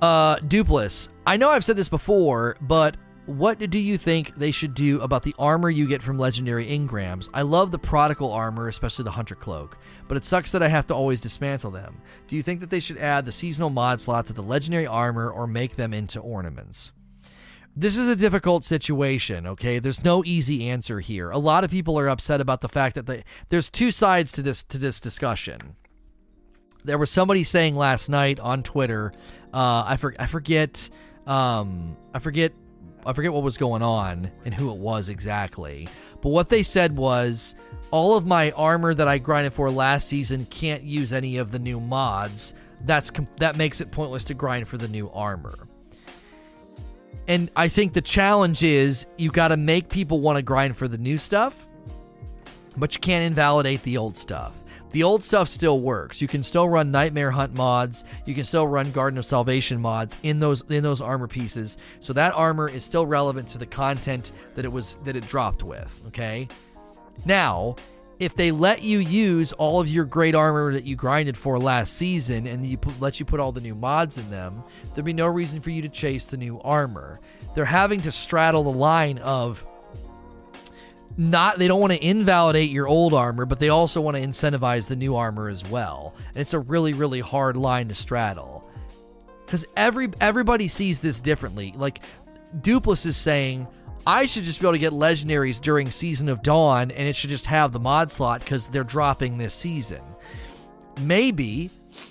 Uh, 0.00 0.36
Dupless, 0.36 1.08
I 1.26 1.36
know 1.36 1.50
I've 1.50 1.64
said 1.64 1.76
this 1.76 1.88
before, 1.88 2.56
but 2.60 2.96
what 3.26 3.58
do 3.58 3.78
you 3.78 3.98
think 3.98 4.32
they 4.36 4.50
should 4.50 4.74
do 4.74 5.00
about 5.00 5.22
the 5.22 5.34
armor 5.38 5.68
you 5.68 5.86
get 5.86 6.02
from 6.02 6.18
legendary 6.18 6.66
engrams? 6.66 7.28
I 7.34 7.42
love 7.42 7.70
the 7.70 7.78
prodigal 7.78 8.32
armor, 8.32 8.68
especially 8.68 9.04
the 9.04 9.10
hunter 9.10 9.34
cloak, 9.34 9.76
but 10.06 10.16
it 10.16 10.24
sucks 10.24 10.52
that 10.52 10.62
I 10.62 10.68
have 10.68 10.86
to 10.86 10.94
always 10.94 11.20
dismantle 11.20 11.72
them. 11.72 12.00
Do 12.26 12.36
you 12.36 12.42
think 12.42 12.60
that 12.60 12.70
they 12.70 12.80
should 12.80 12.98
add 12.98 13.26
the 13.26 13.32
seasonal 13.32 13.70
mod 13.70 14.00
slot 14.00 14.26
to 14.26 14.32
the 14.32 14.42
legendary 14.42 14.86
armor 14.86 15.30
or 15.30 15.46
make 15.46 15.76
them 15.76 15.92
into 15.92 16.20
ornaments? 16.20 16.92
this 17.80 17.96
is 17.96 18.08
a 18.08 18.16
difficult 18.16 18.64
situation, 18.64 19.46
okay? 19.46 19.78
There's 19.78 20.02
no 20.02 20.24
easy 20.24 20.68
answer 20.68 20.98
here. 20.98 21.30
A 21.30 21.38
lot 21.38 21.62
of 21.62 21.70
people 21.70 21.96
are 21.96 22.08
upset 22.08 22.40
about 22.40 22.60
the 22.60 22.68
fact 22.68 22.96
that 22.96 23.06
they, 23.06 23.22
there's 23.50 23.70
two 23.70 23.92
sides 23.92 24.32
to 24.32 24.42
this 24.42 24.64
to 24.64 24.78
this 24.78 24.98
discussion. 24.98 25.76
There 26.82 26.98
was 26.98 27.10
somebody 27.10 27.44
saying 27.44 27.76
last 27.76 28.08
night 28.08 28.40
on 28.40 28.64
Twitter, 28.64 29.12
uh, 29.52 29.84
I, 29.86 29.96
for, 29.96 30.14
I 30.18 30.26
forget 30.26 30.88
um, 31.26 31.96
I 32.14 32.18
forget 32.18 32.52
I 33.06 33.12
forget 33.12 33.32
what 33.32 33.42
was 33.42 33.56
going 33.56 33.82
on 33.82 34.30
and 34.44 34.52
who 34.52 34.70
it 34.70 34.78
was 34.78 35.08
exactly. 35.08 35.88
But 36.20 36.30
what 36.30 36.48
they 36.48 36.62
said 36.62 36.96
was 36.96 37.54
all 37.90 38.16
of 38.16 38.26
my 38.26 38.50
armor 38.52 38.92
that 38.94 39.08
I 39.08 39.18
grinded 39.18 39.52
for 39.52 39.70
last 39.70 40.08
season 40.08 40.44
can't 40.46 40.82
use 40.82 41.12
any 41.12 41.36
of 41.36 41.50
the 41.50 41.58
new 41.58 41.80
mods. 41.80 42.54
That's 42.84 43.10
that 43.38 43.56
makes 43.56 43.80
it 43.80 43.90
pointless 43.90 44.24
to 44.24 44.34
grind 44.34 44.68
for 44.68 44.76
the 44.76 44.88
new 44.88 45.10
armor. 45.10 45.54
And 47.28 47.50
I 47.56 47.68
think 47.68 47.92
the 47.92 48.00
challenge 48.00 48.62
is 48.62 49.06
you 49.18 49.30
got 49.30 49.48
to 49.48 49.56
make 49.56 49.90
people 49.90 50.20
want 50.20 50.36
to 50.36 50.42
grind 50.42 50.76
for 50.76 50.88
the 50.88 50.96
new 50.96 51.18
stuff, 51.18 51.68
but 52.76 52.94
you 52.94 53.00
can't 53.00 53.24
invalidate 53.24 53.82
the 53.82 53.98
old 53.98 54.16
stuff. 54.16 54.54
The 54.90 55.02
old 55.02 55.22
stuff 55.22 55.48
still 55.48 55.80
works. 55.80 56.20
You 56.20 56.28
can 56.28 56.42
still 56.42 56.68
run 56.68 56.90
Nightmare 56.90 57.30
Hunt 57.30 57.54
mods. 57.54 58.04
You 58.24 58.34
can 58.34 58.44
still 58.44 58.66
run 58.66 58.90
Garden 58.90 59.18
of 59.18 59.26
Salvation 59.26 59.80
mods 59.80 60.16
in 60.22 60.40
those 60.40 60.62
in 60.70 60.82
those 60.82 61.00
armor 61.00 61.28
pieces. 61.28 61.76
So 62.00 62.12
that 62.14 62.32
armor 62.34 62.68
is 62.68 62.84
still 62.84 63.06
relevant 63.06 63.48
to 63.48 63.58
the 63.58 63.66
content 63.66 64.32
that 64.54 64.64
it 64.64 64.72
was 64.72 64.96
that 65.04 65.16
it 65.16 65.26
dropped 65.26 65.62
with. 65.62 66.02
Okay. 66.08 66.48
Now, 67.26 67.76
if 68.18 68.34
they 68.34 68.50
let 68.50 68.82
you 68.82 68.98
use 68.98 69.52
all 69.52 69.80
of 69.80 69.88
your 69.88 70.04
great 70.04 70.34
armor 70.34 70.72
that 70.72 70.84
you 70.84 70.96
grinded 70.96 71.36
for 71.36 71.58
last 71.58 71.94
season 71.94 72.46
and 72.46 72.64
you 72.66 72.76
put, 72.76 73.00
let 73.00 73.20
you 73.20 73.26
put 73.26 73.40
all 73.40 73.52
the 73.52 73.60
new 73.60 73.74
mods 73.74 74.18
in 74.18 74.28
them, 74.30 74.62
there'd 74.94 75.04
be 75.04 75.12
no 75.12 75.26
reason 75.26 75.60
for 75.60 75.70
you 75.70 75.82
to 75.82 75.88
chase 75.88 76.26
the 76.26 76.36
new 76.36 76.60
armor. 76.62 77.20
They're 77.54 77.64
having 77.64 78.00
to 78.02 78.12
straddle 78.12 78.64
the 78.64 78.70
line 78.70 79.18
of 79.18 79.64
not 81.18 81.58
they 81.58 81.66
don't 81.66 81.80
want 81.80 81.92
to 81.92 82.04
invalidate 82.04 82.70
your 82.70 82.86
old 82.86 83.12
armor, 83.12 83.44
but 83.44 83.58
they 83.58 83.68
also 83.68 84.00
want 84.00 84.16
to 84.16 84.22
incentivize 84.22 84.86
the 84.86 84.96
new 84.96 85.16
armor 85.16 85.48
as 85.48 85.68
well. 85.68 86.14
And 86.28 86.38
it's 86.38 86.54
a 86.54 86.60
really 86.60 86.94
really 86.94 87.20
hard 87.20 87.56
line 87.56 87.88
to 87.88 87.94
straddle. 87.94 88.70
Cuz 89.48 89.66
every 89.76 90.10
everybody 90.20 90.68
sees 90.68 91.00
this 91.00 91.20
differently. 91.20 91.74
Like 91.76 92.04
Dupless 92.62 93.04
is 93.04 93.16
saying 93.16 93.66
I 94.06 94.26
should 94.26 94.44
just 94.44 94.60
be 94.60 94.66
able 94.66 94.74
to 94.74 94.78
get 94.78 94.92
legendaries 94.92 95.60
during 95.60 95.90
Season 95.90 96.28
of 96.28 96.42
Dawn 96.42 96.92
and 96.92 97.08
it 97.08 97.16
should 97.16 97.30
just 97.30 97.46
have 97.46 97.72
the 97.72 97.80
mod 97.80 98.12
slot 98.12 98.46
cuz 98.46 98.68
they're 98.68 98.84
dropping 98.84 99.36
this 99.38 99.54
season. 99.54 100.02
Maybe 101.00 101.70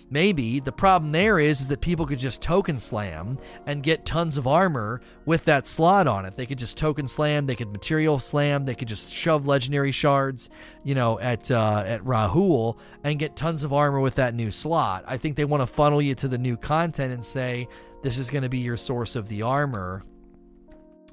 Maybe 0.10 0.62
the 0.62 0.72
problem 0.72 1.12
there 1.12 1.38
is, 1.38 1.60
is 1.60 1.67
that 1.67 1.82
people 1.82 2.06
could 2.06 2.20
just 2.20 2.41
token 2.41 2.80
slam 2.80 3.38
and 3.65 3.84
get 3.84 4.06
tons 4.06 4.38
of 4.38 4.48
armor 4.48 5.02
with 5.26 5.43
that 5.46 5.67
slot 5.67 6.08
on 6.08 6.26
it. 6.26 6.36
They 6.38 6.46
could 6.46 6.58
just 6.58 6.78
token 6.78 7.10
slam, 7.10 7.46
they 7.46 7.56
could 7.56 7.72
material 7.72 8.17
slam, 8.17 8.65
they 8.65 8.76
could 8.76 8.88
just 8.88 9.10
shove 9.10 9.48
legendary 9.48 9.91
shards, 9.91 10.50
you 10.84 10.96
know, 10.96 11.20
at 11.20 11.52
uh, 11.52 11.84
at 11.86 12.02
Rahool 12.04 12.78
and 13.04 13.20
get 13.20 13.36
tons 13.36 13.65
of 13.65 13.74
armor 13.74 14.00
with 14.00 14.15
that 14.15 14.34
new 14.34 14.50
slot. 14.50 15.04
I 15.06 15.17
think 15.17 15.36
they 15.36 15.46
want 15.46 15.62
to 15.62 15.67
funnel 15.67 16.02
you 16.02 16.15
to 16.15 16.30
the 16.30 16.38
new 16.38 16.56
content 16.56 17.13
and 17.13 17.26
say 17.26 17.67
this 18.02 18.17
is 18.17 18.30
going 18.30 18.43
to 18.43 18.50
be 18.50 18.60
your 18.60 18.78
source 18.78 19.17
of 19.17 19.28
the 19.28 19.41
armor 19.41 20.04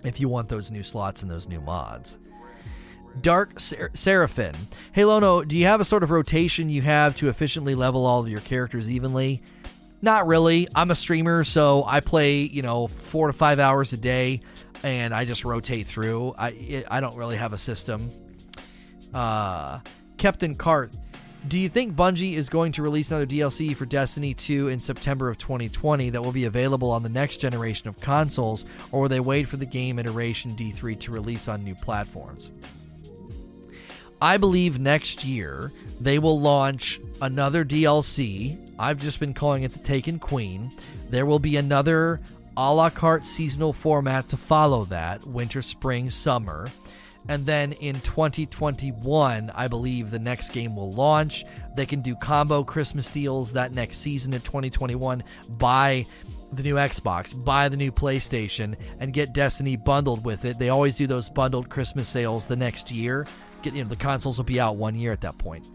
if 0.05 0.21
you 0.21 0.29
want 0.29 0.49
those 0.49 0.71
new 0.71 0.85
slots 0.85 1.23
and 1.23 1.31
those 1.31 1.49
new 1.49 1.61
mods. 1.61 2.19
Dark 3.21 3.61
Ser- 3.61 3.91
Seraphim. 3.95 4.55
Hey 4.93 5.05
Lono, 5.05 5.43
do 5.43 5.57
you 5.57 5.67
have 5.67 5.81
a 5.81 5.85
sort 5.85 6.03
of 6.03 6.11
rotation 6.11 6.69
you 6.69 6.83
have 6.83 7.17
to 7.17 7.29
efficiently 7.29 7.75
level 7.75 8.07
all 8.07 8.21
of 8.21 8.29
your 8.29 8.41
characters 8.41 8.89
evenly? 8.89 9.43
Not 10.03 10.27
really. 10.27 10.69
I'm 10.75 10.91
a 10.91 10.95
streamer, 10.95 11.45
so 11.45 11.85
I 11.87 12.01
play, 12.01 12.41
you 12.41 12.63
know, 12.63 12.89
four 12.89 13.27
to 13.27 13.33
five 13.33 13.59
hours 13.59 13.93
a 13.95 13.97
day, 13.97 14.43
and 14.83 15.15
I 15.15 15.25
just 15.25 15.45
rotate 15.45 15.87
through. 15.87 16.35
I 16.37 16.51
it, 16.51 16.87
I 16.91 17.01
don't 17.01 17.17
really 17.17 17.37
have 17.37 17.53
a 17.53 17.59
system. 17.59 18.11
Uh, 19.15 19.81
Captain 20.19 20.57
Cart, 20.57 20.93
do 21.49 21.59
you 21.59 21.69
think 21.69 21.95
Bungie 21.95 22.35
is 22.35 22.49
going 22.49 22.73
to 22.73 22.83
release 22.83 23.11
another 23.11 23.27
DLC 23.27 23.77
for 23.77 23.87
Destiny 23.87 24.35
2 24.35 24.69
in 24.69 24.79
September 24.79 25.29
of 25.29 25.39
2020 25.39 26.11
that 26.11 26.23
will 26.23 26.33
be 26.33 26.45
available 26.45 26.91
on 26.91 27.03
the 27.03 27.09
next 27.09 27.39
generation 27.39 27.89
of 27.89 28.01
consoles, 28.01 28.65
or 28.93 29.03
will 29.03 29.09
they 29.09 29.21
wait 29.21 29.49
for 29.49 29.57
the 29.57 29.67
game 29.67 29.99
iteration 29.99 30.51
D3 30.53 30.99
to 31.01 31.13
release 31.13 31.49
on 31.49 31.63
new 31.63 31.75
platforms? 31.75 32.51
I 34.21 34.37
believe 34.37 34.79
next 34.79 35.25
year 35.25 35.73
they 36.01 36.19
will 36.19 36.41
launch 36.41 37.01
another 37.21 37.65
DLC. 37.65 38.59
I've 38.79 39.01
just 39.01 39.21
been 39.21 39.35
calling 39.35 39.63
it 39.63 39.73
the 39.73 39.79
Taken 39.79 40.19
Queen. 40.19 40.71
There 41.11 41.27
will 41.27 41.39
be 41.39 41.57
another 41.57 42.21
a 42.57 42.73
la 42.73 42.91
carte 42.91 43.27
seasonal 43.27 43.73
format 43.73 44.29
to 44.29 44.37
follow 44.37 44.85
that 44.85 45.27
winter, 45.27 45.63
spring, 45.63 46.11
summer. 46.11 46.69
And 47.27 47.47
then 47.47 47.73
in 47.73 47.95
2021, 48.01 49.51
I 49.55 49.69
believe 49.69 50.11
the 50.11 50.19
next 50.19 50.51
game 50.51 50.77
will 50.77 50.93
launch. 50.93 51.45
They 51.75 51.87
can 51.87 52.03
do 52.03 52.15
combo 52.17 52.63
Christmas 52.63 53.09
deals 53.09 53.55
that 53.55 53.73
next 53.73 53.99
season 53.99 54.35
in 54.35 54.43
2021. 54.43 55.25
Buy 55.49 56.05
the 56.53 56.63
new 56.63 56.75
Xbox, 56.75 57.43
buy 57.45 57.71
the 57.71 57.79
new 57.79 57.91
PlayStation, 57.91 58.77
and 59.01 59.15
get 59.15 59.33
Destiny 59.33 59.77
bundled 59.77 60.25
with 60.25 60.45
it. 60.45 60.59
They 60.59 60.69
always 60.69 60.97
do 60.97 61.07
those 61.07 61.31
bundled 61.31 61.71
Christmas 61.71 62.09
sales 62.09 62.47
the 62.47 62.57
next 62.57 62.91
year 62.91 63.27
get, 63.65 63.75
you 63.75 63.83
know, 63.83 63.89
the 63.89 63.97
consoles 63.97 64.37
will 64.37 64.45
be 64.45 64.61
out 64.61 64.77
one 64.77 64.95
year 64.95 65.13
at 65.13 65.23
that 65.23 65.39
point. 65.39 65.67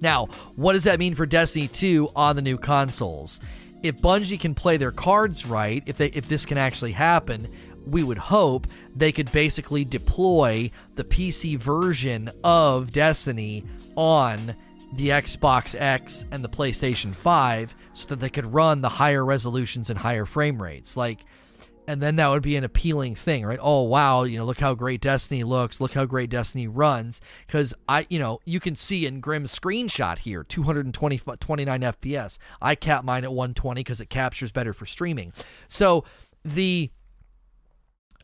Now, 0.00 0.26
what 0.56 0.72
does 0.72 0.84
that 0.84 0.98
mean 0.98 1.14
for 1.14 1.26
Destiny 1.26 1.68
2 1.68 2.10
on 2.14 2.36
the 2.36 2.42
new 2.42 2.56
consoles? 2.56 3.40
If 3.82 3.96
Bungie 3.98 4.40
can 4.40 4.54
play 4.54 4.76
their 4.76 4.90
cards 4.90 5.46
right, 5.46 5.82
if 5.86 5.96
they 5.96 6.08
if 6.08 6.28
this 6.28 6.44
can 6.44 6.58
actually 6.58 6.92
happen, 6.92 7.46
we 7.86 8.02
would 8.02 8.18
hope 8.18 8.66
they 8.94 9.12
could 9.12 9.30
basically 9.32 9.84
deploy 9.84 10.70
the 10.96 11.04
PC 11.04 11.58
version 11.58 12.30
of 12.42 12.92
Destiny 12.92 13.64
on 13.96 14.54
the 14.94 15.10
Xbox 15.10 15.78
X 15.78 16.24
and 16.30 16.42
the 16.42 16.48
PlayStation 16.48 17.14
5 17.14 17.74
so 17.94 18.06
that 18.08 18.20
they 18.20 18.30
could 18.30 18.52
run 18.52 18.80
the 18.80 18.88
higher 18.88 19.24
resolutions 19.24 19.90
and 19.90 19.98
higher 19.98 20.24
frame 20.24 20.60
rates. 20.60 20.96
Like 20.96 21.24
and 21.88 22.02
then 22.02 22.16
that 22.16 22.28
would 22.28 22.42
be 22.42 22.54
an 22.54 22.64
appealing 22.64 23.14
thing, 23.14 23.46
right? 23.46 23.58
Oh 23.62 23.82
wow, 23.82 24.24
you 24.24 24.36
know, 24.36 24.44
look 24.44 24.60
how 24.60 24.74
great 24.74 25.00
Destiny 25.00 25.42
looks, 25.42 25.80
look 25.80 25.94
how 25.94 26.04
great 26.04 26.28
Destiny 26.28 26.68
runs. 26.68 27.22
Because 27.46 27.72
I, 27.88 28.06
you 28.10 28.18
know, 28.18 28.40
you 28.44 28.60
can 28.60 28.76
see 28.76 29.06
in 29.06 29.20
Grym's 29.20 29.58
screenshot 29.58 30.18
here, 30.18 30.44
220 30.44 31.18
29 31.18 31.80
FPS. 31.80 32.36
I 32.60 32.74
cap 32.74 33.04
mine 33.04 33.24
at 33.24 33.32
120 33.32 33.80
because 33.80 34.02
it 34.02 34.10
captures 34.10 34.52
better 34.52 34.74
for 34.74 34.84
streaming. 34.84 35.32
So 35.66 36.04
the 36.44 36.90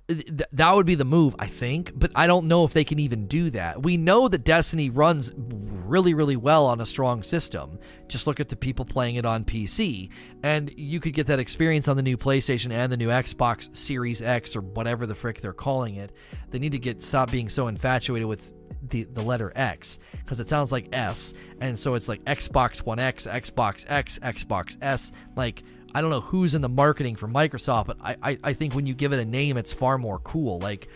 th- 0.09 0.43
that 0.53 0.75
would 0.75 0.87
be 0.87 0.95
the 0.95 1.05
move, 1.05 1.35
I 1.39 1.47
think. 1.47 1.93
But 1.95 2.13
I 2.15 2.27
don't 2.27 2.47
know 2.47 2.65
if 2.65 2.73
they 2.73 2.85
can 2.85 2.99
even 2.99 3.27
do 3.27 3.51
that. 3.51 3.83
We 3.83 3.97
know 3.97 4.29
that 4.29 4.45
Destiny 4.45 4.91
runs 4.91 5.33
really, 5.37 6.15
really 6.15 6.37
well 6.37 6.67
on 6.67 6.81
a 6.81 6.87
strong 6.87 7.23
system. 7.23 7.79
Just 8.09 8.27
look 8.27 8.41
at 8.41 8.49
the 8.49 8.57
people 8.57 8.85
playing 8.85 9.17
it 9.17 9.25
on 9.25 9.45
PC. 9.45 10.11
And 10.43 10.73
you 10.77 11.01
could 11.01 11.15
get 11.15 11.27
that 11.29 11.39
experience 11.39 11.89
on 11.89 11.97
the 11.97 12.03
new 12.03 12.17
PlayStation 12.17 12.71
and 12.71 12.91
the 12.91 12.97
new 12.97 13.09
Xbox 13.09 13.75
Series 13.77 14.23
X 14.23 14.57
or 14.57 14.61
whatever 14.61 15.07
the 15.07 15.15
frick 15.15 15.41
they're 15.41 15.53
calling 15.53 15.97
it. 15.97 16.13
They 16.51 16.59
need 16.59 16.73
to 16.73 16.79
get 16.79 17.03
stop 17.03 17.31
being 17.31 17.49
so 17.49 17.69
infatuated 17.69 18.29
with 18.29 18.53
the, 18.91 19.05
the 19.05 19.23
letter 19.23 19.53
X 19.55 19.99
because 20.13 20.41
it 20.41 20.49
sounds 20.49 20.73
like 20.73 20.95
S. 20.95 21.33
And 21.61 21.79
so 21.79 21.95
it's 21.95 22.09
like 22.09 22.23
Xbox 22.25 22.85
One 22.85 22.99
X, 22.99 23.27
Xbox 23.27 23.85
X, 23.89 24.19
Xbox 24.21 24.77
S. 24.83 25.13
Like, 25.37 25.63
I 25.95 26.01
don't 26.01 26.11
know 26.11 26.21
who's 26.21 26.55
in 26.55 26.63
the 26.63 26.69
marketing 26.69 27.17
for 27.17 27.29
Microsoft, 27.29 27.87
but 27.87 27.99
I, 28.03 28.17
I, 28.23 28.39
I 28.43 28.53
think 28.53 28.75
when 28.75 28.87
you 28.87 28.95
give 28.95 29.13
it 29.13 29.21
a 29.21 29.25
name, 29.25 29.57
it's 29.57 29.73
far 29.73 29.97
more 29.97 30.19
cool. 30.21 30.59
Like 30.59 30.89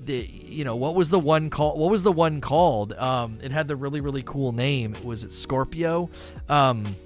the 0.00 0.26
you 0.26 0.64
know 0.64 0.76
what 0.76 0.94
was 0.94 1.10
the 1.10 1.18
one 1.18 1.50
called? 1.50 1.78
What 1.78 1.90
was 1.90 2.02
the 2.02 2.12
one 2.12 2.40
called? 2.40 2.92
Um, 2.94 3.38
it 3.42 3.50
had 3.50 3.68
the 3.68 3.76
really 3.76 4.00
really 4.00 4.22
cool 4.22 4.52
name. 4.52 4.94
Was 5.04 5.24
it 5.24 5.32
Scorpio, 5.32 6.10
um, 6.48 6.96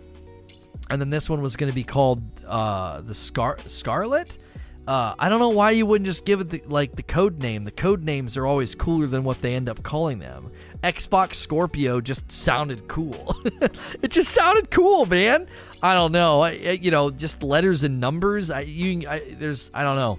and 0.91 1.01
then 1.01 1.11
this 1.11 1.29
one 1.29 1.43
was 1.43 1.57
going 1.57 1.71
to 1.71 1.75
be 1.75 1.85
called 1.85 2.23
uh, 2.47 3.01
the 3.01 3.15
Scar 3.15 3.59
Scarlet. 3.67 4.39
Uh, 4.87 5.15
I 5.19 5.29
don't 5.29 5.39
know 5.39 5.51
why 5.51 5.71
you 5.71 5.87
wouldn't 5.87 6.07
just 6.07 6.25
give 6.25 6.41
it 6.41 6.51
the, 6.51 6.63
like 6.67 6.97
the 6.97 7.03
code 7.03 7.41
name. 7.41 7.65
The 7.65 7.71
code 7.71 8.03
names 8.03 8.37
are 8.37 8.47
always 8.47 8.75
cooler 8.75 9.07
than 9.07 9.23
what 9.25 9.41
they 9.41 9.55
end 9.55 9.69
up 9.69 9.83
calling 9.83 10.19
them. 10.19 10.51
Xbox 10.83 11.35
Scorpio 11.35 12.01
just 12.01 12.33
sounded 12.33 12.89
cool. 12.89 13.37
it 14.03 14.11
just 14.11 14.31
sounded 14.31 14.71
cool, 14.71 15.07
man. 15.07 15.47
I 15.83 15.95
don't 15.95 16.13
know. 16.13 16.43
I, 16.43 16.51
you 16.53 16.91
know, 16.91 17.11
just 17.11 17.43
letters 17.43 17.83
and 17.83 18.01
numbers. 18.01 18.51
I, 18.51 18.61
you, 18.61 19.09
I, 19.09 19.21
there's, 19.39 19.71
I 19.73 19.85
don't 19.85 19.97
know. 19.97 20.19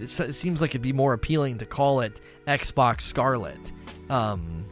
It, 0.00 0.08
seems 0.08 0.60
like 0.60 0.70
it'd 0.70 0.82
be 0.82 0.92
more 0.92 1.12
appealing 1.12 1.58
to 1.58 1.66
call 1.66 2.00
it 2.00 2.20
Xbox 2.46 3.02
Scarlet, 3.02 3.60
um, 4.08 4.64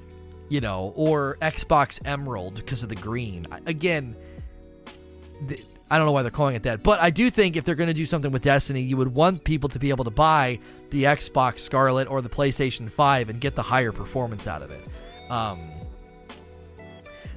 you 0.48 0.60
know, 0.60 0.92
or 0.96 1.36
Xbox 1.42 2.00
Emerald 2.04 2.56
because 2.56 2.82
of 2.82 2.88
the 2.88 2.96
green. 2.96 3.46
Again, 3.66 4.16
the, 5.46 5.62
I 5.90 5.98
don't 5.98 6.06
know 6.06 6.12
why 6.12 6.22
they're 6.22 6.30
calling 6.30 6.56
it 6.56 6.62
that, 6.62 6.82
but 6.82 7.00
I 7.00 7.10
do 7.10 7.30
think 7.30 7.56
if 7.56 7.64
they're 7.64 7.74
going 7.74 7.88
to 7.88 7.94
do 7.94 8.06
something 8.06 8.32
with 8.32 8.42
Destiny, 8.42 8.80
you 8.80 8.96
would 8.96 9.12
want 9.14 9.44
people 9.44 9.68
to 9.68 9.78
be 9.78 9.90
able 9.90 10.04
to 10.04 10.10
buy 10.10 10.58
the 10.90 11.04
Xbox 11.04 11.60
Scarlet 11.60 12.08
or 12.08 12.22
the 12.22 12.28
PlayStation 12.28 12.90
5 12.90 13.28
and 13.28 13.40
get 13.40 13.56
the 13.56 13.62
higher 13.62 13.92
performance 13.92 14.46
out 14.46 14.62
of 14.62 14.70
it. 14.70 14.84
Um, 15.28 15.70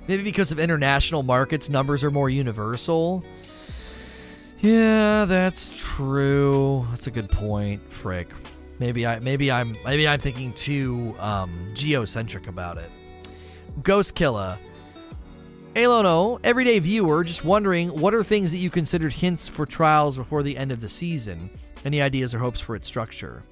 maybe 0.08 0.24
because 0.24 0.52
of 0.52 0.60
international 0.60 1.24
markets, 1.24 1.70
numbers 1.70 2.04
are 2.04 2.12
more 2.12 2.30
universal. 2.30 3.24
Yeah, 4.60 5.26
that's 5.26 5.72
true. 5.76 6.88
That's 6.92 7.08
a 7.08 7.12
good 7.12 7.30
point, 7.30 7.82
Frick. 7.92 8.30
Maybe 8.80 9.06
I 9.06 9.20
maybe 9.20 9.52
I'm 9.52 9.78
maybe 9.84 10.08
I'm 10.08 10.20
thinking 10.20 10.54
too 10.54 11.16
um, 11.20 11.72
geocentric 11.74 12.48
about 12.48 12.78
it. 12.78 12.90
Ghost 13.82 14.16
Killer. 14.16 14.58
Alono, 15.76 16.40
everyday 16.44 16.78
viewer, 16.78 17.24
just 17.24 17.44
wondering 17.44 17.90
what 17.90 18.14
are 18.14 18.24
things 18.24 18.52
that 18.52 18.58
you 18.58 18.70
considered 18.70 19.12
hints 19.12 19.48
for 19.48 19.66
trials 19.66 20.18
before 20.18 20.44
the 20.44 20.56
end 20.56 20.72
of 20.72 20.82
the 20.82 20.90
season? 20.90 21.50
Any 21.84 22.02
ideas 22.02 22.36
or 22.36 22.40
hopes 22.40 22.60
for 22.60 22.76
its 22.76 22.88
structure? 22.88 23.44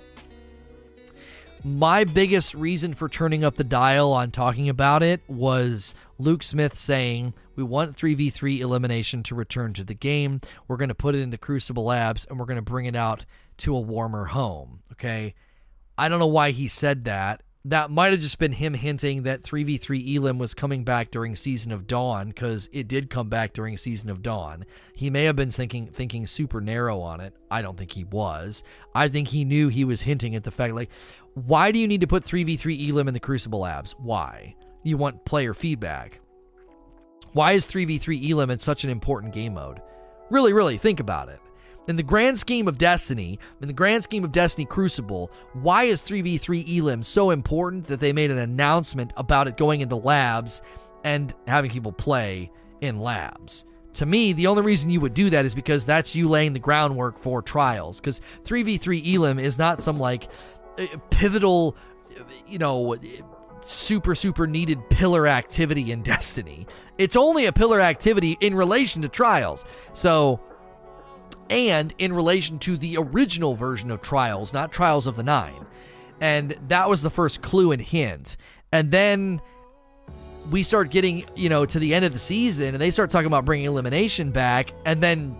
My 1.63 2.03
biggest 2.03 2.53
reason 2.53 2.93
for 2.93 3.09
turning 3.09 3.43
up 3.43 3.55
the 3.55 3.63
dial 3.63 4.13
on 4.13 4.31
talking 4.31 4.69
about 4.69 5.03
it 5.03 5.21
was 5.27 5.93
Luke 6.21 6.43
Smith 6.43 6.75
saying, 6.75 7.33
We 7.55 7.63
want 7.63 7.95
3v3 7.95 8.59
elimination 8.59 9.23
to 9.23 9.35
return 9.35 9.73
to 9.73 9.83
the 9.83 9.93
game. 9.93 10.41
We're 10.67 10.77
going 10.77 10.89
to 10.89 10.95
put 10.95 11.15
it 11.15 11.21
into 11.21 11.37
Crucible 11.37 11.85
Labs 11.85 12.25
and 12.25 12.39
we're 12.39 12.45
going 12.45 12.55
to 12.57 12.61
bring 12.61 12.85
it 12.85 12.95
out 12.95 13.25
to 13.59 13.75
a 13.75 13.79
warmer 13.79 14.25
home. 14.25 14.81
Okay. 14.93 15.33
I 15.97 16.09
don't 16.09 16.19
know 16.19 16.27
why 16.27 16.51
he 16.51 16.67
said 16.67 17.05
that 17.05 17.43
that 17.63 17.91
might 17.91 18.11
have 18.11 18.21
just 18.21 18.39
been 18.39 18.53
him 18.53 18.73
hinting 18.73 19.23
that 19.23 19.43
3v3 19.43 20.15
Elim 20.15 20.39
was 20.39 20.53
coming 20.53 20.83
back 20.83 21.11
during 21.11 21.35
Season 21.35 21.71
of 21.71 21.85
Dawn 21.85 22.29
because 22.29 22.67
it 22.71 22.87
did 22.87 23.09
come 23.09 23.29
back 23.29 23.53
during 23.53 23.77
Season 23.77 24.09
of 24.09 24.23
Dawn. 24.23 24.65
He 24.95 25.09
may 25.11 25.25
have 25.25 25.35
been 25.35 25.51
thinking 25.51 25.87
thinking 25.87 26.25
super 26.25 26.59
narrow 26.59 26.99
on 27.01 27.21
it. 27.21 27.35
I 27.51 27.61
don't 27.61 27.77
think 27.77 27.91
he 27.91 28.03
was. 28.03 28.63
I 28.95 29.09
think 29.09 29.27
he 29.27 29.45
knew 29.45 29.67
he 29.67 29.85
was 29.85 30.01
hinting 30.01 30.35
at 30.35 30.43
the 30.43 30.51
fact 30.51 30.73
like 30.73 30.89
why 31.33 31.71
do 31.71 31.79
you 31.79 31.87
need 31.87 32.01
to 32.01 32.07
put 32.07 32.25
3v3 32.25 32.89
Elim 32.89 33.07
in 33.07 33.13
the 33.13 33.19
Crucible 33.19 33.59
Labs? 33.59 33.93
Why? 33.99 34.55
You 34.83 34.97
want 34.97 35.25
player 35.25 35.53
feedback. 35.53 36.19
Why 37.33 37.53
is 37.53 37.65
3v3 37.65 38.29
Elim 38.29 38.49
in 38.49 38.59
such 38.59 38.83
an 38.83 38.89
important 38.89 39.33
game 39.33 39.53
mode? 39.53 39.81
Really, 40.29 40.53
really 40.53 40.77
think 40.77 40.99
about 40.99 41.29
it 41.29 41.39
in 41.87 41.95
the 41.95 42.03
grand 42.03 42.39
scheme 42.39 42.67
of 42.67 42.77
Destiny, 42.77 43.39
in 43.61 43.67
the 43.67 43.73
grand 43.73 44.03
scheme 44.03 44.23
of 44.23 44.31
Destiny 44.31 44.65
Crucible, 44.65 45.31
why 45.53 45.83
is 45.83 46.01
3v3 46.01 46.77
Elim 46.77 47.03
so 47.03 47.31
important 47.31 47.87
that 47.87 47.99
they 47.99 48.13
made 48.13 48.31
an 48.31 48.37
announcement 48.37 49.13
about 49.17 49.47
it 49.47 49.57
going 49.57 49.81
into 49.81 49.95
labs 49.95 50.61
and 51.03 51.33
having 51.47 51.71
people 51.71 51.91
play 51.91 52.51
in 52.81 52.99
labs? 52.99 53.65
To 53.95 54.05
me, 54.05 54.31
the 54.31 54.47
only 54.47 54.61
reason 54.61 54.89
you 54.89 55.01
would 55.01 55.13
do 55.13 55.29
that 55.31 55.43
is 55.43 55.53
because 55.53 55.85
that's 55.85 56.15
you 56.15 56.29
laying 56.29 56.53
the 56.53 56.59
groundwork 56.59 57.19
for 57.19 57.41
trials. 57.41 57.99
Because 57.99 58.21
3v3 58.45 59.13
Elim 59.15 59.37
is 59.37 59.57
not 59.57 59.81
some 59.81 59.99
like 59.99 60.29
uh, 60.79 60.85
pivotal, 61.09 61.75
you 62.47 62.57
know, 62.57 62.95
super, 63.65 64.15
super 64.15 64.47
needed 64.47 64.89
pillar 64.89 65.27
activity 65.27 65.91
in 65.91 66.01
Destiny. 66.03 66.67
It's 66.97 67.15
only 67.15 67.45
a 67.45 67.53
pillar 67.53 67.79
activity 67.79 68.37
in 68.41 68.55
relation 68.55 69.01
to 69.01 69.09
trials. 69.09 69.65
So 69.93 70.39
and 71.51 71.93
in 71.99 72.13
relation 72.13 72.59
to 72.59 72.77
the 72.77 72.97
original 72.97 73.55
version 73.55 73.91
of 73.91 74.01
Trials, 74.01 74.53
not 74.53 74.71
Trials 74.71 75.05
of 75.05 75.17
the 75.17 75.23
Nine. 75.23 75.65
And 76.21 76.55
that 76.69 76.89
was 76.89 77.01
the 77.01 77.09
first 77.09 77.41
clue 77.41 77.73
and 77.73 77.81
hint. 77.81 78.37
And 78.71 78.89
then 78.89 79.41
we 80.49 80.63
start 80.63 80.91
getting, 80.91 81.25
you 81.35 81.49
know, 81.49 81.65
to 81.65 81.77
the 81.77 81.93
end 81.93 82.05
of 82.05 82.13
the 82.13 82.19
season 82.19 82.73
and 82.73 82.81
they 82.81 82.89
start 82.89 83.09
talking 83.09 83.27
about 83.27 83.43
bringing 83.43 83.65
elimination 83.65 84.31
back. 84.31 84.71
And 84.85 85.01
then 85.03 85.35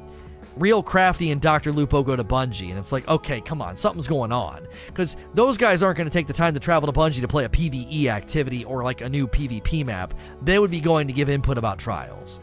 Real 0.62 0.84
Crafty 0.84 1.32
and 1.32 1.42
Dr. 1.42 1.72
Lupo 1.72 2.04
go 2.04 2.16
to 2.16 2.24
Bungie. 2.24 2.70
And 2.70 2.78
it's 2.78 2.92
like, 2.92 3.08
okay, 3.08 3.42
come 3.42 3.62
on, 3.62 3.76
something's 3.76 4.08
going 4.08 4.32
on. 4.32 4.68
Because 4.88 5.18
those 5.34 5.58
guys 5.58 5.82
aren't 5.82 5.98
going 5.98 6.08
to 6.08 6.14
take 6.14 6.28
the 6.28 6.34
time 6.34 6.54
to 6.54 6.60
travel 6.60 6.92
to 6.92 6.98
Bungie 6.98 7.22
to 7.22 7.28
play 7.28 7.46
a 7.46 7.50
PvE 7.50 8.06
activity 8.06 8.64
or 8.64 8.84
like 8.84 9.02
a 9.02 9.10
new 9.10 9.28
PvP 9.28 9.84
map. 9.84 10.14
They 10.44 10.60
would 10.60 10.72
be 10.72 10.80
going 10.80 11.08
to 11.08 11.14
give 11.14 11.30
input 11.30 11.58
about 11.58 11.80
Trials. 11.80 12.40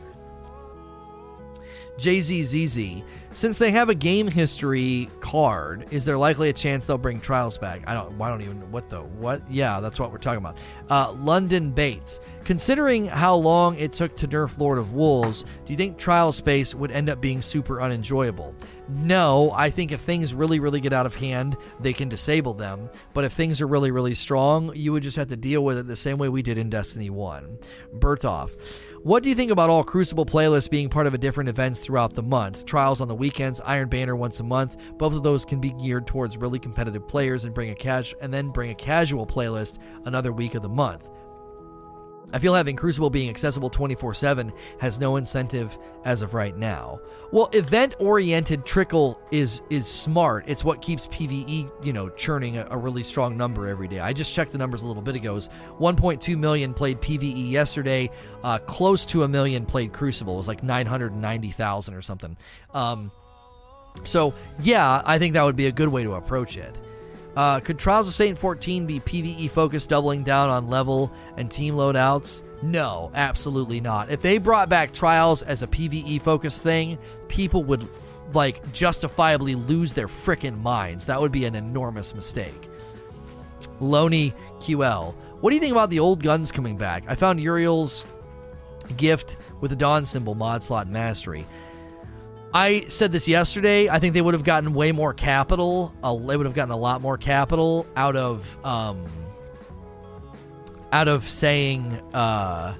JZZZ 1.98 3.02
since 3.32 3.58
they 3.58 3.70
have 3.70 3.88
a 3.88 3.94
game 3.94 4.28
history 4.28 5.08
card, 5.20 5.86
is 5.90 6.04
there 6.04 6.16
likely 6.16 6.48
a 6.48 6.52
chance 6.52 6.86
they'll 6.86 6.98
bring 6.98 7.20
Trials 7.20 7.58
back? 7.58 7.82
I 7.86 7.94
don't. 7.94 8.20
I 8.20 8.28
don't 8.28 8.42
even. 8.42 8.70
What 8.70 8.88
the 8.88 9.00
what? 9.00 9.42
Yeah, 9.50 9.80
that's 9.80 9.98
what 9.98 10.10
we're 10.10 10.18
talking 10.18 10.38
about. 10.38 10.56
Uh, 10.88 11.12
London 11.12 11.70
Bates. 11.70 12.20
Considering 12.44 13.06
how 13.06 13.34
long 13.34 13.78
it 13.78 13.92
took 13.92 14.16
to 14.16 14.26
nerf 14.26 14.56
Lord 14.58 14.78
of 14.78 14.94
Wolves, 14.94 15.42
do 15.42 15.72
you 15.72 15.76
think 15.76 15.98
Trial 15.98 16.32
Space 16.32 16.74
would 16.74 16.90
end 16.90 17.10
up 17.10 17.20
being 17.20 17.42
super 17.42 17.78
unenjoyable? 17.80 18.54
No, 18.88 19.52
I 19.54 19.68
think 19.68 19.92
if 19.92 20.00
things 20.00 20.32
really, 20.32 20.58
really 20.58 20.80
get 20.80 20.94
out 20.94 21.04
of 21.04 21.14
hand, 21.14 21.58
they 21.78 21.92
can 21.92 22.08
disable 22.08 22.54
them. 22.54 22.88
But 23.12 23.24
if 23.24 23.34
things 23.34 23.60
are 23.60 23.66
really, 23.66 23.90
really 23.90 24.14
strong, 24.14 24.72
you 24.74 24.92
would 24.92 25.02
just 25.02 25.18
have 25.18 25.28
to 25.28 25.36
deal 25.36 25.62
with 25.62 25.76
it 25.76 25.86
the 25.86 25.96
same 25.96 26.16
way 26.16 26.30
we 26.30 26.40
did 26.40 26.56
in 26.56 26.70
Destiny 26.70 27.10
1. 27.10 27.58
Berthoff. 27.98 28.56
What 29.05 29.22
do 29.22 29.28
you 29.28 29.36
think 29.36 29.53
about 29.53 29.70
all 29.70 29.84
Crucible 29.84 30.26
playlists 30.26 30.68
being 30.68 30.88
part 30.88 31.07
of 31.07 31.14
a 31.14 31.18
different 31.18 31.49
events 31.49 31.78
throughout 31.78 32.14
the 32.14 32.22
month? 32.22 32.66
Trials 32.66 33.01
on 33.01 33.07
the 33.07 33.14
weekends, 33.14 33.61
Iron 33.64 33.88
Banner 33.88 34.16
once 34.16 34.40
a 34.40 34.42
month. 34.42 34.76
Both 34.99 35.14
of 35.14 35.22
those 35.22 35.44
can 35.44 35.61
be 35.61 35.70
geared 35.70 36.09
towards 36.09 36.36
really 36.36 36.59
competitive 36.59 37.07
players 37.07 37.44
and 37.44 37.55
bring 37.55 37.70
a 37.70 37.76
cash 37.76 38.12
and 38.20 38.34
then 38.34 38.51
bring 38.51 38.70
a 38.70 38.74
casual 38.74 39.24
playlist 39.24 39.78
another 40.07 40.32
week 40.32 40.57
of 40.57 40.62
the 40.62 40.68
month. 40.68 41.09
I 42.32 42.38
feel 42.38 42.54
having 42.54 42.76
Crucible 42.76 43.10
being 43.10 43.30
accessible 43.30 43.70
24 43.70 44.14
7 44.14 44.52
has 44.80 44.98
no 44.98 45.16
incentive 45.16 45.78
as 46.04 46.22
of 46.22 46.34
right 46.34 46.56
now. 46.56 47.00
Well, 47.30 47.48
event 47.52 47.94
oriented 47.98 48.64
trickle 48.64 49.20
is 49.30 49.62
is 49.70 49.86
smart. 49.86 50.44
It's 50.46 50.64
what 50.64 50.80
keeps 50.82 51.06
PvE, 51.08 51.70
you 51.84 51.92
know, 51.92 52.08
churning 52.10 52.58
a, 52.58 52.66
a, 52.70 52.76
really 52.76 53.02
strong 53.02 53.36
number 53.36 53.66
every 53.66 53.88
day. 53.88 54.00
I 54.00 54.12
just 54.12 54.32
checked 54.32 54.52
the 54.52 54.58
numbers 54.58 54.82
a 54.82 54.86
little 54.86 55.02
bit 55.02 55.16
ago. 55.16 55.32
It 55.32 55.34
was 55.34 55.48
1.2 55.78 56.38
million 56.38 56.72
played 56.72 57.00
PvE 57.00 57.50
yesterday, 57.50 58.10
uh, 58.42 58.58
close 58.58 59.04
to 59.06 59.24
a 59.24 59.28
million 59.28 59.66
played 59.66 59.92
Crucible. 59.92 60.34
It 60.34 60.38
was 60.38 60.48
like 60.48 60.62
990,000 60.62 61.94
or 61.94 62.02
something. 62.02 62.36
Um, 62.72 63.10
so, 64.04 64.32
yeah, 64.60 65.02
I 65.04 65.18
think 65.18 65.34
that 65.34 65.42
would 65.42 65.56
be 65.56 65.66
a 65.66 65.72
good 65.72 65.88
way 65.88 66.04
to 66.04 66.14
approach 66.14 66.56
it. 66.56 66.76
Uh, 67.36 67.60
could 67.60 67.78
Trials 67.78 68.08
of 68.08 68.14
Saint 68.14 68.38
14 68.38 68.86
be 68.86 69.00
PvE 69.00 69.50
focused, 69.50 69.88
doubling 69.88 70.24
down 70.24 70.50
on 70.50 70.68
level 70.68 71.12
and 71.36 71.50
team 71.50 71.74
loadouts? 71.74 72.42
No, 72.62 73.12
absolutely 73.14 73.80
not. 73.80 74.10
If 74.10 74.20
they 74.20 74.38
brought 74.38 74.68
back 74.68 74.92
Trials 74.92 75.42
as 75.42 75.62
a 75.62 75.66
PvE 75.66 76.20
focused 76.22 76.62
thing, 76.62 76.98
people 77.28 77.62
would 77.64 77.88
like 78.34 78.72
justifiably 78.72 79.54
lose 79.54 79.94
their 79.94 80.08
frickin' 80.08 80.58
minds. 80.58 81.06
That 81.06 81.20
would 81.20 81.32
be 81.32 81.44
an 81.44 81.54
enormous 81.54 82.14
mistake. 82.14 82.68
Loney 83.80 84.34
QL. 84.60 85.14
What 85.40 85.50
do 85.50 85.54
you 85.54 85.60
think 85.60 85.72
about 85.72 85.90
the 85.90 86.00
old 86.00 86.22
guns 86.22 86.50
coming 86.50 86.76
back? 86.76 87.04
I 87.06 87.14
found 87.14 87.40
Uriel's 87.40 88.04
gift 88.96 89.36
with 89.60 89.70
the 89.70 89.76
Dawn 89.76 90.04
symbol 90.04 90.34
mod 90.34 90.64
slot 90.64 90.88
mastery. 90.88 91.46
I 92.53 92.86
said 92.88 93.12
this 93.12 93.28
yesterday. 93.28 93.88
I 93.88 93.99
think 93.99 94.14
they 94.14 94.22
would 94.22 94.34
have 94.34 94.44
gotten 94.44 94.72
way 94.72 94.92
more 94.92 95.12
capital. 95.12 95.94
Uh, 96.03 96.14
they 96.16 96.36
would 96.36 96.46
have 96.46 96.55
gotten 96.55 96.72
a 96.72 96.76
lot 96.76 97.03
more 97.03 97.18
capital 97.18 97.86
out 97.94 98.16
of 98.16 98.64
um, 98.64 99.07
out 100.92 101.09
of 101.09 101.28
saying 101.28 101.92
uh, 102.14 102.74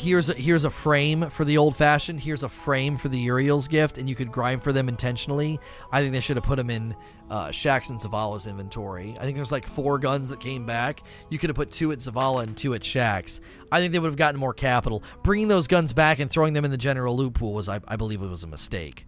here's 0.00 0.28
a, 0.28 0.34
here's 0.34 0.64
a 0.64 0.70
frame 0.70 1.30
for 1.30 1.44
the 1.44 1.58
old 1.58 1.76
fashioned. 1.76 2.20
Here's 2.20 2.42
a 2.42 2.48
frame 2.48 2.96
for 2.96 3.08
the 3.08 3.18
Uriel's 3.18 3.68
gift, 3.68 3.98
and 3.98 4.08
you 4.08 4.14
could 4.14 4.32
grind 4.32 4.62
for 4.62 4.72
them 4.72 4.88
intentionally. 4.88 5.60
I 5.92 6.00
think 6.00 6.12
they 6.12 6.20
should 6.20 6.36
have 6.36 6.44
put 6.44 6.56
them 6.56 6.70
in 6.70 6.96
uh, 7.30 7.48
Shaxx 7.48 7.90
and 7.90 8.00
Zavala's 8.00 8.46
inventory. 8.46 9.16
I 9.20 9.22
think 9.22 9.36
there's 9.36 9.52
like 9.52 9.66
four 9.66 9.98
guns 9.98 10.30
that 10.30 10.40
came 10.40 10.66
back. 10.66 11.02
You 11.28 11.38
could 11.38 11.50
have 11.50 11.56
put 11.56 11.70
two 11.70 11.92
at 11.92 11.98
Zavala 11.98 12.42
and 12.42 12.56
two 12.56 12.74
at 12.74 12.80
Shaxx. 12.80 13.40
I 13.70 13.80
think 13.80 13.92
they 13.92 13.98
would 13.98 14.08
have 14.08 14.16
gotten 14.16 14.40
more 14.40 14.54
capital. 14.54 15.02
Bringing 15.22 15.48
those 15.48 15.68
guns 15.68 15.92
back 15.92 16.18
and 16.18 16.30
throwing 16.30 16.54
them 16.54 16.64
in 16.64 16.70
the 16.70 16.78
general 16.78 17.16
loot 17.16 17.34
pool 17.34 17.52
was, 17.52 17.68
I, 17.68 17.80
I 17.86 17.96
believe, 17.96 18.22
it 18.22 18.28
was 18.28 18.42
a 18.42 18.48
mistake. 18.48 19.06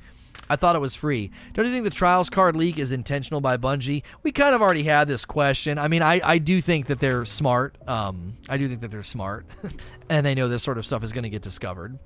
I 0.49 0.57
thought 0.57 0.76
it 0.76 0.80
was 0.80 0.95
free. 0.95 1.30
Don't 1.55 1.66
you 1.66 1.72
think 1.72 1.84
the 1.84 1.90
Trials 1.90 2.28
card 2.28 2.57
leak 2.57 2.78
is 2.78 2.93
intentional 2.93 3.40
by 3.40 3.57
Bungie? 3.57 4.03
We 4.22 4.32
kind 4.32 4.55
of 4.55 4.62
already 4.62 4.82
had 4.82 5.09
this 5.09 5.24
question. 5.24 5.78
I 5.78 5.88
mean, 5.88 6.03
I, 6.03 6.20
I 6.22 6.38
do 6.38 6.61
think 6.61 6.86
that 6.86 7.01
they're 7.01 7.24
smart. 7.24 7.76
Um, 7.86 8.36
I 8.49 8.59
do 8.59 8.68
think 8.68 8.80
that 8.80 8.90
they're 8.90 9.03
smart, 9.03 9.47
and 10.11 10.26
they 10.26 10.34
know 10.34 10.49
this 10.49 10.62
sort 10.62 10.78
of 10.78 10.86
stuff 10.86 11.05
is 11.05 11.12
going 11.12 11.24
to 11.24 11.30
get 11.30 11.43
discovered. 11.43 11.99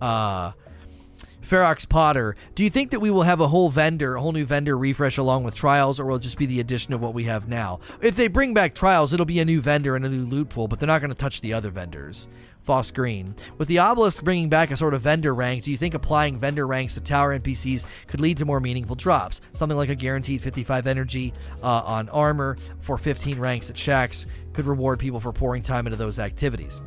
Uh, 0.00 0.52
Ferox 1.48 1.88
Potter, 1.88 2.36
do 2.54 2.62
you 2.62 2.68
think 2.68 2.90
that 2.90 3.00
we 3.00 3.10
will 3.10 3.22
have 3.22 3.40
a 3.40 3.48
whole 3.48 3.70
vendor, 3.70 4.16
a 4.16 4.20
whole 4.20 4.32
new 4.32 4.44
vendor 4.44 4.76
refresh 4.76 5.16
along 5.16 5.44
with 5.44 5.54
Trials, 5.54 5.98
or 5.98 6.04
will 6.04 6.16
it 6.16 6.22
just 6.22 6.36
be 6.36 6.44
the 6.44 6.60
addition 6.60 6.92
of 6.92 7.00
what 7.00 7.14
we 7.14 7.24
have 7.24 7.48
now? 7.48 7.80
If 8.02 8.16
they 8.16 8.28
bring 8.28 8.52
back 8.52 8.74
Trials, 8.74 9.14
it'll 9.14 9.24
be 9.24 9.40
a 9.40 9.46
new 9.46 9.62
vendor 9.62 9.96
and 9.96 10.04
a 10.04 10.10
new 10.10 10.26
loot 10.26 10.50
pool, 10.50 10.68
but 10.68 10.78
they're 10.78 10.86
not 10.86 11.00
going 11.00 11.10
to 11.10 11.16
touch 11.16 11.40
the 11.40 11.54
other 11.54 11.70
vendors. 11.70 12.28
Foss 12.68 12.90
Green. 12.90 13.34
With 13.56 13.66
the 13.66 13.78
Obelisk 13.78 14.22
bringing 14.22 14.50
back 14.50 14.70
a 14.70 14.76
sort 14.76 14.92
of 14.92 15.00
vendor 15.00 15.34
rank, 15.34 15.64
do 15.64 15.70
you 15.70 15.78
think 15.78 15.94
applying 15.94 16.36
vendor 16.36 16.66
ranks 16.66 16.92
to 16.94 17.00
tower 17.00 17.38
NPCs 17.38 17.86
could 18.08 18.20
lead 18.20 18.36
to 18.36 18.44
more 18.44 18.60
meaningful 18.60 18.94
drops? 18.94 19.40
Something 19.54 19.78
like 19.78 19.88
a 19.88 19.94
guaranteed 19.94 20.42
55 20.42 20.86
energy 20.86 21.32
uh, 21.62 21.80
on 21.86 22.10
armor 22.10 22.58
for 22.80 22.98
15 22.98 23.38
ranks 23.38 23.70
at 23.70 23.76
Shaxx 23.76 24.26
could 24.52 24.66
reward 24.66 24.98
people 24.98 25.18
for 25.18 25.32
pouring 25.32 25.62
time 25.62 25.86
into 25.86 25.96
those 25.96 26.18
activities. 26.18 26.78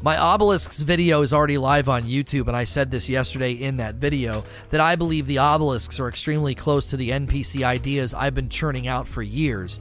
My 0.00 0.16
obelisks 0.16 0.80
video 0.80 1.20
is 1.20 1.34
already 1.34 1.58
live 1.58 1.90
on 1.90 2.04
YouTube, 2.04 2.48
and 2.48 2.56
I 2.56 2.64
said 2.64 2.90
this 2.90 3.10
yesterday 3.10 3.52
in 3.52 3.76
that 3.76 3.96
video 3.96 4.42
that 4.70 4.80
I 4.80 4.96
believe 4.96 5.26
the 5.26 5.38
obelisks 5.38 6.00
are 6.00 6.08
extremely 6.08 6.54
close 6.54 6.88
to 6.88 6.96
the 6.96 7.10
NPC 7.10 7.62
ideas 7.62 8.14
I've 8.14 8.34
been 8.34 8.48
churning 8.48 8.88
out 8.88 9.06
for 9.06 9.22
years. 9.22 9.80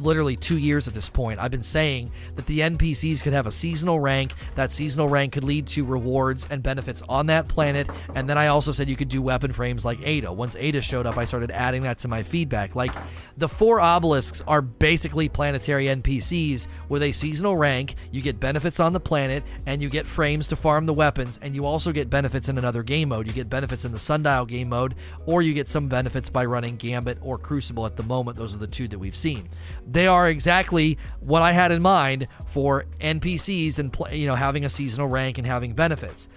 Literally 0.00 0.36
two 0.36 0.58
years 0.58 0.88
at 0.88 0.94
this 0.94 1.08
point. 1.08 1.38
I've 1.38 1.50
been 1.50 1.62
saying 1.62 2.12
that 2.36 2.46
the 2.46 2.60
NPCs 2.60 3.22
could 3.22 3.32
have 3.32 3.46
a 3.46 3.52
seasonal 3.52 4.00
rank. 4.00 4.34
That 4.54 4.72
seasonal 4.72 5.08
rank 5.08 5.32
could 5.32 5.44
lead 5.44 5.66
to 5.68 5.84
rewards 5.84 6.46
and 6.50 6.62
benefits 6.62 7.02
on 7.08 7.26
that 7.26 7.48
planet. 7.48 7.88
And 8.14 8.28
then 8.28 8.38
I 8.38 8.48
also 8.48 8.72
said 8.72 8.88
you 8.88 8.96
could 8.96 9.08
do 9.08 9.22
weapon 9.22 9.52
frames 9.52 9.84
like 9.84 9.98
Ada. 10.02 10.32
Once 10.32 10.56
Ada 10.56 10.80
showed 10.80 11.06
up, 11.06 11.18
I 11.18 11.24
started 11.24 11.50
adding 11.50 11.82
that 11.82 11.98
to 11.98 12.08
my 12.08 12.22
feedback. 12.22 12.74
Like 12.74 12.92
the 13.36 13.48
four 13.48 13.80
obelisks 13.80 14.42
are 14.46 14.62
basically 14.62 15.28
planetary 15.28 15.86
NPCs 15.86 16.66
with 16.88 17.02
a 17.02 17.12
seasonal 17.12 17.56
rank. 17.56 17.94
You 18.10 18.22
get 18.22 18.40
benefits 18.40 18.80
on 18.80 18.92
the 18.92 19.00
planet, 19.00 19.44
and 19.66 19.82
you 19.82 19.88
get 19.88 20.06
frames 20.06 20.48
to 20.48 20.56
farm 20.56 20.86
the 20.86 20.94
weapons, 20.94 21.38
and 21.42 21.54
you 21.54 21.64
also 21.64 21.92
get 21.92 22.10
benefits 22.10 22.48
in 22.48 22.58
another 22.58 22.82
game 22.82 23.08
mode. 23.10 23.26
You 23.26 23.32
get 23.32 23.48
benefits 23.48 23.84
in 23.84 23.92
the 23.92 23.98
Sundial 23.98 24.46
game 24.46 24.68
mode, 24.68 24.94
or 25.26 25.42
you 25.42 25.52
get 25.52 25.68
some 25.68 25.88
benefits 25.88 26.28
by 26.28 26.44
running 26.44 26.76
Gambit 26.76 27.18
or 27.20 27.38
Crucible 27.38 27.86
at 27.86 27.96
the 27.96 28.02
moment. 28.02 28.36
Those 28.36 28.54
are 28.54 28.58
the 28.58 28.66
two 28.66 28.88
that 28.88 28.98
we've 28.98 29.16
seen. 29.16 29.48
They 29.90 30.06
are 30.06 30.28
exactly 30.28 30.98
what 31.20 31.42
I 31.42 31.52
had 31.52 31.72
in 31.72 31.82
mind 31.82 32.28
for 32.46 32.84
NPCs 33.00 33.78
and 33.78 33.96
you 34.12 34.26
know 34.26 34.36
having 34.36 34.64
a 34.64 34.70
seasonal 34.70 35.08
rank 35.08 35.38
and 35.38 35.46
having 35.46 35.74
benefits 35.74 36.28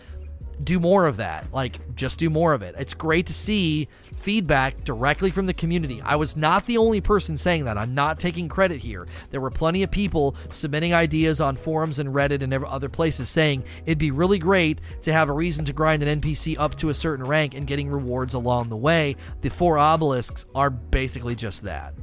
do 0.63 0.79
more 0.79 1.05
of 1.05 1.17
that. 1.17 1.51
Like, 1.51 1.95
just 1.95 2.19
do 2.19 2.29
more 2.29 2.53
of 2.53 2.61
it. 2.61 2.75
It's 2.77 2.93
great 2.93 3.25
to 3.27 3.33
see 3.33 3.87
feedback 4.15 4.83
directly 4.83 5.31
from 5.31 5.45
the 5.45 5.53
community. 5.53 6.01
I 6.01 6.15
was 6.15 6.37
not 6.37 6.65
the 6.65 6.77
only 6.77 7.01
person 7.01 7.37
saying 7.37 7.65
that. 7.65 7.77
I'm 7.77 7.93
not 7.93 8.19
taking 8.19 8.47
credit 8.47 8.81
here. 8.81 9.07
There 9.31 9.41
were 9.41 9.49
plenty 9.49 9.83
of 9.83 9.91
people 9.91 10.35
submitting 10.49 10.93
ideas 10.93 11.41
on 11.41 11.55
forums 11.57 11.99
and 11.99 12.09
Reddit 12.09 12.41
and 12.41 12.53
other 12.53 12.89
places 12.89 13.29
saying 13.29 13.63
it'd 13.85 13.97
be 13.97 14.11
really 14.11 14.37
great 14.37 14.79
to 15.01 15.11
have 15.11 15.29
a 15.29 15.33
reason 15.33 15.65
to 15.65 15.73
grind 15.73 16.03
an 16.03 16.21
NPC 16.21 16.57
up 16.57 16.75
to 16.77 16.89
a 16.89 16.93
certain 16.93 17.25
rank 17.25 17.53
and 17.53 17.67
getting 17.67 17.89
rewards 17.89 18.33
along 18.33 18.69
the 18.69 18.77
way. 18.77 19.15
The 19.41 19.49
four 19.49 19.77
obelisks 19.77 20.45
are 20.55 20.69
basically 20.69 21.35
just 21.35 21.63
that. 21.63 21.93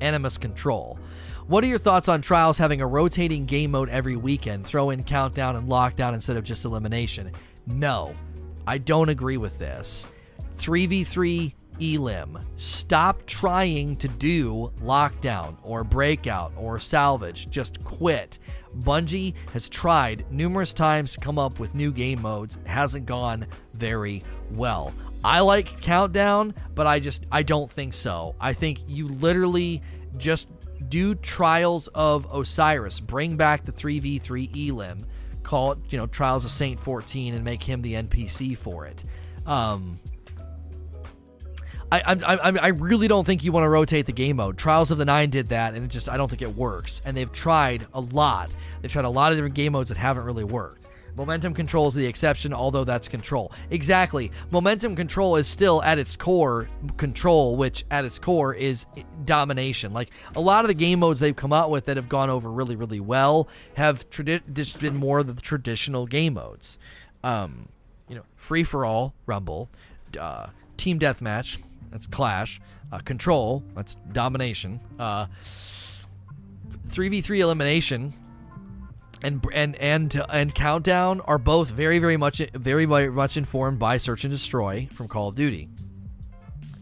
Animus 0.00 0.38
Control. 0.38 0.98
What 1.46 1.62
are 1.62 1.66
your 1.66 1.78
thoughts 1.78 2.08
on 2.08 2.22
Trials 2.22 2.56
having 2.56 2.80
a 2.80 2.86
rotating 2.86 3.44
game 3.44 3.72
mode 3.72 3.88
every 3.90 4.16
weekend, 4.16 4.66
throw 4.66 4.90
in 4.90 5.04
countdown 5.04 5.56
and 5.56 5.68
lockdown 5.68 6.14
instead 6.14 6.36
of 6.36 6.44
just 6.44 6.64
elimination? 6.64 7.30
No, 7.66 8.14
I 8.66 8.78
don't 8.78 9.10
agree 9.10 9.36
with 9.36 9.58
this. 9.58 10.12
3v3 10.56 11.52
Elim. 11.80 12.38
Stop 12.56 13.26
trying 13.26 13.96
to 13.96 14.08
do 14.08 14.70
lockdown 14.80 15.56
or 15.62 15.84
breakout 15.84 16.52
or 16.56 16.78
salvage. 16.78 17.50
Just 17.50 17.82
quit. 17.84 18.38
Bungie 18.80 19.34
has 19.52 19.68
tried 19.68 20.24
numerous 20.30 20.72
times 20.72 21.12
to 21.12 21.20
come 21.20 21.38
up 21.38 21.58
with 21.58 21.74
new 21.74 21.92
game 21.92 22.22
modes. 22.22 22.58
Hasn't 22.64 23.06
gone 23.06 23.46
very 23.74 24.22
well. 24.50 24.92
I 25.24 25.40
like 25.40 25.80
countdown, 25.80 26.54
but 26.74 26.86
I 26.86 27.00
just 27.00 27.24
I 27.32 27.42
don't 27.42 27.70
think 27.70 27.94
so. 27.94 28.34
I 28.38 28.52
think 28.52 28.80
you 28.86 29.08
literally 29.08 29.82
just 30.18 30.48
do 30.88 31.14
Trials 31.14 31.88
of 31.88 32.26
Osiris, 32.32 33.00
bring 33.00 33.36
back 33.36 33.64
the 33.64 33.72
3v3 33.72 34.68
Elim, 34.68 34.98
call 35.42 35.72
it, 35.72 35.78
you 35.88 35.96
know, 35.96 36.06
Trials 36.06 36.44
of 36.44 36.50
Saint 36.50 36.78
14 36.78 37.34
and 37.34 37.42
make 37.42 37.62
him 37.62 37.80
the 37.80 37.94
NPC 37.94 38.56
for 38.56 38.86
it. 38.86 39.02
Um, 39.46 39.98
I, 41.90 42.00
I, 42.00 42.16
I, 42.34 42.52
I 42.58 42.68
really 42.68 43.08
don't 43.08 43.24
think 43.24 43.44
you 43.44 43.52
want 43.52 43.64
to 43.64 43.68
rotate 43.68 44.06
the 44.06 44.12
game 44.12 44.36
mode. 44.36 44.58
Trials 44.58 44.90
of 44.90 44.98
the 44.98 45.04
Nine 45.04 45.30
did 45.30 45.50
that, 45.50 45.74
and 45.74 45.84
it 45.84 45.88
just 45.88 46.08
I 46.08 46.16
don't 46.16 46.28
think 46.28 46.42
it 46.42 46.54
works. 46.54 47.00
And 47.04 47.16
they've 47.16 47.32
tried 47.32 47.86
a 47.94 48.00
lot. 48.00 48.54
They've 48.82 48.92
tried 48.92 49.04
a 49.04 49.10
lot 49.10 49.32
of 49.32 49.38
different 49.38 49.54
game 49.54 49.72
modes 49.72 49.88
that 49.88 49.96
haven't 49.96 50.24
really 50.24 50.44
worked. 50.44 50.86
Momentum 51.16 51.54
control 51.54 51.88
is 51.88 51.94
the 51.94 52.06
exception, 52.06 52.52
although 52.52 52.84
that's 52.84 53.06
control. 53.08 53.52
Exactly. 53.70 54.32
Momentum 54.50 54.96
control 54.96 55.36
is 55.36 55.46
still 55.46 55.82
at 55.82 55.98
its 55.98 56.16
core 56.16 56.68
control, 56.96 57.56
which 57.56 57.84
at 57.90 58.04
its 58.04 58.18
core 58.18 58.52
is 58.52 58.86
domination. 59.24 59.92
Like 59.92 60.10
a 60.34 60.40
lot 60.40 60.64
of 60.64 60.68
the 60.68 60.74
game 60.74 60.98
modes 60.98 61.20
they've 61.20 61.36
come 61.36 61.52
out 61.52 61.70
with 61.70 61.84
that 61.86 61.96
have 61.96 62.08
gone 62.08 62.30
over 62.30 62.50
really, 62.50 62.74
really 62.74 63.00
well 63.00 63.48
have 63.74 64.08
tradi- 64.10 64.42
just 64.52 64.80
been 64.80 64.96
more 64.96 65.20
of 65.20 65.34
the 65.34 65.40
traditional 65.40 66.06
game 66.06 66.34
modes. 66.34 66.78
Um, 67.22 67.68
you 68.08 68.16
know, 68.16 68.24
free 68.36 68.64
for 68.64 68.84
all, 68.84 69.14
Rumble, 69.26 69.70
uh, 70.18 70.48
team 70.76 70.98
deathmatch, 70.98 71.58
that's 71.90 72.06
Clash, 72.06 72.60
uh, 72.92 72.98
Control, 72.98 73.62
that's 73.74 73.94
domination, 74.12 74.80
uh, 74.98 75.26
3v3 76.88 77.38
elimination, 77.40 78.12
and 79.24 79.44
and 79.52 79.76
and 79.76 80.22
and 80.28 80.54
countdown 80.54 81.20
are 81.22 81.38
both 81.38 81.70
very 81.70 81.98
very 81.98 82.16
much 82.16 82.38
very 82.54 82.86
much 82.86 83.36
informed 83.36 83.78
by 83.78 83.96
search 83.96 84.24
and 84.24 84.32
destroy 84.32 84.88
from 84.92 85.08
Call 85.08 85.28
of 85.28 85.34
Duty. 85.34 85.68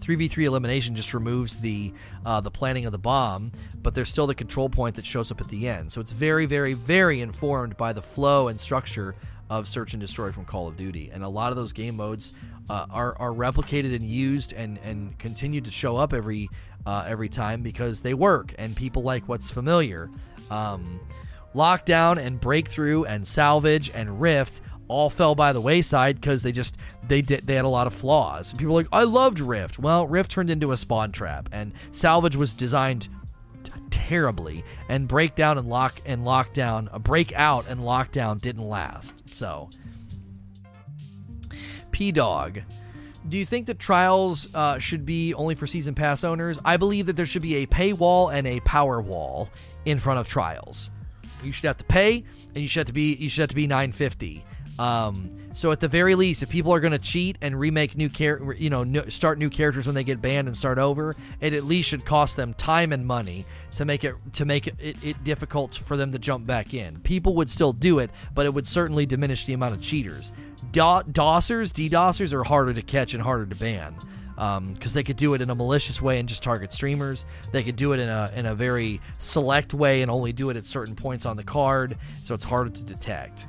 3v3 0.01 0.45
elimination 0.45 0.97
just 0.97 1.15
removes 1.15 1.55
the 1.57 1.93
uh, 2.27 2.41
the 2.41 2.51
planning 2.51 2.87
of 2.87 2.93
the 2.93 2.99
bomb, 2.99 3.53
but 3.81 3.95
there's 3.95 4.11
still 4.11 4.27
the 4.27 4.35
control 4.35 4.69
point 4.69 4.97
that 4.97 5.07
shows 5.07 5.31
up 5.31 5.41
at 5.41 5.49
the 5.49 5.69
end. 5.69 5.93
So 5.93 6.01
it's 6.01 6.13
very 6.13 6.45
very 6.45 6.75
very 6.75 7.21
informed 7.21 7.77
by 7.77 7.93
the 7.93 8.03
flow 8.03 8.49
and 8.49 8.61
structure 8.61 9.15
of 9.49 9.69
search 9.69 9.93
and 9.93 10.01
destroy 10.01 10.33
from 10.33 10.45
Call 10.45 10.67
of 10.67 10.77
Duty, 10.77 11.11
and 11.13 11.23
a 11.23 11.29
lot 11.29 11.51
of 11.51 11.57
those 11.57 11.73
game 11.73 11.97
modes 11.97 12.33
uh, 12.69 12.87
are 12.91 13.17
are 13.21 13.31
replicated 13.31 13.95
and 13.95 14.05
used 14.05 14.53
and 14.53 14.79
and 14.83 15.17
continue 15.19 15.61
to 15.61 15.71
show 15.71 15.97
up 15.97 16.13
every 16.13 16.51
uh, 16.85 17.05
every 17.07 17.29
time 17.29 17.63
because 17.63 18.01
they 18.01 18.15
work 18.15 18.53
and 18.59 18.75
people 18.75 19.03
like 19.05 19.29
what's 19.29 19.51
familiar. 19.51 20.11
Um, 20.51 21.01
Lockdown 21.55 22.19
and 22.19 22.41
Breakthrough 22.41 23.05
and 23.05 23.27
Salvage 23.27 23.91
and 23.93 24.21
Rift 24.21 24.61
all 24.89 25.11
fell 25.11 25.35
by 25.35 25.53
the 25.53 25.61
wayside 25.61 26.21
because 26.21 26.43
they 26.43 26.53
just 26.53 26.77
they 27.07 27.23
did 27.23 27.47
they 27.47 27.55
had 27.55 27.65
a 27.65 27.69
lot 27.69 27.87
of 27.87 27.95
flaws. 27.95 28.53
People 28.53 28.75
were 28.75 28.83
like, 28.83 28.89
I 28.93 29.05
loved 29.05 29.41
Rift. 29.41 29.79
Well, 29.79 30.07
Rift 30.07 30.31
turned 30.31 30.51
into 30.51 30.73
a 30.73 30.77
spawn 30.77 31.13
trap, 31.13 31.49
and 31.53 31.73
Salvage 31.93 32.37
was 32.37 32.55
designed 32.55 33.09
terribly, 33.91 34.65
and 34.89 35.09
Breakdown 35.09 35.59
and 35.59 35.69
Lock 35.69 36.01
and 36.05 36.23
Lockdown, 36.23 36.89
a 36.93 36.99
Breakout 36.99 37.67
and 37.69 37.81
Lockdown 37.81 38.41
didn't 38.41 38.69
last. 38.69 39.15
So, 39.31 39.71
P 41.91 42.13
Dog. 42.13 42.61
Do 43.29 43.37
you 43.39 43.47
think 43.47 43.67
that 43.67 43.79
trials 43.79 44.49
uh, 44.53 44.81
should 44.81 45.07
be 45.07 45.33
only 45.35 45.55
for 45.55 45.67
season 45.69 45.95
pass 45.95 46.25
owners? 46.25 46.59
I 46.65 46.77
believe 46.77 47.07
that 47.07 47.15
there 47.15 47.25
should 47.25 47.43
be 47.43 47.57
a 47.57 47.67
paywall 47.67 48.35
and 48.35 48.49
a 48.49 48.59
power 48.61 49.01
wall 49.01 49.49
in 49.85 49.99
front 49.99 50.19
of 50.19 50.27
trials. 50.27 50.91
You 51.43 51.53
should 51.53 51.67
have 51.67 51.79
to 51.79 51.85
pay, 51.85 52.25
and 52.55 52.63
you 52.63 52.69
should 52.69 52.81
have 52.81 52.87
to 52.89 52.93
be 52.93 53.15
you 53.15 53.29
should 53.29 53.43
have 53.43 53.51
to 53.51 53.55
be 53.55 53.67
950. 53.67 54.45
Um, 54.79 55.31
so 55.55 55.71
at 55.71 55.81
the 55.81 55.89
very 55.89 56.15
least, 56.15 56.43
if 56.43 56.49
people 56.49 56.73
are 56.73 56.81
going 56.81 56.93
to 56.93 56.99
cheat 56.99 57.37
and 57.43 57.59
remake 57.59 57.95
new 57.97 58.09
char- 58.09 58.55
you 58.55 58.71
know, 58.71 58.85
start 59.09 59.39
new 59.39 59.51
characters 59.51 59.87
when 59.87 59.95
they 59.95 60.05
get 60.05 60.23
banned 60.23 60.49
and 60.49 60.57
start 60.57 60.79
over, 60.79 61.15
it 61.41 61.53
at 61.53 61.65
least 61.65 61.91
should 61.91 62.07
cost 62.07 62.37
them 62.37 62.55
time 62.55 62.91
and 62.91 63.07
money 63.07 63.45
to 63.75 63.85
make 63.85 64.03
it 64.03 64.15
to 64.35 64.45
make 64.45 64.67
it, 64.67 64.75
it, 64.79 64.97
it 65.03 65.25
difficult 65.25 65.75
for 65.75 65.97
them 65.97 66.13
to 66.13 66.19
jump 66.19 66.47
back 66.47 66.73
in. 66.73 67.01
People 67.01 67.35
would 67.35 67.51
still 67.51 67.73
do 67.73 67.99
it, 67.99 68.11
but 68.35 68.47
it 68.47 68.55
would 68.55 68.67
certainly 68.67 69.05
diminish 69.05 69.45
the 69.45 69.53
amount 69.53 69.75
of 69.75 69.83
cheaters. 69.83 70.33
Do- 70.71 71.03
DOSers, 71.13 71.73
DDoSers 71.73 72.33
are 72.33 72.45
harder 72.45 72.73
to 72.73 72.83
catch 72.83 73.13
and 73.13 73.23
harder 73.23 73.45
to 73.47 73.57
ban 73.57 73.95
because 74.43 74.93
um, 74.93 74.95
they 74.95 75.05
could 75.05 75.17
do 75.17 75.35
it 75.35 75.41
in 75.41 75.51
a 75.51 75.55
malicious 75.55 76.03
way 76.03 76.19
and 76.19 76.29
just 76.29 76.43
target 76.43 76.73
streamers. 76.73 77.25
They 77.53 77.63
could 77.63 77.77
do 77.77 77.93
it 77.93 78.01
in 78.01 78.09
a 78.09 78.33
in 78.35 78.47
a 78.47 78.55
very 78.57 79.01
select 79.19 79.73
way 79.73 80.03
and 80.03 80.11
only 80.11 80.33
do 80.33 80.51
it 80.51 80.57
at 80.57 80.67
certain 80.67 80.97
points 80.97 81.27
on 81.27 81.37
the 81.37 81.45
card, 81.45 81.97
so 82.25 82.35
it's 82.35 82.45
harder 82.45 82.71
to 82.71 82.83
detect. 82.83 83.47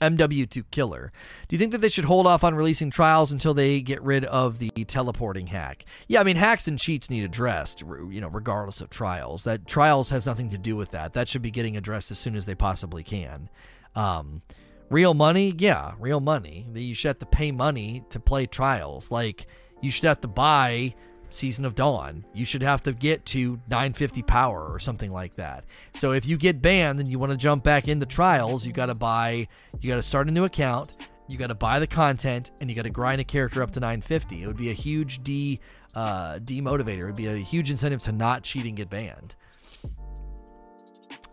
MW2 0.00 0.64
Killer. 0.70 1.10
Do 1.48 1.56
you 1.56 1.58
think 1.58 1.72
that 1.72 1.80
they 1.80 1.88
should 1.88 2.04
hold 2.04 2.26
off 2.26 2.44
on 2.44 2.54
releasing 2.54 2.90
trials 2.90 3.32
until 3.32 3.54
they 3.54 3.80
get 3.80 4.02
rid 4.02 4.26
of 4.26 4.58
the 4.58 4.70
teleporting 4.86 5.46
hack? 5.46 5.86
Yeah, 6.06 6.20
I 6.20 6.22
mean 6.22 6.36
hacks 6.36 6.68
and 6.68 6.78
cheats 6.78 7.10
need 7.10 7.24
addressed, 7.24 7.80
you 7.80 8.20
know, 8.20 8.28
regardless 8.28 8.80
of 8.80 8.90
trials. 8.90 9.44
That 9.44 9.66
trials 9.66 10.10
has 10.10 10.26
nothing 10.26 10.50
to 10.50 10.58
do 10.58 10.76
with 10.76 10.90
that. 10.90 11.14
That 11.14 11.28
should 11.28 11.42
be 11.42 11.50
getting 11.50 11.76
addressed 11.76 12.10
as 12.10 12.18
soon 12.18 12.36
as 12.36 12.46
they 12.46 12.54
possibly 12.54 13.02
can. 13.02 13.48
Um, 13.94 14.42
Real 14.88 15.14
money? 15.14 15.54
Yeah, 15.58 15.92
real 15.98 16.20
money. 16.20 16.66
You 16.72 16.94
should 16.94 17.08
have 17.08 17.18
to 17.18 17.26
pay 17.26 17.50
money 17.50 18.04
to 18.10 18.20
play 18.20 18.46
trials. 18.46 19.10
Like, 19.10 19.46
you 19.80 19.90
should 19.90 20.04
have 20.04 20.20
to 20.20 20.28
buy 20.28 20.94
Season 21.30 21.64
of 21.64 21.74
Dawn. 21.74 22.24
You 22.32 22.44
should 22.44 22.62
have 22.62 22.82
to 22.84 22.92
get 22.92 23.24
to 23.26 23.60
950 23.68 24.22
power 24.22 24.64
or 24.64 24.78
something 24.78 25.10
like 25.10 25.34
that. 25.36 25.64
So 25.94 26.12
if 26.12 26.26
you 26.26 26.36
get 26.36 26.62
banned 26.62 27.00
and 27.00 27.10
you 27.10 27.18
want 27.18 27.32
to 27.32 27.38
jump 27.38 27.64
back 27.64 27.88
into 27.88 28.06
trials, 28.06 28.64
you 28.64 28.72
got 28.72 28.86
to 28.86 28.94
buy, 28.94 29.48
you 29.80 29.90
got 29.90 29.96
to 29.96 30.02
start 30.02 30.28
a 30.28 30.30
new 30.30 30.44
account, 30.44 30.94
you 31.26 31.36
got 31.36 31.48
to 31.48 31.54
buy 31.54 31.80
the 31.80 31.86
content, 31.86 32.52
and 32.60 32.70
you 32.70 32.76
got 32.76 32.82
to 32.82 32.90
grind 32.90 33.20
a 33.20 33.24
character 33.24 33.62
up 33.62 33.72
to 33.72 33.80
950. 33.80 34.42
It 34.42 34.46
would 34.46 34.56
be 34.56 34.70
a 34.70 34.74
huge 34.74 35.22
de 35.24 35.58
uh, 35.94 36.38
demotivator. 36.38 37.00
It 37.00 37.06
would 37.06 37.16
be 37.16 37.26
a 37.26 37.36
huge 37.36 37.70
incentive 37.70 38.02
to 38.02 38.12
not 38.12 38.44
cheat 38.44 38.66
and 38.66 38.76
get 38.76 38.88
banned. 38.88 39.34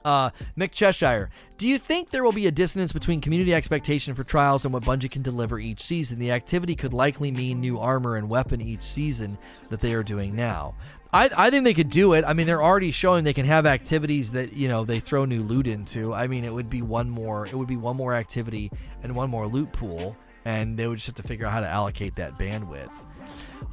Uh, 0.04 0.32
Mick 0.58 0.72
Cheshire, 0.72 1.30
do 1.58 1.68
you 1.68 1.78
think 1.78 2.10
there 2.10 2.24
will 2.24 2.34
be 2.34 2.48
a 2.48 2.52
dissonance 2.52 2.92
between 2.92 3.22
community 3.22 3.54
expectation 3.54 4.14
for 4.14 4.24
trials 4.24 4.66
and 4.66 4.74
what 4.74 4.84
Bungie 4.84 5.10
can 5.10 5.22
deliver 5.22 5.60
each 5.60 5.82
season? 5.82 6.20
The 6.20 6.32
activity 6.32 6.76
could 6.76 6.94
likely 6.94 7.32
mean 7.32 7.62
new 7.62 7.80
armor 7.80 8.18
and 8.18 8.30
weapon 8.30 8.62
each 8.62 8.84
season 8.84 9.38
that 9.70 9.80
they 9.80 9.94
are 9.94 10.04
doing 10.04 10.36
now. 10.36 10.76
I, 11.14 11.30
I 11.38 11.50
think 11.52 11.64
they 11.64 11.76
could 11.76 11.92
do 11.92 12.14
it. 12.14 12.26
I 12.26 12.34
mean, 12.34 12.48
they're 12.48 12.64
already 12.64 12.92
showing 12.92 13.24
they 13.24 13.34
can 13.34 13.46
have 13.46 13.68
activities 13.68 14.32
that 14.32 14.54
you 14.54 14.68
know 14.68 14.84
they 14.84 15.00
throw 15.00 15.26
new 15.26 15.44
loot 15.44 15.68
into. 15.68 16.14
I 16.14 16.26
mean, 16.28 16.44
it 16.44 16.54
would 16.54 16.70
be 16.70 16.82
one 16.82 17.10
more. 17.10 17.46
It 17.46 17.54
would 17.54 17.68
be 17.68 17.78
one 17.78 17.96
more 17.96 18.16
activity 18.16 18.72
and 19.04 19.16
one 19.16 19.30
more 19.30 19.48
loot 19.48 19.72
pool, 19.72 20.18
and 20.44 20.78
they 20.78 20.88
would 20.88 20.98
just 20.98 21.08
have 21.08 21.16
to 21.18 21.24
figure 21.24 21.46
out 21.46 21.52
how 21.52 21.62
to 21.62 21.70
allocate 21.70 22.16
that 22.16 22.40
bandwidth. 22.40 22.94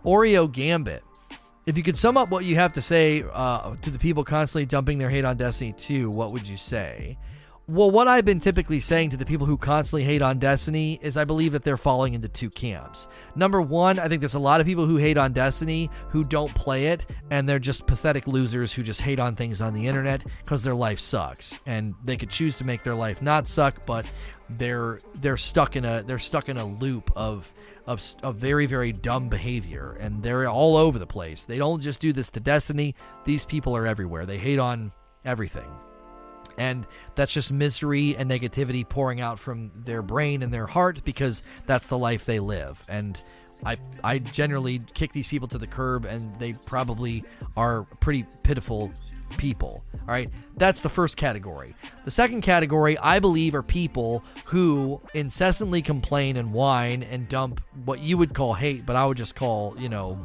Oreo 0.05 0.53
Gambit. 0.53 1.03
If 1.67 1.77
you 1.77 1.83
could 1.83 1.97
sum 1.97 2.17
up 2.17 2.31
what 2.31 2.45
you 2.45 2.57
have 2.57 2.73
to 2.73 2.83
say 2.83 3.25
uh, 3.33 3.77
to 3.83 3.91
the 3.91 3.99
people 3.99 4.25
constantly 4.25 4.67
dumping 4.67 4.99
their 4.99 5.11
hate 5.11 5.25
on 5.25 5.37
Destiny 5.37 5.73
2, 5.73 6.11
what 6.11 6.33
would 6.33 6.49
you 6.49 6.57
say? 6.57 7.19
Well, 7.71 7.93
what 7.93 8.09
I've 8.09 8.25
been 8.25 8.41
typically 8.41 8.81
saying 8.81 9.11
to 9.11 9.17
the 9.17 9.25
people 9.25 9.47
who 9.47 9.57
constantly 9.57 10.03
hate 10.03 10.23
on 10.23 10.41
Destiny 10.41 10.99
is 11.03 11.17
I 11.17 11.23
believe 11.23 11.53
that 11.53 11.63
they're 11.63 11.77
falling 11.77 12.15
into 12.15 12.27
two 12.27 12.51
camps. 12.51 13.07
Number 13.37 13.63
one, 13.63 14.01
I 14.01 14.09
think 14.09 14.21
there's 14.21 14.35
a 14.35 14.41
lot 14.41 14.61
of 14.61 14.67
people 14.67 14.87
who 14.87 14.97
hate 14.97 15.17
on 15.17 15.33
Destiny 15.33 15.89
who 16.09 16.25
don't 16.25 16.53
play 16.53 16.87
it, 16.87 17.07
and 17.31 17.49
they're 17.49 17.61
just 17.61 17.87
pathetic 17.87 18.27
losers 18.27 18.73
who 18.73 18.83
just 18.83 19.01
hate 19.01 19.21
on 19.21 19.37
things 19.37 19.61
on 19.61 19.73
the 19.73 19.87
internet 19.87 20.25
because 20.45 20.65
their 20.65 20.75
life 20.75 20.99
sucks. 20.99 21.61
And 21.65 21.95
they 22.05 22.17
could 22.17 22.31
choose 22.31 22.59
to 22.59 22.65
make 22.65 22.83
their 22.83 22.97
life 22.97 23.23
not 23.23 23.47
suck, 23.47 23.87
but 23.87 24.05
they're 24.59 25.01
they're 25.21 25.37
stuck 25.37 25.77
in 25.77 25.85
a 25.85 26.03
they're 26.03 26.19
stuck 26.19 26.49
in 26.49 26.57
a 26.57 26.65
loop 26.65 27.13
of 27.15 27.55
of, 27.91 28.03
of 28.22 28.36
very 28.36 28.66
very 28.66 28.93
dumb 28.93 29.28
behavior 29.28 29.97
and 29.99 30.22
they're 30.22 30.49
all 30.49 30.76
over 30.76 30.99
the 30.99 31.07
place. 31.07 31.45
They 31.45 31.59
don't 31.59 31.82
just 31.82 32.01
do 32.01 32.12
this 32.12 32.30
to 32.30 32.41
destiny. 32.41 32.95
These 33.24 33.45
people 33.45 33.76
are 33.76 33.86
everywhere. 33.86 34.26
They 34.26 34.38
hate 34.38 34.61
on 34.61 34.93
everything. 35.24 35.68
And 36.57 36.86
that's 37.16 37.32
just 37.32 37.51
misery 37.51 38.16
and 38.16 38.30
negativity 38.30 38.88
pouring 38.88 39.20
out 39.20 39.41
from 39.41 39.72
their 39.74 40.03
brain 40.03 40.43
and 40.43 40.55
their 40.55 40.66
heart 40.66 41.03
because 41.05 41.43
that's 41.66 41.88
the 41.88 41.99
life 41.99 42.24
they 42.24 42.38
live. 42.38 42.84
And 42.88 43.20
I 43.66 43.76
I 44.05 44.18
generally 44.18 44.80
kick 44.95 45.12
these 45.12 45.26
people 45.26 45.49
to 45.49 45.59
the 45.59 45.66
curb 45.66 46.05
and 46.05 46.38
they 46.38 46.53
probably 46.53 47.24
are 47.57 47.84
pretty 47.99 48.24
pitiful 48.45 48.93
people. 49.37 49.85
All 49.93 50.14
right, 50.14 50.31
that's 50.57 50.81
the 50.81 50.89
first 50.89 51.16
category. 51.16 51.74
The 52.05 52.11
second 52.11 52.43
category, 52.43 52.99
I 52.99 53.20
believe, 53.20 53.55
are 53.55 53.62
people 53.62 54.24
who 54.47 55.01
incessantly 55.14 55.83
complain 55.83 56.37
and 56.37 56.53
whine 56.53 57.03
and 57.03 57.28
dump 57.28 57.61
what 57.85 58.01
you 58.01 58.16
would 58.16 58.35
call 58.35 58.55
hate, 58.55 58.87
but 58.87 58.97
I 58.97 59.07
would 59.07 59.16
just 59.16 59.35
call, 59.35 59.76
you 59.78 59.89
know, 59.89 60.18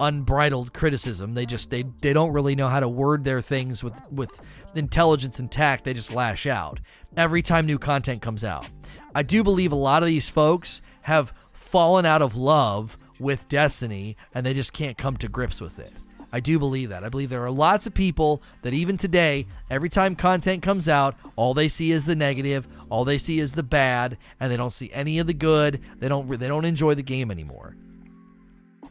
unbridled 0.00 0.72
criticism. 0.72 1.34
They 1.34 1.46
just 1.46 1.70
they 1.70 1.84
they 2.00 2.12
don't 2.12 2.32
really 2.32 2.56
know 2.56 2.68
how 2.68 2.80
to 2.80 2.88
word 2.88 3.24
their 3.24 3.42
things 3.42 3.84
with 3.84 3.94
with 4.10 4.40
intelligence 4.74 5.38
and 5.38 5.50
tact. 5.50 5.84
They 5.84 5.94
just 5.94 6.12
lash 6.12 6.46
out 6.46 6.80
every 7.16 7.42
time 7.42 7.66
new 7.66 7.78
content 7.78 8.22
comes 8.22 8.42
out. 8.42 8.66
I 9.14 9.22
do 9.22 9.44
believe 9.44 9.72
a 9.72 9.76
lot 9.76 10.02
of 10.02 10.06
these 10.06 10.28
folks 10.28 10.80
have 11.02 11.32
fallen 11.52 12.06
out 12.06 12.22
of 12.22 12.34
love 12.34 12.96
with 13.18 13.48
Destiny 13.48 14.16
and 14.34 14.44
they 14.44 14.54
just 14.54 14.72
can't 14.72 14.96
come 14.96 15.16
to 15.18 15.28
grips 15.28 15.60
with 15.60 15.78
it. 15.78 15.92
I 16.32 16.40
do 16.40 16.58
believe 16.58 16.90
that. 16.90 17.04
I 17.04 17.08
believe 17.08 17.30
there 17.30 17.44
are 17.44 17.50
lots 17.50 17.86
of 17.86 17.94
people 17.94 18.42
that 18.62 18.72
even 18.72 18.96
today, 18.96 19.46
every 19.68 19.88
time 19.88 20.14
content 20.14 20.62
comes 20.62 20.88
out, 20.88 21.16
all 21.36 21.54
they 21.54 21.68
see 21.68 21.90
is 21.90 22.06
the 22.06 22.14
negative, 22.14 22.68
all 22.88 23.04
they 23.04 23.18
see 23.18 23.40
is 23.40 23.52
the 23.52 23.62
bad, 23.62 24.16
and 24.38 24.50
they 24.50 24.56
don't 24.56 24.72
see 24.72 24.90
any 24.92 25.18
of 25.18 25.26
the 25.26 25.34
good. 25.34 25.80
They 25.98 26.08
don't 26.08 26.28
they 26.38 26.48
don't 26.48 26.64
enjoy 26.64 26.94
the 26.94 27.02
game 27.02 27.30
anymore. 27.30 27.76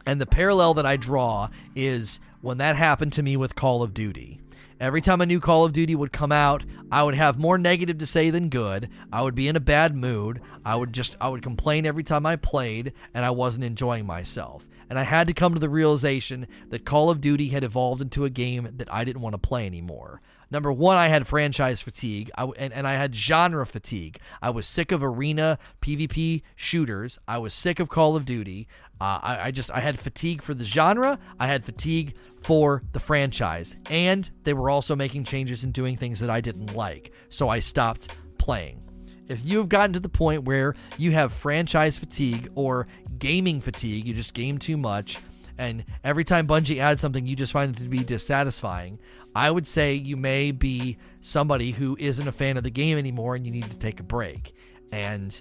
And 0.06 0.20
the 0.20 0.26
parallel 0.26 0.74
that 0.74 0.86
I 0.86 0.96
draw 0.96 1.48
is 1.74 2.20
when 2.40 2.58
that 2.58 2.76
happened 2.76 3.12
to 3.14 3.22
me 3.22 3.36
with 3.36 3.54
Call 3.54 3.82
of 3.82 3.94
Duty. 3.94 4.40
Every 4.78 5.02
time 5.02 5.20
a 5.20 5.26
new 5.26 5.40
Call 5.40 5.66
of 5.66 5.74
Duty 5.74 5.94
would 5.94 6.12
come 6.12 6.32
out, 6.32 6.64
I 6.90 7.02
would 7.02 7.14
have 7.14 7.38
more 7.38 7.58
negative 7.58 7.98
to 7.98 8.06
say 8.06 8.30
than 8.30 8.48
good. 8.48 8.88
I 9.12 9.20
would 9.20 9.34
be 9.34 9.46
in 9.46 9.56
a 9.56 9.60
bad 9.60 9.94
mood. 9.94 10.40
I 10.64 10.74
would 10.74 10.92
just 10.92 11.16
I 11.20 11.28
would 11.28 11.42
complain 11.42 11.86
every 11.86 12.02
time 12.02 12.26
I 12.26 12.36
played 12.36 12.92
and 13.14 13.24
I 13.24 13.30
wasn't 13.30 13.64
enjoying 13.64 14.06
myself 14.06 14.66
and 14.90 14.98
I 14.98 15.04
had 15.04 15.28
to 15.28 15.32
come 15.32 15.54
to 15.54 15.60
the 15.60 15.70
realization 15.70 16.48
that 16.68 16.84
Call 16.84 17.08
of 17.08 17.20
Duty 17.20 17.48
had 17.48 17.64
evolved 17.64 18.02
into 18.02 18.24
a 18.24 18.30
game 18.30 18.68
that 18.76 18.92
I 18.92 19.04
didn't 19.04 19.22
want 19.22 19.34
to 19.34 19.38
play 19.38 19.64
anymore. 19.64 20.20
Number 20.50 20.72
one, 20.72 20.96
I 20.96 21.06
had 21.06 21.28
franchise 21.28 21.80
fatigue, 21.80 22.28
I, 22.36 22.44
and, 22.58 22.72
and 22.72 22.86
I 22.88 22.94
had 22.94 23.14
genre 23.14 23.64
fatigue. 23.64 24.18
I 24.42 24.50
was 24.50 24.66
sick 24.66 24.90
of 24.90 25.04
arena 25.04 25.60
PvP 25.80 26.42
shooters. 26.56 27.20
I 27.28 27.38
was 27.38 27.54
sick 27.54 27.78
of 27.78 27.88
Call 27.88 28.16
of 28.16 28.24
Duty. 28.24 28.66
Uh, 29.00 29.20
I, 29.22 29.38
I 29.44 29.50
just 29.52 29.70
I 29.70 29.78
had 29.78 30.00
fatigue 30.00 30.42
for 30.42 30.52
the 30.52 30.64
genre. 30.64 31.20
I 31.38 31.46
had 31.46 31.64
fatigue 31.64 32.16
for 32.42 32.82
the 32.92 33.00
franchise, 33.00 33.76
and 33.88 34.28
they 34.42 34.52
were 34.52 34.70
also 34.70 34.96
making 34.96 35.22
changes 35.22 35.62
and 35.62 35.72
doing 35.72 35.96
things 35.96 36.18
that 36.18 36.30
I 36.30 36.40
didn't 36.40 36.74
like. 36.74 37.12
So 37.28 37.48
I 37.48 37.60
stopped 37.60 38.08
playing. 38.38 38.89
If 39.30 39.40
you've 39.44 39.68
gotten 39.68 39.92
to 39.92 40.00
the 40.00 40.08
point 40.08 40.44
where 40.44 40.74
you 40.98 41.12
have 41.12 41.32
franchise 41.32 41.96
fatigue 41.98 42.50
or 42.54 42.88
gaming 43.18 43.60
fatigue, 43.60 44.06
you 44.06 44.12
just 44.12 44.34
game 44.34 44.58
too 44.58 44.76
much, 44.76 45.18
and 45.56 45.84
every 46.02 46.24
time 46.24 46.46
Bungie 46.46 46.78
adds 46.78 47.00
something, 47.00 47.26
you 47.26 47.36
just 47.36 47.52
find 47.52 47.76
it 47.76 47.82
to 47.82 47.88
be 47.88 48.02
dissatisfying, 48.02 48.98
I 49.34 49.50
would 49.50 49.66
say 49.66 49.94
you 49.94 50.16
may 50.16 50.50
be 50.50 50.98
somebody 51.20 51.70
who 51.70 51.96
isn't 52.00 52.26
a 52.26 52.32
fan 52.32 52.56
of 52.56 52.64
the 52.64 52.70
game 52.70 52.98
anymore 52.98 53.36
and 53.36 53.46
you 53.46 53.52
need 53.52 53.70
to 53.70 53.78
take 53.78 54.00
a 54.00 54.02
break. 54.02 54.54
And 54.90 55.38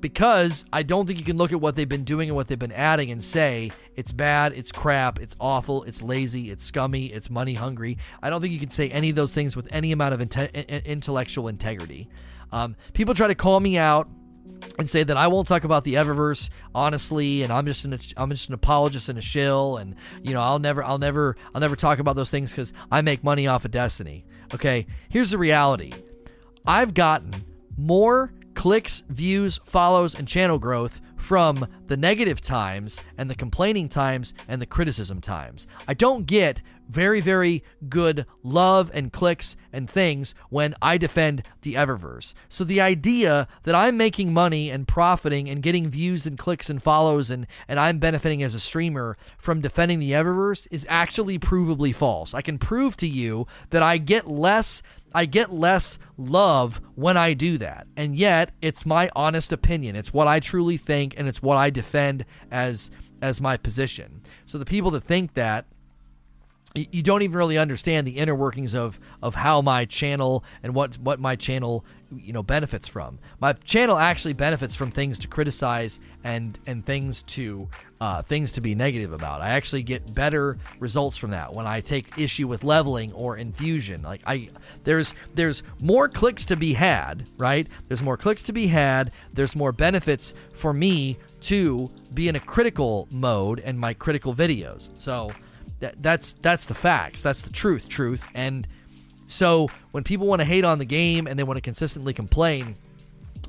because 0.00 0.64
I 0.72 0.84
don't 0.84 1.06
think 1.06 1.18
you 1.18 1.24
can 1.24 1.36
look 1.36 1.52
at 1.52 1.60
what 1.60 1.74
they've 1.74 1.88
been 1.88 2.04
doing 2.04 2.28
and 2.28 2.36
what 2.36 2.46
they've 2.46 2.58
been 2.58 2.70
adding 2.70 3.10
and 3.10 3.22
say 3.22 3.72
it's 3.96 4.12
bad, 4.12 4.52
it's 4.52 4.70
crap, 4.70 5.18
it's 5.18 5.34
awful, 5.40 5.82
it's 5.82 6.00
lazy, 6.00 6.50
it's 6.50 6.64
scummy, 6.64 7.06
it's 7.06 7.28
money 7.28 7.54
hungry. 7.54 7.98
I 8.22 8.30
don't 8.30 8.40
think 8.40 8.52
you 8.52 8.60
can 8.60 8.70
say 8.70 8.88
any 8.90 9.10
of 9.10 9.16
those 9.16 9.34
things 9.34 9.56
with 9.56 9.66
any 9.70 9.92
amount 9.92 10.14
of 10.14 10.20
inte- 10.20 10.84
intellectual 10.84 11.48
integrity. 11.48 12.08
Um, 12.56 12.74
people 12.94 13.12
try 13.12 13.28
to 13.28 13.34
call 13.34 13.60
me 13.60 13.76
out 13.76 14.08
and 14.78 14.88
say 14.88 15.02
that 15.02 15.16
I 15.16 15.26
won't 15.26 15.46
talk 15.46 15.64
about 15.64 15.84
the 15.84 15.94
Eververse 15.94 16.48
honestly, 16.74 17.42
and 17.42 17.52
I'm 17.52 17.66
just 17.66 17.84
an 17.84 17.98
I'm 18.16 18.30
just 18.30 18.48
an 18.48 18.54
apologist 18.54 19.10
and 19.10 19.18
a 19.18 19.22
shill, 19.22 19.76
and 19.76 19.94
you 20.22 20.32
know 20.32 20.40
I'll 20.40 20.58
never 20.58 20.82
I'll 20.82 20.98
never 20.98 21.36
I'll 21.54 21.60
never 21.60 21.76
talk 21.76 21.98
about 21.98 22.16
those 22.16 22.30
things 22.30 22.50
because 22.50 22.72
I 22.90 23.02
make 23.02 23.22
money 23.22 23.46
off 23.46 23.66
of 23.66 23.72
Destiny. 23.72 24.24
Okay, 24.54 24.86
here's 25.10 25.30
the 25.30 25.38
reality: 25.38 25.92
I've 26.66 26.94
gotten 26.94 27.34
more 27.76 28.32
clicks, 28.54 29.02
views, 29.10 29.60
follows, 29.64 30.14
and 30.14 30.26
channel 30.26 30.58
growth 30.58 31.02
from 31.16 31.66
the 31.88 31.96
negative 31.96 32.40
times 32.40 33.00
and 33.18 33.28
the 33.28 33.34
complaining 33.34 33.90
times 33.90 34.32
and 34.48 34.62
the 34.62 34.66
criticism 34.66 35.20
times. 35.20 35.66
I 35.86 35.92
don't 35.92 36.26
get 36.26 36.62
very, 36.88 37.20
very 37.20 37.62
good 37.88 38.26
love 38.42 38.90
and 38.94 39.12
clicks 39.12 39.56
and 39.72 39.88
things 39.88 40.34
when 40.50 40.74
I 40.80 40.98
defend 40.98 41.42
the 41.62 41.74
Eververse. 41.74 42.34
So 42.48 42.64
the 42.64 42.80
idea 42.80 43.48
that 43.64 43.74
I'm 43.74 43.96
making 43.96 44.32
money 44.32 44.70
and 44.70 44.86
profiting 44.86 45.48
and 45.48 45.62
getting 45.62 45.88
views 45.88 46.26
and 46.26 46.38
clicks 46.38 46.70
and 46.70 46.82
follows 46.82 47.30
and, 47.30 47.46
and 47.68 47.78
I'm 47.78 47.98
benefiting 47.98 48.42
as 48.42 48.54
a 48.54 48.60
streamer 48.60 49.16
from 49.38 49.60
defending 49.60 49.98
the 49.98 50.12
Eververse 50.12 50.66
is 50.70 50.86
actually 50.88 51.38
provably 51.38 51.94
false. 51.94 52.34
I 52.34 52.42
can 52.42 52.58
prove 52.58 52.96
to 52.98 53.08
you 53.08 53.46
that 53.70 53.82
I 53.82 53.98
get 53.98 54.28
less 54.28 54.82
I 55.14 55.24
get 55.24 55.50
less 55.50 55.98
love 56.18 56.78
when 56.94 57.16
I 57.16 57.32
do 57.32 57.56
that. 57.58 57.86
And 57.96 58.14
yet, 58.14 58.52
it's 58.60 58.84
my 58.84 59.08
honest 59.16 59.50
opinion. 59.50 59.96
It's 59.96 60.12
what 60.12 60.28
I 60.28 60.40
truly 60.40 60.76
think 60.76 61.14
and 61.16 61.26
it's 61.26 61.40
what 61.40 61.56
I 61.56 61.70
defend 61.70 62.26
as 62.50 62.90
as 63.22 63.40
my 63.40 63.56
position. 63.56 64.20
So 64.44 64.58
the 64.58 64.66
people 64.66 64.90
that 64.90 65.04
think 65.04 65.32
that 65.32 65.64
you 66.76 67.02
don't 67.02 67.22
even 67.22 67.36
really 67.36 67.58
understand 67.58 68.06
the 68.06 68.18
inner 68.18 68.34
workings 68.34 68.74
of 68.74 68.98
of 69.22 69.34
how 69.34 69.60
my 69.62 69.84
channel 69.84 70.44
and 70.62 70.74
what 70.74 70.96
what 70.96 71.18
my 71.18 71.36
channel 71.36 71.84
you 72.14 72.32
know 72.32 72.42
benefits 72.42 72.86
from. 72.86 73.18
My 73.40 73.52
channel 73.52 73.98
actually 73.98 74.34
benefits 74.34 74.74
from 74.74 74.90
things 74.90 75.18
to 75.20 75.28
criticize 75.28 76.00
and 76.22 76.58
and 76.66 76.84
things 76.84 77.22
to 77.24 77.68
uh, 78.00 78.22
things 78.22 78.52
to 78.52 78.60
be 78.60 78.74
negative 78.74 79.12
about. 79.12 79.40
I 79.40 79.50
actually 79.50 79.82
get 79.82 80.14
better 80.14 80.58
results 80.78 81.16
from 81.16 81.30
that 81.30 81.54
when 81.54 81.66
I 81.66 81.80
take 81.80 82.18
issue 82.18 82.46
with 82.46 82.62
leveling 82.62 83.12
or 83.12 83.36
infusion. 83.36 84.02
Like 84.02 84.20
I 84.26 84.50
there's 84.84 85.14
there's 85.34 85.62
more 85.80 86.08
clicks 86.08 86.44
to 86.46 86.56
be 86.56 86.74
had, 86.74 87.26
right? 87.38 87.66
There's 87.88 88.02
more 88.02 88.16
clicks 88.16 88.42
to 88.44 88.52
be 88.52 88.66
had. 88.66 89.12
There's 89.32 89.56
more 89.56 89.72
benefits 89.72 90.34
for 90.52 90.72
me 90.72 91.16
to 91.42 91.90
be 92.12 92.28
in 92.28 92.36
a 92.36 92.40
critical 92.40 93.08
mode 93.10 93.60
and 93.60 93.78
my 93.78 93.94
critical 93.94 94.34
videos. 94.34 94.90
So 94.98 95.32
that, 95.80 96.02
that's 96.02 96.34
that's 96.34 96.66
the 96.66 96.74
facts. 96.74 97.22
That's 97.22 97.42
the 97.42 97.50
truth. 97.50 97.88
Truth. 97.88 98.26
And 98.34 98.66
so 99.26 99.68
when 99.90 100.04
people 100.04 100.26
want 100.26 100.40
to 100.40 100.44
hate 100.44 100.64
on 100.64 100.78
the 100.78 100.84
game 100.84 101.26
and 101.26 101.38
they 101.38 101.42
want 101.42 101.56
to 101.56 101.60
consistently 101.60 102.14
complain, 102.14 102.76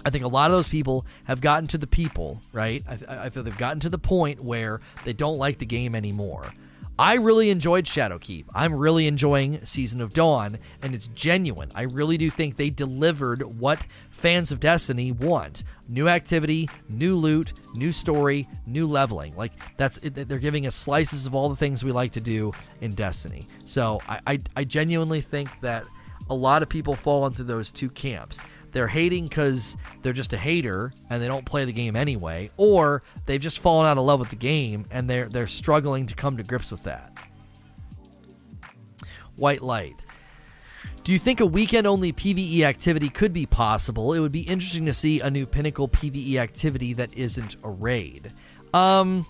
I 0.06 0.10
think 0.10 0.24
a 0.24 0.28
lot 0.28 0.50
of 0.50 0.58
those 0.58 0.70
people 0.70 1.06
have 1.26 1.42
gotten 1.42 1.68
to 1.70 1.78
the 1.78 1.88
people, 1.88 2.42
right? 2.54 2.84
I, 2.88 3.26
I 3.26 3.30
feel 3.30 3.44
they've 3.44 3.58
gotten 3.58 3.80
to 3.82 3.90
the 3.90 3.98
point 3.98 4.44
where 4.44 4.82
they 5.06 5.14
don't 5.14 5.38
like 5.38 5.60
the 5.60 5.66
game 5.66 5.96
anymore. 5.96 6.52
I 7.00 7.16
really 7.16 7.52
enjoyed 7.52 7.86
Shadowkeep. 7.86 8.46
I'm 8.56 8.74
really 8.74 9.06
enjoying 9.06 9.64
Season 9.66 10.02
of 10.02 10.14
Dawn, 10.14 10.58
and 10.82 10.96
it's 10.96 11.08
genuine. 11.10 11.72
I 11.76 11.84
really 11.84 12.18
do 12.18 12.32
think 12.32 12.58
they 12.58 12.72
delivered 12.72 13.44
what 13.44 13.86
fans 14.10 14.52
of 14.52 14.60
Destiny 14.60 15.12
want: 15.12 15.64
new 15.88 16.08
activity, 16.08 16.68
new 16.90 17.16
loot, 17.16 17.54
new 17.76 17.92
story, 17.92 18.48
new 18.66 18.88
leveling. 18.88 19.36
Like 19.36 19.52
that's 19.78 20.00
they're 20.02 20.40
giving 20.40 20.66
us 20.66 20.76
slices 20.76 21.28
of 21.28 21.36
all 21.36 21.50
the 21.50 21.56
things 21.56 21.84
we 21.84 21.92
like 21.92 22.14
to 22.14 22.22
do 22.22 22.52
in 22.82 22.96
Destiny. 22.96 23.48
So 23.66 24.00
I, 24.08 24.20
I, 24.26 24.40
I 24.56 24.64
genuinely 24.64 25.22
think 25.22 25.50
that 25.62 25.86
a 26.30 26.36
lot 26.36 26.64
of 26.64 26.70
people 26.70 26.96
fall 26.96 27.26
into 27.28 27.44
those 27.44 27.72
two 27.72 27.90
camps 27.90 28.42
they're 28.72 28.88
hating 28.88 29.28
because 29.28 29.78
they're 30.02 30.14
just 30.14 30.34
a 30.34 30.38
hater 30.38 30.94
and 31.10 31.22
they 31.22 31.28
don't 31.28 31.46
play 31.46 31.66
the 31.66 31.74
game 31.74 31.96
anyway, 31.96 32.52
or 32.58 33.04
they've 33.26 33.42
just 33.42 33.60
fallen 33.60 33.88
out 33.88 33.98
of 33.98 34.06
love 34.06 34.20
with 34.20 34.30
the 34.30 34.36
game 34.36 34.86
and 34.92 35.10
they're 35.10 35.30
they're 35.30 35.48
struggling 35.48 36.06
to 36.08 36.16
come 36.16 36.38
to 36.38 36.44
grips 36.44 36.72
with 36.72 36.84
that. 36.84 37.14
White 39.36 39.62
light. 39.62 40.04
Do 41.04 41.14
you 41.14 41.20
think 41.20 41.40
a 41.40 41.46
weekend 41.46 41.88
only 41.88 42.12
PvE 42.12 42.64
activity 42.64 43.08
could 43.08 43.32
be 43.32 43.46
possible? 43.46 44.14
It 44.14 44.20
would 44.20 44.34
be 44.34 44.42
interesting 44.42 44.86
to 44.88 44.94
see 44.94 45.22
a 45.22 45.30
new 45.30 45.46
Pinnacle 45.46 45.88
PvE 45.88 46.36
activity 46.36 46.94
that 46.96 47.14
isn't 47.14 47.56
a 47.64 47.70
raid. 47.70 48.34
Um, 48.74 49.26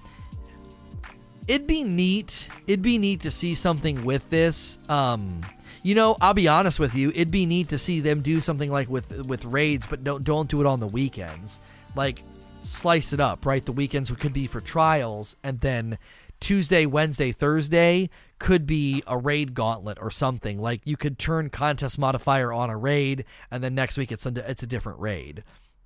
it'd 1.47 1.67
be 1.67 1.83
neat. 1.83 2.49
It'd 2.65 2.81
be 2.81 2.97
neat 2.97 3.21
to 3.21 3.29
see 3.29 3.53
something 3.53 4.03
with 4.03 4.27
this. 4.31 4.79
Um, 4.89 5.45
you 5.87 5.95
know, 5.95 6.17
I'll 6.19 6.33
be 6.33 6.49
honest 6.49 6.79
with 6.79 6.95
you. 6.95 7.11
It'd 7.15 7.31
be 7.31 7.45
neat 7.45 7.69
to 7.69 7.79
see 7.79 8.01
them 8.01 8.21
do 8.21 8.41
something 8.41 8.69
like 8.69 8.89
with 8.89 9.09
with 9.25 9.45
raids, 9.45 9.87
but 9.89 10.03
don't 10.03 10.21
don't 10.21 10.49
do 10.49 10.59
it 10.59 10.67
on 10.67 10.81
the 10.81 10.87
weekends. 10.87 11.61
Like 11.95 12.23
slice 12.61 13.13
it 13.13 13.21
up, 13.21 13.45
right? 13.45 13.65
The 13.65 13.71
weekends 13.71 14.11
could 14.11 14.33
be 14.33 14.47
for 14.47 14.59
trials, 14.59 15.37
and 15.45 15.61
then 15.61 15.97
Tuesday, 16.41 16.85
Wednesday, 16.85 17.31
Thursday 17.31 18.09
could 18.37 18.65
be 18.65 19.01
a 19.07 19.17
raid 19.17 19.53
gauntlet 19.53 19.97
or 20.01 20.11
something. 20.11 20.59
Like 20.59 20.81
you 20.83 20.97
could 20.97 21.17
turn 21.17 21.49
contest 21.49 21.97
modifier 21.97 22.51
on 22.51 22.69
a 22.69 22.75
raid, 22.75 23.23
and 23.49 23.63
then 23.63 23.73
next 23.73 23.97
week 23.97 24.11
it's 24.11 24.25
a, 24.25 24.33
it's 24.49 24.63
a 24.63 24.67
different 24.67 24.99
raid, 24.99 25.45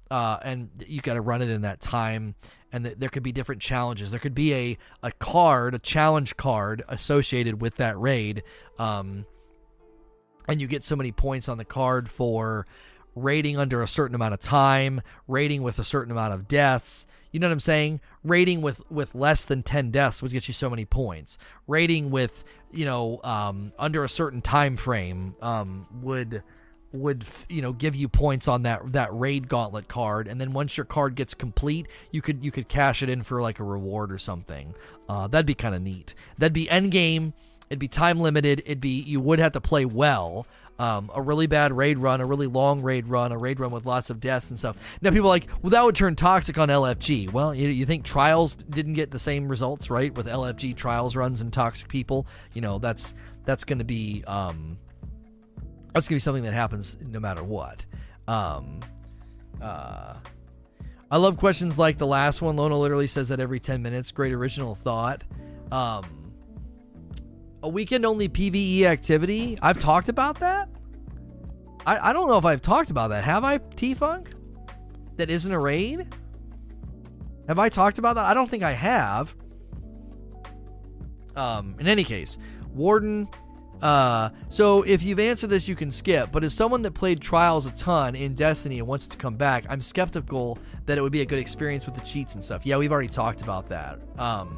uh, 0.10 0.40
and 0.42 0.72
you 0.88 1.02
got 1.02 1.14
to 1.14 1.22
run 1.22 1.44
it 1.44 1.50
in 1.52 1.62
that 1.62 1.80
time. 1.80 2.34
And 2.74 2.86
th- 2.86 2.98
there 2.98 3.10
could 3.10 3.22
be 3.22 3.34
different 3.34 3.62
challenges. 3.62 4.10
There 4.10 4.20
could 4.20 4.34
be 4.34 4.52
a 4.56 4.78
a 5.04 5.12
card, 5.12 5.76
a 5.76 5.80
challenge 5.80 6.38
card 6.38 6.84
associated 6.90 7.62
with 7.62 7.76
that 7.76 8.00
raid. 8.00 8.42
Um, 8.80 9.28
and 10.48 10.62
you 10.62 10.68
get 10.68 10.84
so 10.84 10.96
many 10.96 11.12
points 11.12 11.50
on 11.50 11.58
the 11.58 11.66
card 11.66 12.10
for 12.10 12.66
raiding 13.16 13.58
under 13.58 13.82
a 13.82 13.88
certain 13.88 14.16
amount 14.16 14.34
of 14.34 14.40
time, 14.40 15.02
raiding 15.28 15.64
with 15.64 15.80
a 15.80 15.84
certain 15.84 16.12
amount 16.12 16.34
of 16.34 16.48
deaths. 16.48 17.06
You 17.32 17.40
know 17.40 17.48
what 17.48 17.54
I'm 17.54 17.60
saying? 17.62 18.02
Raiding 18.24 18.62
with 18.62 18.82
with 18.92 19.16
less 19.16 19.46
than 19.46 19.64
10 19.64 19.92
deaths 19.92 20.22
would 20.22 20.32
get 20.32 20.48
you 20.48 20.54
so 20.54 20.70
many 20.70 20.86
points. 20.86 21.38
Raiding 21.68 22.12
with, 22.12 22.44
you 22.72 22.86
know, 22.86 23.22
um, 23.24 23.72
under 23.80 24.04
a 24.04 24.10
certain 24.10 24.42
time 24.42 24.76
frame 24.76 25.36
um, 25.42 25.88
would 26.02 26.44
would 26.94 27.24
you 27.48 27.62
know 27.62 27.72
give 27.72 27.96
you 27.96 28.10
points 28.10 28.48
on 28.48 28.64
that 28.64 28.82
that 28.92 29.10
raid 29.14 29.48
gauntlet 29.48 29.88
card 29.88 30.28
and 30.28 30.42
then 30.42 30.52
once 30.52 30.76
your 30.76 30.86
card 30.86 31.16
gets 31.16 31.34
complete 31.34 31.88
you 32.12 32.22
could 32.22 32.44
you 32.44 32.52
could 32.52 32.68
cash 32.68 33.02
it 33.02 33.10
in 33.10 33.24
for 33.24 33.42
like 33.42 33.60
a 33.60 33.64
reward 33.64 34.12
or 34.12 34.18
something 34.18 34.76
uh, 35.08 35.28
that'd 35.28 35.46
be 35.46 35.54
kind 35.54 35.74
of 35.74 35.82
neat 35.82 36.14
that'd 36.38 36.52
be 36.52 36.70
end 36.70 36.92
game 36.92 37.34
It'd 37.72 37.80
be 37.80 37.88
time 37.88 38.20
limited. 38.20 38.62
It'd 38.66 38.82
be 38.82 39.02
you 39.02 39.22
would 39.22 39.40
have 39.40 39.54
to 39.54 39.62
play 39.62 39.86
well. 39.86 40.46
Um, 40.78 41.10
a 41.16 41.22
really 41.22 41.48
bad 41.48 41.72
raid 41.72 42.00
run, 42.00 42.20
a 42.20 42.26
really 42.26 42.48
long 42.48 42.82
raid 42.82 43.08
run, 43.08 43.32
a 43.32 43.38
raid 43.38 43.62
run 43.62 43.72
with 43.72 43.86
lots 43.86 44.10
of 44.10 44.20
deaths 44.20 44.50
and 44.50 44.60
stuff. 44.60 44.76
Now 45.02 45.12
people 45.12 45.30
like, 45.30 45.48
well, 45.62 45.70
that 45.70 45.86
would 45.86 45.96
turn 45.96 46.18
toxic 46.18 46.58
on 46.58 46.68
LFG. 46.68 47.32
Well, 47.32 47.56
you, 47.56 47.70
you 47.70 47.86
think 47.86 48.04
trials 48.04 48.56
didn't 48.56 48.96
get 48.96 49.12
the 49.12 49.20
same 49.20 49.48
results, 49.48 49.90
right? 49.90 50.14
With 50.14 50.26
LFG 50.26 50.76
trials 50.76 51.16
runs 51.16 51.40
and 51.40 51.54
toxic 51.54 51.88
people, 51.88 52.28
you 52.54 52.60
know 52.60 52.78
that's 52.78 53.14
that's 53.46 53.64
going 53.64 53.80
to 53.80 53.86
be 53.86 54.22
um, 54.28 54.78
that's 55.94 56.10
going 56.10 56.16
to 56.16 56.16
be 56.16 56.20
something 56.20 56.44
that 56.44 56.54
happens 56.54 56.98
no 57.00 57.22
matter 57.22 57.44
what. 57.44 57.86
Um, 58.28 58.82
uh, 59.62 60.16
I 61.10 61.18
love 61.18 61.38
questions 61.38 61.78
like 61.78 61.98
the 61.98 62.08
last 62.08 62.42
one. 62.42 62.58
Lona 62.58 62.78
literally 62.78 63.08
says 63.08 63.30
that 63.30 63.40
every 63.40 63.62
ten 63.62 63.82
minutes. 63.82 64.12
Great 64.12 64.34
original 64.34 64.76
thought. 64.76 65.24
Um, 65.72 66.21
a 67.64 67.70
weekend 67.70 68.06
only 68.06 68.28
PVE 68.28 68.84
activity. 68.84 69.58
I've 69.62 69.78
talked 69.78 70.10
about 70.10 70.40
that. 70.40 70.70
I, 71.86 72.10
I 72.10 72.14
don't 72.14 72.28
know 72.28 72.38
if 72.38 72.46
I've 72.46 72.62
talked 72.62 72.90
about 72.90 73.10
that. 73.10 73.24
Have 73.24 73.44
I, 73.44 73.58
T 73.58 73.94
Funk? 73.94 74.34
That 75.18 75.30
isn't 75.30 75.52
a 75.52 75.60
raid? 75.60 76.08
Have 77.48 77.60
I 77.60 77.70
talked 77.70 77.98
about 77.98 78.16
that? 78.16 78.26
I 78.26 78.34
don't 78.34 78.50
think 78.50 78.64
I 78.64 78.72
have. 78.72 79.36
Um, 81.36 81.76
in 81.80 81.88
any 81.88 82.04
case, 82.04 82.38
Warden. 82.74 83.28
Uh, 83.82 84.30
so 84.50 84.84
if 84.84 85.02
you've 85.02 85.20
answered 85.20 85.50
this, 85.50 85.68
you 85.68 85.76
can 85.76 85.92
skip. 85.92 86.32
But 86.32 86.44
as 86.44 86.54
someone 86.54 86.84
that 86.84 86.94
played 86.94 87.20
Trials 87.20 87.66
a 87.66 87.72
ton 87.72 88.16
in 88.16 88.36
Destiny 88.36 88.78
and 88.78 88.88
wants 88.88 89.08
to 89.08 89.18
come 89.18 89.36
back, 89.36 89.66
I'm 89.70 89.82
skeptical 89.82 90.60
that 90.86 91.00
it 91.00 91.02
would 91.02 91.12
be 91.12 91.22
a 91.22 91.26
good 91.26 91.40
experience 91.40 91.88
with 91.88 91.96
the 91.96 92.02
cheats 92.02 92.36
and 92.36 92.44
stuff. 92.44 92.64
Yeah, 92.64 92.78
we've 92.78 92.92
already 92.92 93.10
talked 93.10 93.42
about 93.42 93.68
that. 93.70 94.00
Um, 94.20 94.58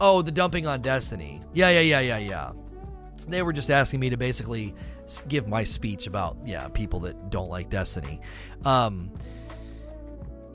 Oh, 0.00 0.22
the 0.22 0.32
dumping 0.32 0.66
on 0.66 0.82
Destiny. 0.82 1.40
Yeah, 1.52 1.70
yeah, 1.70 1.80
yeah, 1.80 2.00
yeah, 2.00 2.18
yeah. 2.18 2.52
They 3.28 3.42
were 3.42 3.52
just 3.52 3.70
asking 3.70 4.00
me 4.00 4.10
to 4.10 4.16
basically 4.16 4.74
give 5.28 5.46
my 5.46 5.64
speech 5.64 6.06
about 6.06 6.36
yeah 6.44 6.68
people 6.68 7.00
that 7.00 7.30
don't 7.30 7.48
like 7.48 7.70
Destiny. 7.70 8.20
Um, 8.64 9.10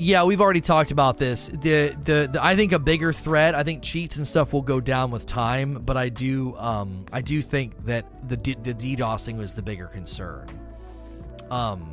yeah, 0.02 0.24
we've 0.24 0.40
already 0.40 0.62
talked 0.62 0.92
about 0.92 1.18
this. 1.18 1.50
The, 1.50 1.94
the, 2.06 2.30
the 2.32 2.40
I 2.42 2.56
think 2.56 2.72
a 2.72 2.80
bigger 2.80 3.12
threat. 3.12 3.54
I 3.54 3.64
think 3.64 3.84
cheats 3.84 4.16
and 4.16 4.26
stuff 4.26 4.54
will 4.54 4.62
go 4.62 4.80
down 4.80 5.12
with 5.12 5.26
time, 5.26 5.82
but 5.86 5.98
I 5.98 6.08
do 6.08 6.56
um 6.58 7.06
I 7.12 7.22
do 7.22 7.42
think 7.42 7.86
that 7.86 8.06
the 8.30 8.38
the 8.38 8.74
DDoSing 8.74 9.38
was 9.38 9.54
the 9.56 9.62
bigger 9.62 9.88
concern. 9.88 10.48
Um, 11.52 11.92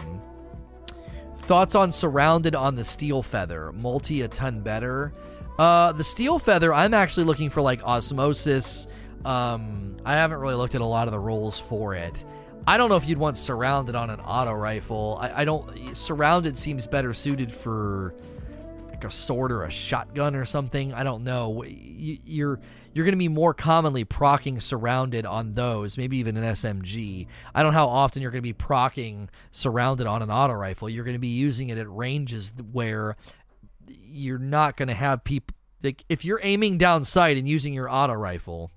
thoughts 1.38 1.74
on 1.74 1.92
surrounded 1.92 2.55
on 2.55 2.76
the 2.76 2.84
steel 2.84 3.22
feather, 3.22 3.72
multi 3.72 4.22
a 4.22 4.28
ton 4.28 4.61
better. 4.61 5.12
Uh, 5.59 5.92
the 5.92 6.04
steel 6.04 6.38
feather, 6.38 6.72
I'm 6.72 6.94
actually 6.94 7.24
looking 7.24 7.50
for 7.50 7.62
like 7.62 7.82
osmosis. 7.82 8.86
Um, 9.24 9.96
I 10.04 10.12
haven't 10.12 10.38
really 10.38 10.54
looked 10.54 10.74
at 10.74 10.80
a 10.80 10.86
lot 10.86 11.09
of 11.09 11.12
the 11.12 11.18
roles 11.18 11.59
for 11.59 11.94
it. 11.94 12.24
I 12.66 12.78
don't 12.78 12.88
know 12.88 12.96
if 12.96 13.07
you'd 13.07 13.18
want 13.18 13.38
surrounded 13.38 13.94
on 13.94 14.11
an 14.11 14.20
auto 14.20 14.52
rifle. 14.52 15.18
I, 15.20 15.42
I 15.42 15.44
don't. 15.44 15.96
Surrounded 15.96 16.59
seems 16.59 16.86
better 16.86 17.14
suited 17.14 17.50
for 17.50 18.14
like 18.90 19.04
a 19.04 19.11
sword 19.11 19.52
or 19.52 19.64
a 19.64 19.70
shotgun 19.70 20.34
or 20.34 20.44
something. 20.44 20.92
I 20.92 21.04
don't 21.04 21.22
know. 21.22 21.62
You, 21.62 22.18
you're 22.24 22.61
you're 22.92 23.04
going 23.04 23.12
to 23.12 23.18
be 23.18 23.28
more 23.28 23.52
commonly 23.52 24.04
procking 24.04 24.59
surrounded 24.59 25.26
on 25.26 25.54
those, 25.54 25.96
maybe 25.96 26.16
even 26.16 26.36
an 26.36 26.44
SMG. 26.44 27.26
I 27.54 27.62
don't 27.62 27.72
know 27.72 27.78
how 27.78 27.88
often 27.88 28.22
you're 28.22 28.30
going 28.30 28.42
to 28.42 28.48
be 28.48 28.54
procking 28.54 29.28
surrounded 29.52 30.07
on 30.07 30.22
an 30.22 30.30
auto 30.30 30.54
rifle. 30.54 30.88
You're 30.88 31.04
going 31.04 31.14
to 31.14 31.20
be 31.20 31.28
using 31.28 31.68
it 31.68 31.78
at 31.78 31.88
ranges 31.90 32.52
where 32.72 33.16
you're 34.16 34.38
not 34.38 34.76
going 34.76 34.88
to 34.88 34.94
have 34.94 35.22
people 35.24 35.54
like 35.82 36.04
if 36.08 36.24
you're 36.24 36.40
aiming 36.42 36.78
down 36.78 37.04
sight 37.04 37.36
and 37.36 37.46
using 37.46 37.72
your 37.72 37.90
auto 37.90 38.14
rifle, 38.14 38.72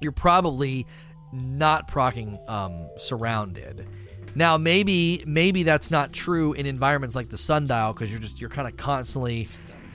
you're 0.00 0.12
probably 0.12 0.86
not 1.32 1.88
procking 1.88 2.38
um, 2.46 2.88
surrounded. 2.96 3.86
Now 4.34 4.56
maybe 4.56 5.24
maybe 5.26 5.62
that's 5.62 5.90
not 5.90 6.12
true 6.12 6.52
in 6.52 6.66
environments 6.66 7.16
like 7.16 7.30
the 7.30 7.38
sundial 7.38 7.92
because 7.92 8.10
you're 8.10 8.20
just 8.20 8.40
you're 8.40 8.50
kind 8.50 8.68
of 8.68 8.76
constantly 8.76 9.48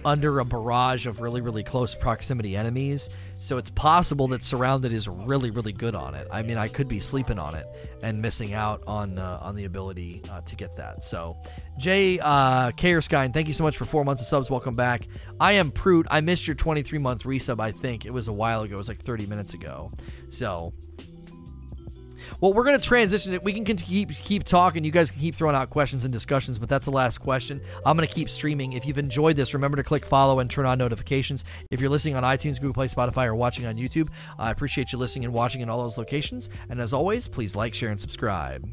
under 0.05 0.39
a 0.39 0.45
barrage 0.45 1.07
of 1.07 1.21
really 1.21 1.41
really 1.41 1.63
close 1.63 1.93
proximity 1.95 2.55
enemies. 2.55 3.09
So 3.41 3.57
it's 3.57 3.69
possible 3.69 4.27
that 4.27 4.43
Surrounded 4.43 4.91
is 4.91 5.07
really, 5.07 5.49
really 5.49 5.71
good 5.71 5.95
on 5.95 6.13
it. 6.13 6.27
I 6.29 6.43
mean, 6.43 6.57
I 6.57 6.67
could 6.67 6.89
be 6.89 6.99
sleeping 6.99 7.39
on 7.39 7.55
it 7.55 7.65
and 8.03 8.21
missing 8.21 8.53
out 8.53 8.83
on 8.85 9.17
uh, 9.17 9.39
on 9.41 9.55
the 9.55 9.63
ability 9.63 10.21
uh, 10.29 10.41
to 10.41 10.55
get 10.57 10.75
that. 10.75 11.05
So, 11.05 11.37
Jay 11.77 12.19
uh, 12.19 12.71
Kaerskine, 12.71 13.33
thank 13.33 13.47
you 13.47 13.53
so 13.53 13.63
much 13.63 13.77
for 13.77 13.85
four 13.85 14.03
months 14.03 14.21
of 14.21 14.27
subs. 14.27 14.51
Welcome 14.51 14.75
back. 14.75 15.07
I 15.39 15.53
am 15.53 15.71
Proot. 15.71 16.05
I 16.11 16.19
missed 16.19 16.47
your 16.47 16.55
23 16.55 16.99
month 16.99 17.23
resub. 17.23 17.61
I 17.61 17.71
think 17.71 18.05
it 18.05 18.11
was 18.11 18.27
a 18.27 18.33
while 18.33 18.63
ago. 18.63 18.75
It 18.75 18.77
was 18.77 18.89
like 18.89 19.01
30 19.01 19.25
minutes 19.27 19.53
ago. 19.53 19.93
So 20.29 20.73
well, 22.41 22.53
we're 22.53 22.63
going 22.63 22.79
to 22.79 22.85
transition 22.85 23.33
it. 23.33 23.43
We 23.43 23.53
can 23.53 23.65
keep 23.65 24.11
keep 24.11 24.43
talking. 24.43 24.83
You 24.83 24.91
guys 24.91 25.11
can 25.11 25.19
keep 25.19 25.35
throwing 25.35 25.55
out 25.55 25.69
questions 25.69 26.03
and 26.03 26.13
discussions, 26.13 26.57
but 26.57 26.69
that's 26.69 26.85
the 26.85 26.91
last 26.91 27.19
question. 27.19 27.61
I'm 27.85 27.97
going 27.97 28.07
to 28.07 28.13
keep 28.13 28.29
streaming. 28.29 28.73
If 28.73 28.85
you've 28.85 28.97
enjoyed 28.97 29.35
this, 29.35 29.53
remember 29.53 29.77
to 29.77 29.83
click 29.83 30.05
follow 30.05 30.39
and 30.39 30.49
turn 30.49 30.65
on 30.65 30.77
notifications. 30.77 31.43
If 31.69 31.81
you're 31.81 31.89
listening 31.89 32.15
on 32.15 32.23
iTunes, 32.23 32.55
Google 32.59 32.73
Play, 32.73 32.87
Spotify, 32.87 33.25
or 33.25 33.35
watching 33.35 33.65
on 33.65 33.75
YouTube, 33.75 34.09
I 34.37 34.51
appreciate 34.51 34.91
you 34.91 34.97
listening 34.97 35.25
and 35.25 35.33
watching 35.33 35.61
in 35.61 35.69
all 35.69 35.83
those 35.83 35.97
locations. 35.97 36.49
And 36.69 36.79
as 36.79 36.93
always, 36.93 37.27
please 37.27 37.55
like, 37.55 37.73
share, 37.73 37.89
and 37.89 37.99
subscribe. 37.99 38.69